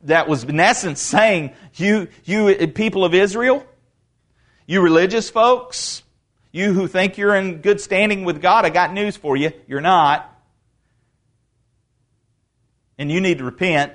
that 0.03 0.27
was 0.27 0.43
in 0.43 0.59
essence 0.59 1.01
saying, 1.01 1.53
you, 1.75 2.07
you 2.23 2.67
people 2.67 3.03
of 3.03 3.13
Israel, 3.13 3.65
you 4.67 4.81
religious 4.81 5.29
folks, 5.29 6.03
you 6.51 6.73
who 6.73 6.87
think 6.87 7.17
you're 7.17 7.35
in 7.35 7.61
good 7.61 7.81
standing 7.81 8.23
with 8.23 8.41
God, 8.41 8.65
I 8.65 8.69
got 8.69 8.93
news 8.93 9.17
for 9.17 9.35
you. 9.35 9.51
You're 9.67 9.81
not. 9.81 10.25
And 12.97 13.11
you 13.11 13.21
need 13.21 13.37
to 13.37 13.45
repent. 13.45 13.93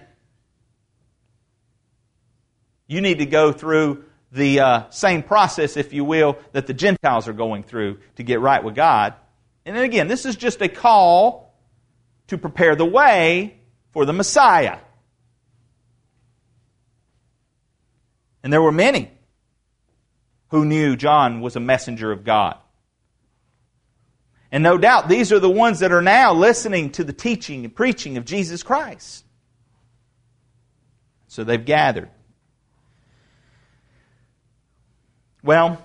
You 2.87 3.01
need 3.01 3.18
to 3.18 3.26
go 3.26 3.53
through 3.53 4.05
the 4.30 4.61
uh, 4.61 4.91
same 4.91 5.22
process, 5.22 5.76
if 5.76 5.93
you 5.93 6.05
will, 6.05 6.39
that 6.53 6.66
the 6.66 6.74
Gentiles 6.74 7.28
are 7.28 7.32
going 7.32 7.62
through 7.62 7.99
to 8.16 8.22
get 8.22 8.41
right 8.41 8.62
with 8.62 8.74
God. 8.74 9.14
And 9.64 9.76
then 9.76 9.85
again, 9.85 10.09
this 10.09 10.26
is 10.26 10.37
just 10.37 10.61
a 10.61 10.68
call 10.68 11.43
to 12.28 12.38
prepare 12.38 12.74
the 12.76 12.84
way 12.84 13.58
for 13.92 14.04
the 14.04 14.12
Messiah. 14.12 14.78
And 18.42 18.52
there 18.52 18.62
were 18.62 18.72
many 18.72 19.10
who 20.48 20.64
knew 20.64 20.96
John 20.96 21.40
was 21.40 21.56
a 21.56 21.60
messenger 21.60 22.12
of 22.12 22.24
God. 22.24 22.58
And 24.52 24.62
no 24.62 24.78
doubt 24.78 25.08
these 25.08 25.32
are 25.32 25.40
the 25.40 25.50
ones 25.50 25.80
that 25.80 25.90
are 25.90 26.02
now 26.02 26.32
listening 26.32 26.90
to 26.92 27.02
the 27.02 27.12
teaching 27.12 27.64
and 27.64 27.74
preaching 27.74 28.16
of 28.16 28.24
Jesus 28.24 28.62
Christ. 28.62 29.24
So 31.26 31.42
they've 31.42 31.64
gathered. 31.64 32.10
Well, 35.42 35.84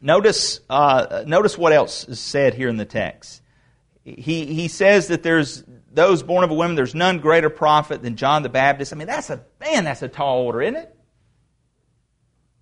notice, 0.00 0.60
uh, 0.70 1.24
notice 1.26 1.58
what 1.58 1.72
else 1.72 2.08
is 2.08 2.18
said 2.18 2.54
here 2.54 2.68
in 2.68 2.78
the 2.78 2.86
text. 2.86 3.42
He, 4.04 4.44
he 4.46 4.68
says 4.68 5.08
that 5.08 5.22
there's 5.22 5.64
those 5.90 6.22
born 6.22 6.44
of 6.44 6.50
a 6.50 6.54
woman, 6.54 6.76
there's 6.76 6.94
none 6.94 7.20
greater 7.20 7.48
prophet 7.48 8.02
than 8.02 8.16
John 8.16 8.42
the 8.42 8.48
Baptist. 8.48 8.92
I 8.92 8.96
mean, 8.96 9.06
that's 9.06 9.30
a, 9.30 9.44
man, 9.60 9.84
that's 9.84 10.02
a 10.02 10.08
tall 10.08 10.42
order, 10.42 10.60
isn't 10.60 10.76
it? 10.76 10.94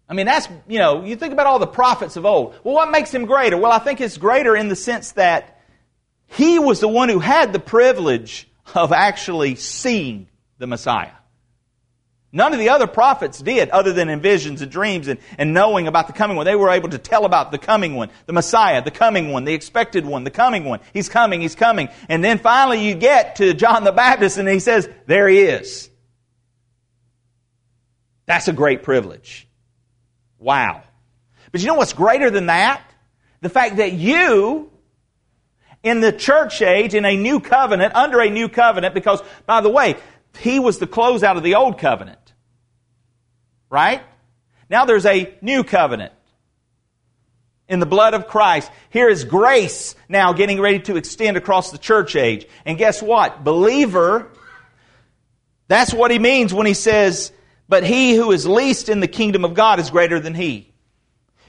I 0.08 0.14
mean, 0.14 0.26
that's, 0.26 0.46
you 0.68 0.78
know, 0.78 1.04
you 1.04 1.16
think 1.16 1.32
about 1.32 1.46
all 1.46 1.58
the 1.58 1.66
prophets 1.66 2.16
of 2.16 2.26
old. 2.26 2.54
Well, 2.62 2.74
what 2.74 2.90
makes 2.90 3.12
him 3.12 3.24
greater? 3.24 3.56
Well, 3.56 3.72
I 3.72 3.78
think 3.78 4.00
it's 4.00 4.18
greater 4.18 4.54
in 4.54 4.68
the 4.68 4.76
sense 4.76 5.12
that 5.12 5.60
he 6.26 6.58
was 6.58 6.80
the 6.80 6.88
one 6.88 7.08
who 7.08 7.18
had 7.18 7.52
the 7.52 7.58
privilege 7.58 8.48
of 8.74 8.92
actually 8.92 9.54
seeing 9.54 10.28
the 10.58 10.66
Messiah. 10.66 11.12
None 12.34 12.54
of 12.54 12.58
the 12.58 12.70
other 12.70 12.86
prophets 12.86 13.38
did, 13.40 13.68
other 13.68 13.92
than 13.92 14.08
in 14.08 14.20
visions 14.20 14.62
and 14.62 14.72
dreams 14.72 15.06
and, 15.06 15.20
and 15.36 15.52
knowing 15.52 15.86
about 15.86 16.06
the 16.06 16.14
coming 16.14 16.34
one. 16.34 16.46
They 16.46 16.56
were 16.56 16.70
able 16.70 16.88
to 16.88 16.98
tell 16.98 17.26
about 17.26 17.52
the 17.52 17.58
coming 17.58 17.94
one, 17.94 18.08
the 18.24 18.32
Messiah, 18.32 18.82
the 18.82 18.90
coming 18.90 19.32
one, 19.32 19.44
the 19.44 19.52
expected 19.52 20.06
one, 20.06 20.24
the 20.24 20.30
coming 20.30 20.64
one. 20.64 20.80
He's 20.94 21.10
coming, 21.10 21.42
he's 21.42 21.54
coming. 21.54 21.90
And 22.08 22.24
then 22.24 22.38
finally 22.38 22.86
you 22.86 22.94
get 22.94 23.36
to 23.36 23.52
John 23.52 23.84
the 23.84 23.92
Baptist 23.92 24.38
and 24.38 24.48
he 24.48 24.60
says, 24.60 24.88
There 25.06 25.28
he 25.28 25.40
is. 25.40 25.90
That's 28.24 28.48
a 28.48 28.52
great 28.54 28.82
privilege. 28.82 29.46
Wow. 30.38 30.82
But 31.50 31.60
you 31.60 31.66
know 31.66 31.74
what's 31.74 31.92
greater 31.92 32.30
than 32.30 32.46
that? 32.46 32.82
The 33.42 33.50
fact 33.50 33.76
that 33.76 33.92
you, 33.92 34.70
in 35.82 36.00
the 36.00 36.12
church 36.12 36.62
age, 36.62 36.94
in 36.94 37.04
a 37.04 37.14
new 37.14 37.40
covenant, 37.40 37.94
under 37.94 38.20
a 38.20 38.30
new 38.30 38.48
covenant, 38.48 38.94
because, 38.94 39.20
by 39.44 39.60
the 39.60 39.68
way, 39.68 39.96
he 40.38 40.60
was 40.60 40.78
the 40.78 40.86
closeout 40.86 41.36
of 41.36 41.42
the 41.42 41.56
old 41.56 41.78
covenant. 41.78 42.21
Right? 43.72 44.02
Now 44.68 44.84
there's 44.84 45.06
a 45.06 45.34
new 45.40 45.64
covenant 45.64 46.12
in 47.68 47.80
the 47.80 47.86
blood 47.86 48.12
of 48.12 48.28
Christ. 48.28 48.70
Here 48.90 49.08
is 49.08 49.24
grace 49.24 49.94
now 50.10 50.34
getting 50.34 50.60
ready 50.60 50.80
to 50.80 50.96
extend 50.96 51.38
across 51.38 51.70
the 51.70 51.78
church 51.78 52.14
age. 52.14 52.46
And 52.66 52.76
guess 52.76 53.02
what? 53.02 53.42
Believer, 53.42 54.28
that's 55.68 55.94
what 55.94 56.10
he 56.10 56.18
means 56.18 56.52
when 56.52 56.66
he 56.66 56.74
says, 56.74 57.32
but 57.66 57.82
he 57.82 58.14
who 58.14 58.30
is 58.30 58.46
least 58.46 58.90
in 58.90 59.00
the 59.00 59.08
kingdom 59.08 59.42
of 59.42 59.54
God 59.54 59.80
is 59.80 59.88
greater 59.88 60.20
than 60.20 60.34
he. 60.34 60.70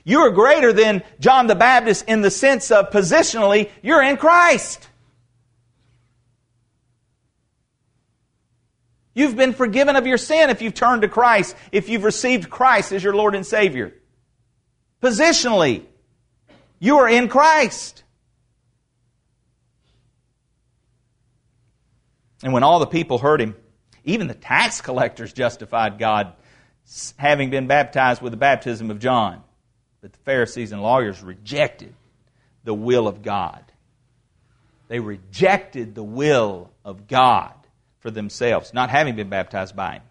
You 0.06 0.20
are 0.20 0.32
greater 0.32 0.72
than 0.72 1.04
John 1.20 1.48
the 1.48 1.56
Baptist 1.56 2.06
in 2.08 2.22
the 2.22 2.32
sense 2.32 2.72
of 2.72 2.90
positionally, 2.90 3.70
you're 3.82 4.02
in 4.02 4.16
Christ. 4.16 4.88
You've 9.14 9.36
been 9.36 9.54
forgiven 9.54 9.96
of 9.96 10.08
your 10.08 10.18
sin 10.18 10.50
if 10.50 10.62
you've 10.62 10.74
turned 10.74 11.04
to 11.04 11.08
Christ, 11.08 11.56
if 11.72 11.88
you've 11.88 12.04
received 12.04 12.50
Christ 12.50 12.92
as 12.92 13.04
your 13.04 13.16
Lord 13.16 13.36
and 13.36 13.46
Savior. 13.46 13.94
Positionally, 15.02 15.84
you 16.80 16.98
are 16.98 17.10
in 17.10 17.28
Christ. 17.28 18.04
And 22.44 22.54
when 22.54 22.64
all 22.64 22.80
the 22.80 22.88
people 22.88 23.20
heard 23.20 23.40
him, 23.40 23.56
even 24.04 24.28
the 24.28 24.34
tax 24.34 24.82
collectors 24.82 25.32
justified 25.32 26.00
God 26.00 26.34
having 27.18 27.50
been 27.50 27.68
baptized 27.68 28.22
with 28.22 28.32
the 28.32 28.38
baptism 28.38 28.92
of 28.92 29.00
John. 29.00 29.42
But 30.02 30.12
the 30.12 30.20
Pharisees 30.20 30.72
and 30.72 30.82
lawyers 30.82 31.22
rejected 31.22 31.94
the 32.64 32.74
will 32.74 33.08
of 33.08 33.22
God. 33.22 33.64
They 34.90 35.00
rejected 35.00 35.96
the 35.96 36.04
will 36.04 36.72
of 36.84 37.08
God 37.08 37.54
for 38.04 38.12
themselves, 38.12 38.74
not 38.74 38.90
having 38.90 39.16
been 39.16 39.30
baptized 39.30 39.76
by 39.76 39.94
Him. 39.94 40.02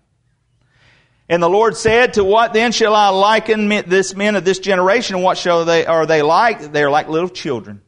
And 1.29 1.43
the 1.43 1.49
Lord 1.49 1.77
said, 1.77 2.15
To 2.15 2.25
what 2.25 2.55
then 2.55 2.73
shall 2.73 2.95
I 2.95 3.11
liken 3.11 3.69
this 3.69 4.17
men 4.17 4.35
of 4.35 4.45
this 4.45 4.59
generation? 4.59 5.21
What 5.21 5.39
shall 5.39 5.67
they, 5.67 5.87
are 5.87 6.07
they 6.07 6.23
like? 6.23 6.73
They 6.73 6.83
are 6.83 6.91
like 6.91 7.09
little 7.09 7.29
children 7.29 7.83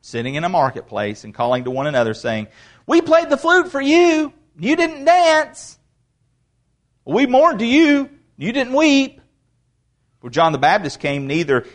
sitting 0.00 0.36
in 0.36 0.44
a 0.44 0.48
marketplace 0.48 1.24
and 1.24 1.34
calling 1.34 1.64
to 1.64 1.70
one 1.70 1.86
another, 1.86 2.14
saying, 2.14 2.48
We 2.86 3.02
played 3.02 3.28
the 3.28 3.36
flute 3.36 3.70
for 3.70 3.80
you, 3.80 4.32
you 4.58 4.74
didn't 4.74 5.04
dance. 5.04 5.78
We 7.04 7.26
mourned 7.26 7.58
to 7.58 7.66
you, 7.66 8.08
you 8.38 8.52
didn't 8.52 8.72
weep. 8.72 9.20
For 10.20 10.30
John 10.30 10.52
the 10.52 10.58
Baptist 10.58 10.98
came 10.98 11.26
neither 11.26 11.66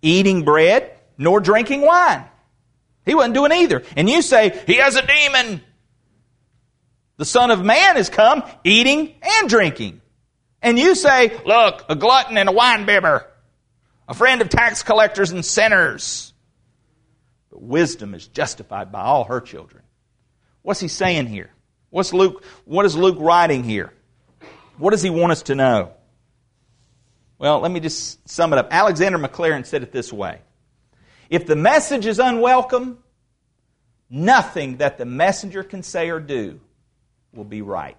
eating 0.00 0.44
bread 0.44 0.96
nor 1.18 1.40
drinking 1.40 1.80
wine. 1.80 2.24
He 3.04 3.16
wasn't 3.16 3.34
doing 3.34 3.50
either. 3.50 3.82
And 3.96 4.08
you 4.08 4.22
say, 4.22 4.62
He 4.68 4.76
has 4.76 4.94
a 4.94 5.04
demon. 5.04 5.60
The 7.16 7.24
Son 7.24 7.50
of 7.50 7.64
Man 7.64 7.96
has 7.96 8.08
come 8.08 8.42
eating 8.64 9.14
and 9.22 9.48
drinking. 9.48 10.00
And 10.60 10.78
you 10.78 10.94
say, 10.94 11.38
Look, 11.44 11.84
a 11.88 11.94
glutton 11.94 12.36
and 12.38 12.48
a 12.48 12.52
winebibber, 12.52 13.24
a 14.08 14.14
friend 14.14 14.40
of 14.40 14.48
tax 14.48 14.82
collectors 14.82 15.30
and 15.30 15.44
sinners. 15.44 16.32
But 17.50 17.62
wisdom 17.62 18.14
is 18.14 18.26
justified 18.26 18.90
by 18.90 19.02
all 19.02 19.24
her 19.24 19.40
children. 19.40 19.82
What's 20.62 20.80
he 20.80 20.88
saying 20.88 21.26
here? 21.26 21.50
What's 21.90 22.12
Luke, 22.12 22.42
what 22.64 22.86
is 22.86 22.96
Luke 22.96 23.18
writing 23.20 23.62
here? 23.62 23.92
What 24.78 24.90
does 24.90 25.02
he 25.02 25.10
want 25.10 25.32
us 25.32 25.42
to 25.44 25.54
know? 25.54 25.92
Well, 27.38 27.60
let 27.60 27.70
me 27.70 27.78
just 27.78 28.28
sum 28.28 28.52
it 28.52 28.58
up. 28.58 28.68
Alexander 28.70 29.18
Maclaren 29.18 29.66
said 29.66 29.82
it 29.82 29.92
this 29.92 30.12
way 30.12 30.40
If 31.30 31.46
the 31.46 31.54
message 31.54 32.06
is 32.06 32.18
unwelcome, 32.18 32.98
nothing 34.10 34.78
that 34.78 34.98
the 34.98 35.04
messenger 35.04 35.62
can 35.62 35.82
say 35.82 36.10
or 36.10 36.18
do 36.18 36.58
will 37.34 37.44
be 37.44 37.62
right. 37.62 37.96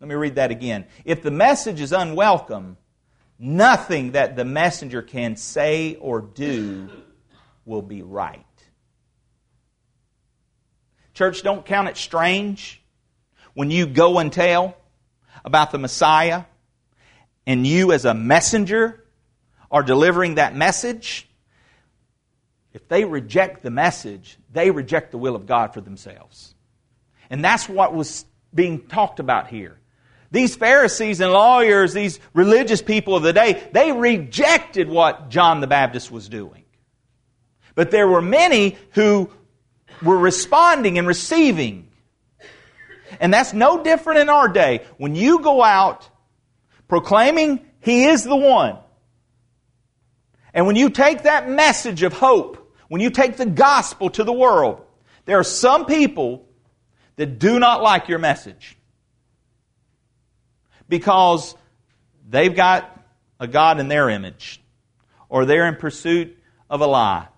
Let 0.00 0.08
me 0.08 0.14
read 0.14 0.36
that 0.36 0.50
again. 0.50 0.86
If 1.04 1.22
the 1.22 1.30
message 1.30 1.80
is 1.80 1.92
unwelcome, 1.92 2.78
nothing 3.38 4.12
that 4.12 4.36
the 4.36 4.44
messenger 4.44 5.02
can 5.02 5.36
say 5.36 5.96
or 5.96 6.20
do 6.20 6.88
will 7.64 7.82
be 7.82 8.02
right. 8.02 8.44
Church, 11.14 11.42
don't 11.42 11.66
count 11.66 11.88
it 11.88 11.98
strange 11.98 12.80
when 13.52 13.70
you 13.70 13.86
go 13.86 14.18
and 14.18 14.32
tell 14.32 14.76
about 15.44 15.70
the 15.70 15.78
Messiah 15.78 16.44
and 17.46 17.66
you, 17.66 17.92
as 17.92 18.04
a 18.04 18.14
messenger, 18.14 19.04
are 19.70 19.82
delivering 19.82 20.36
that 20.36 20.54
message. 20.54 21.28
If 22.72 22.88
they 22.88 23.04
reject 23.04 23.62
the 23.62 23.70
message, 23.70 24.38
they 24.52 24.70
reject 24.70 25.10
the 25.10 25.18
will 25.18 25.34
of 25.34 25.46
God 25.46 25.74
for 25.74 25.80
themselves. 25.80 26.54
And 27.30 27.44
that's 27.44 27.68
what 27.68 27.94
was 27.94 28.26
being 28.52 28.86
talked 28.88 29.20
about 29.20 29.48
here. 29.48 29.78
These 30.32 30.56
Pharisees 30.56 31.20
and 31.20 31.32
lawyers, 31.32 31.92
these 31.92 32.20
religious 32.34 32.82
people 32.82 33.16
of 33.16 33.22
the 33.22 33.32
day, 33.32 33.68
they 33.72 33.92
rejected 33.92 34.88
what 34.88 35.28
John 35.28 35.60
the 35.60 35.66
Baptist 35.66 36.10
was 36.10 36.28
doing. 36.28 36.64
But 37.74 37.90
there 37.90 38.06
were 38.06 38.22
many 38.22 38.76
who 38.92 39.30
were 40.02 40.18
responding 40.18 40.98
and 40.98 41.06
receiving. 41.06 41.88
And 43.20 43.32
that's 43.34 43.52
no 43.52 43.82
different 43.82 44.20
in 44.20 44.28
our 44.28 44.48
day. 44.48 44.84
When 44.98 45.14
you 45.14 45.40
go 45.40 45.62
out 45.62 46.08
proclaiming 46.86 47.66
He 47.80 48.04
is 48.04 48.24
the 48.24 48.36
one, 48.36 48.78
and 50.52 50.66
when 50.66 50.76
you 50.76 50.90
take 50.90 51.22
that 51.22 51.48
message 51.48 52.02
of 52.02 52.12
hope, 52.12 52.74
when 52.88 53.00
you 53.00 53.10
take 53.10 53.36
the 53.36 53.46
gospel 53.46 54.10
to 54.10 54.24
the 54.24 54.32
world, 54.32 54.84
there 55.24 55.38
are 55.38 55.44
some 55.44 55.86
people 55.86 56.48
that 57.20 57.38
do 57.38 57.58
not 57.58 57.82
like 57.82 58.08
your 58.08 58.18
message 58.18 58.78
because 60.88 61.54
they've 62.26 62.56
got 62.56 62.98
a 63.38 63.46
God 63.46 63.78
in 63.78 63.88
their 63.88 64.08
image 64.08 64.58
or 65.28 65.44
they're 65.44 65.66
in 65.66 65.76
pursuit 65.76 66.34
of 66.70 66.80
a 66.80 66.86
lie. 66.86 67.28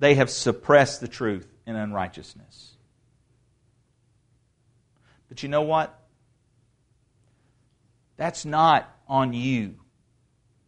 They 0.00 0.16
have 0.16 0.28
suppressed 0.28 1.00
the 1.00 1.08
truth 1.08 1.50
in 1.66 1.76
unrighteousness. 1.76 2.72
But 5.30 5.42
you 5.42 5.48
know 5.48 5.62
what? 5.62 5.98
That's 8.18 8.44
not 8.44 8.86
on 9.08 9.32
you. 9.32 9.76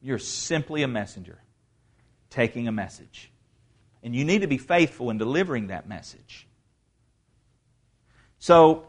You're 0.01 0.19
simply 0.19 0.85
a 0.85 0.89
messenger 0.89 1.39
taking 2.31 2.67
a 2.67 2.73
message. 2.73 3.31
And 4.03 4.17
you 4.17 4.25
need 4.25 4.41
to 4.41 4.47
be 4.47 4.57
faithful 4.57 5.11
in 5.11 5.19
delivering 5.19 5.67
that 5.67 5.87
message. 5.87 6.47
So, 8.43 8.89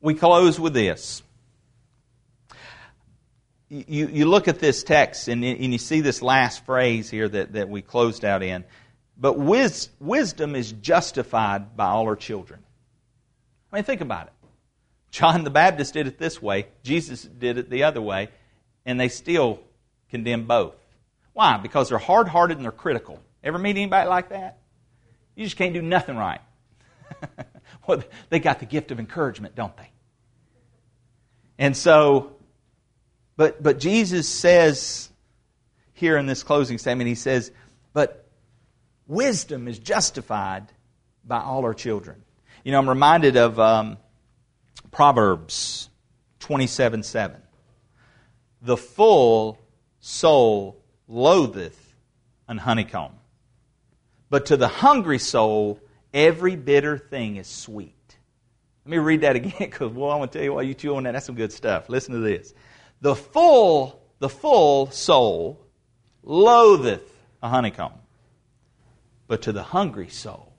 we 0.00 0.14
close 0.14 0.60
with 0.60 0.74
this. 0.74 1.24
You, 3.68 4.06
you 4.06 4.26
look 4.26 4.46
at 4.46 4.60
this 4.60 4.84
text 4.84 5.26
and, 5.26 5.44
and 5.44 5.72
you 5.72 5.78
see 5.78 6.02
this 6.02 6.22
last 6.22 6.64
phrase 6.64 7.10
here 7.10 7.28
that, 7.28 7.54
that 7.54 7.68
we 7.68 7.82
closed 7.82 8.24
out 8.24 8.44
in. 8.44 8.62
But 9.18 9.40
wis, 9.40 9.88
wisdom 9.98 10.54
is 10.54 10.70
justified 10.70 11.76
by 11.76 11.86
all 11.86 12.06
her 12.06 12.14
children. 12.14 12.60
I 13.72 13.76
mean, 13.76 13.84
think 13.84 14.02
about 14.02 14.28
it. 14.28 14.32
John 15.10 15.42
the 15.42 15.50
Baptist 15.50 15.94
did 15.94 16.06
it 16.06 16.18
this 16.18 16.40
way, 16.40 16.68
Jesus 16.84 17.24
did 17.24 17.58
it 17.58 17.68
the 17.68 17.82
other 17.82 18.00
way, 18.00 18.28
and 18.86 19.00
they 19.00 19.08
still 19.08 19.58
condemn 20.10 20.46
both. 20.46 20.76
Why? 21.32 21.56
Because 21.56 21.88
they're 21.88 21.98
hard 21.98 22.28
hearted 22.28 22.58
and 22.58 22.64
they're 22.64 22.70
critical. 22.70 23.20
Ever 23.42 23.58
meet 23.58 23.70
anybody 23.70 24.08
like 24.08 24.28
that? 24.28 24.58
You 25.34 25.42
just 25.42 25.56
can't 25.56 25.74
do 25.74 25.82
nothing 25.82 26.16
right. 26.16 26.40
well, 27.86 28.02
they 28.28 28.38
got 28.40 28.60
the 28.60 28.66
gift 28.66 28.90
of 28.90 28.98
encouragement, 28.98 29.54
don't 29.54 29.76
they? 29.76 29.90
And 31.58 31.76
so, 31.76 32.36
but, 33.36 33.62
but 33.62 33.78
Jesus 33.78 34.28
says 34.28 35.10
here 35.92 36.16
in 36.16 36.26
this 36.26 36.42
closing 36.42 36.78
statement, 36.78 37.08
he 37.08 37.14
says, 37.14 37.52
but 37.92 38.28
wisdom 39.06 39.68
is 39.68 39.78
justified 39.78 40.72
by 41.24 41.40
all 41.40 41.64
our 41.64 41.74
children. 41.74 42.22
You 42.64 42.72
know, 42.72 42.78
I'm 42.78 42.88
reminded 42.88 43.36
of 43.36 43.58
um, 43.58 43.98
Proverbs 44.90 45.88
27 46.40 47.02
7. 47.02 47.42
The 48.62 48.76
full 48.76 49.58
soul 50.00 50.82
loatheth 51.08 51.94
an 52.48 52.58
honeycomb, 52.58 53.12
but 54.30 54.46
to 54.46 54.56
the 54.56 54.68
hungry 54.68 55.18
soul, 55.18 55.80
every 56.12 56.56
bitter 56.56 56.98
thing 56.98 57.36
is 57.36 57.46
sweet. 57.46 57.94
Let 58.84 58.90
me 58.90 58.98
read 58.98 59.20
that 59.22 59.36
again 59.36 59.54
because, 59.58 59.92
well, 59.92 60.10
I'm 60.10 60.18
going 60.18 60.28
to 60.28 60.38
tell 60.38 60.44
you 60.44 60.54
why 60.54 60.62
you 60.62 60.74
chew 60.74 60.96
on 60.96 61.04
that. 61.04 61.12
That's 61.12 61.26
some 61.26 61.34
good 61.34 61.52
stuff. 61.52 61.88
Listen 61.88 62.14
to 62.14 62.20
this. 62.20 62.54
The 63.00 63.14
full, 63.14 64.00
the 64.18 64.28
full 64.28 64.90
soul 64.90 65.64
loatheth 66.22 67.08
a 67.42 67.48
honeycomb, 67.48 67.94
but 69.26 69.42
to 69.42 69.52
the 69.52 69.62
hungry 69.62 70.08
soul, 70.08 70.52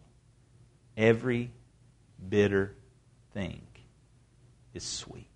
every 0.97 1.51
bitter 2.29 2.75
thing 3.33 3.61
is 4.73 4.83
sweet. 4.83 5.27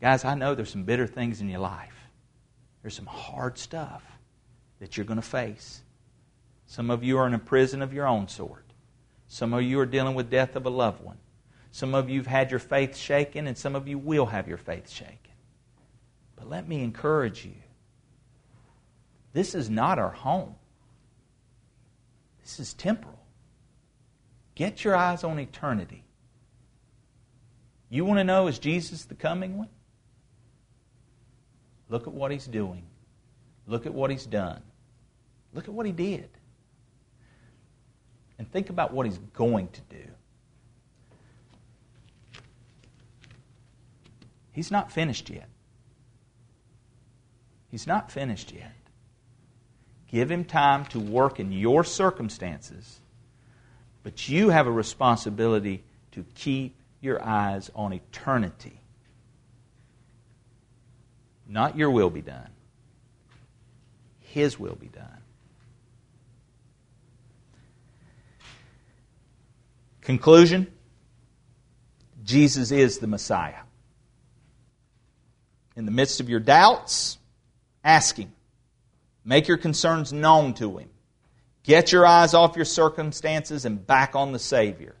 Guys, 0.00 0.24
I 0.24 0.34
know 0.34 0.54
there's 0.54 0.70
some 0.70 0.84
bitter 0.84 1.06
things 1.06 1.40
in 1.40 1.48
your 1.48 1.60
life. 1.60 1.94
There's 2.82 2.94
some 2.94 3.06
hard 3.06 3.56
stuff 3.56 4.02
that 4.80 4.96
you're 4.96 5.06
going 5.06 5.20
to 5.20 5.22
face. 5.22 5.80
Some 6.74 6.90
of 6.90 7.04
you 7.04 7.18
are 7.18 7.26
in 7.28 7.34
a 7.34 7.38
prison 7.38 7.82
of 7.82 7.92
your 7.92 8.04
own 8.04 8.26
sort. 8.26 8.64
Some 9.28 9.54
of 9.54 9.62
you 9.62 9.78
are 9.78 9.86
dealing 9.86 10.16
with 10.16 10.28
death 10.28 10.56
of 10.56 10.66
a 10.66 10.70
loved 10.70 11.04
one. 11.04 11.18
Some 11.70 11.94
of 11.94 12.10
you 12.10 12.18
have 12.18 12.26
had 12.26 12.50
your 12.50 12.58
faith 12.58 12.96
shaken, 12.96 13.46
and 13.46 13.56
some 13.56 13.76
of 13.76 13.86
you 13.86 13.96
will 13.96 14.26
have 14.26 14.48
your 14.48 14.56
faith 14.58 14.90
shaken. 14.90 15.34
But 16.34 16.50
let 16.50 16.66
me 16.66 16.82
encourage 16.82 17.44
you 17.44 17.54
this 19.32 19.54
is 19.54 19.70
not 19.70 20.00
our 20.00 20.10
home, 20.10 20.56
this 22.42 22.58
is 22.58 22.74
temporal. 22.74 23.20
Get 24.56 24.82
your 24.82 24.96
eyes 24.96 25.22
on 25.22 25.38
eternity. 25.38 26.02
You 27.88 28.04
want 28.04 28.18
to 28.18 28.24
know, 28.24 28.48
is 28.48 28.58
Jesus 28.58 29.04
the 29.04 29.14
coming 29.14 29.58
one? 29.58 29.70
Look 31.88 32.08
at 32.08 32.12
what 32.12 32.32
he's 32.32 32.48
doing. 32.48 32.82
Look 33.68 33.86
at 33.86 33.94
what 33.94 34.10
he's 34.10 34.26
done. 34.26 34.60
Look 35.52 35.68
at 35.68 35.72
what 35.72 35.86
he 35.86 35.92
did. 35.92 36.30
And 38.38 38.50
think 38.50 38.70
about 38.70 38.92
what 38.92 39.06
he's 39.06 39.18
going 39.34 39.68
to 39.68 39.80
do. 39.90 40.04
He's 44.52 44.70
not 44.70 44.92
finished 44.92 45.30
yet. 45.30 45.48
He's 47.70 47.86
not 47.86 48.12
finished 48.12 48.52
yet. 48.52 48.72
Give 50.08 50.30
him 50.30 50.44
time 50.44 50.84
to 50.86 51.00
work 51.00 51.40
in 51.40 51.50
your 51.50 51.82
circumstances, 51.82 53.00
but 54.04 54.28
you 54.28 54.50
have 54.50 54.68
a 54.68 54.72
responsibility 54.72 55.82
to 56.12 56.24
keep 56.36 56.76
your 57.00 57.20
eyes 57.20 57.68
on 57.74 57.92
eternity. 57.92 58.80
Not 61.48 61.76
your 61.76 61.90
will 61.90 62.10
be 62.10 62.22
done, 62.22 62.50
His 64.20 64.58
will 64.58 64.76
be 64.76 64.86
done. 64.86 65.23
Conclusion 70.04 70.70
Jesus 72.22 72.70
is 72.70 72.98
the 72.98 73.06
Messiah. 73.06 73.60
In 75.76 75.84
the 75.84 75.90
midst 75.90 76.20
of 76.20 76.28
your 76.28 76.40
doubts, 76.40 77.18
ask 77.82 78.16
Him 78.16 78.32
Make 79.24 79.48
your 79.48 79.56
concerns 79.56 80.12
known 80.12 80.54
to 80.54 80.78
Him. 80.78 80.90
Get 81.62 81.92
your 81.92 82.06
eyes 82.06 82.34
off 82.34 82.56
your 82.56 82.66
circumstances 82.66 83.64
and 83.64 83.84
back 83.86 84.14
on 84.14 84.32
the 84.32 84.38
Savior. 84.38 84.94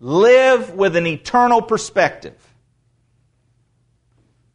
Live 0.00 0.74
with 0.74 0.96
an 0.96 1.06
eternal 1.06 1.62
perspective. 1.62 2.34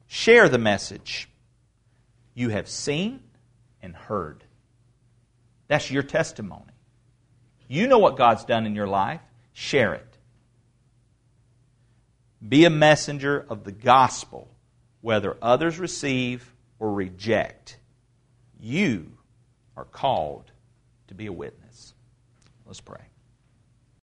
Share 0.07 0.49
the 0.49 0.57
message 0.57 1.29
you 2.33 2.49
have 2.49 2.67
seen 2.67 3.21
and 3.81 3.95
heard. 3.95 4.43
That's 5.67 5.89
your 5.89 6.03
testimony. 6.03 6.63
You 7.67 7.87
know 7.87 7.99
what 7.99 8.17
God's 8.17 8.43
done 8.43 8.65
in 8.65 8.75
your 8.75 8.87
life. 8.87 9.21
Share 9.57 9.93
it. 9.93 10.17
Be 12.45 12.65
a 12.65 12.69
messenger 12.69 13.45
of 13.49 13.63
the 13.63 13.71
gospel, 13.71 14.49
whether 14.99 15.37
others 15.41 15.79
receive 15.79 16.53
or 16.77 16.91
reject. 16.91 17.79
You 18.59 19.13
are 19.77 19.85
called 19.85 20.51
to 21.07 21.13
be 21.13 21.27
a 21.27 21.31
witness. 21.31 21.93
Let's 22.65 22.81
pray. 22.81 22.99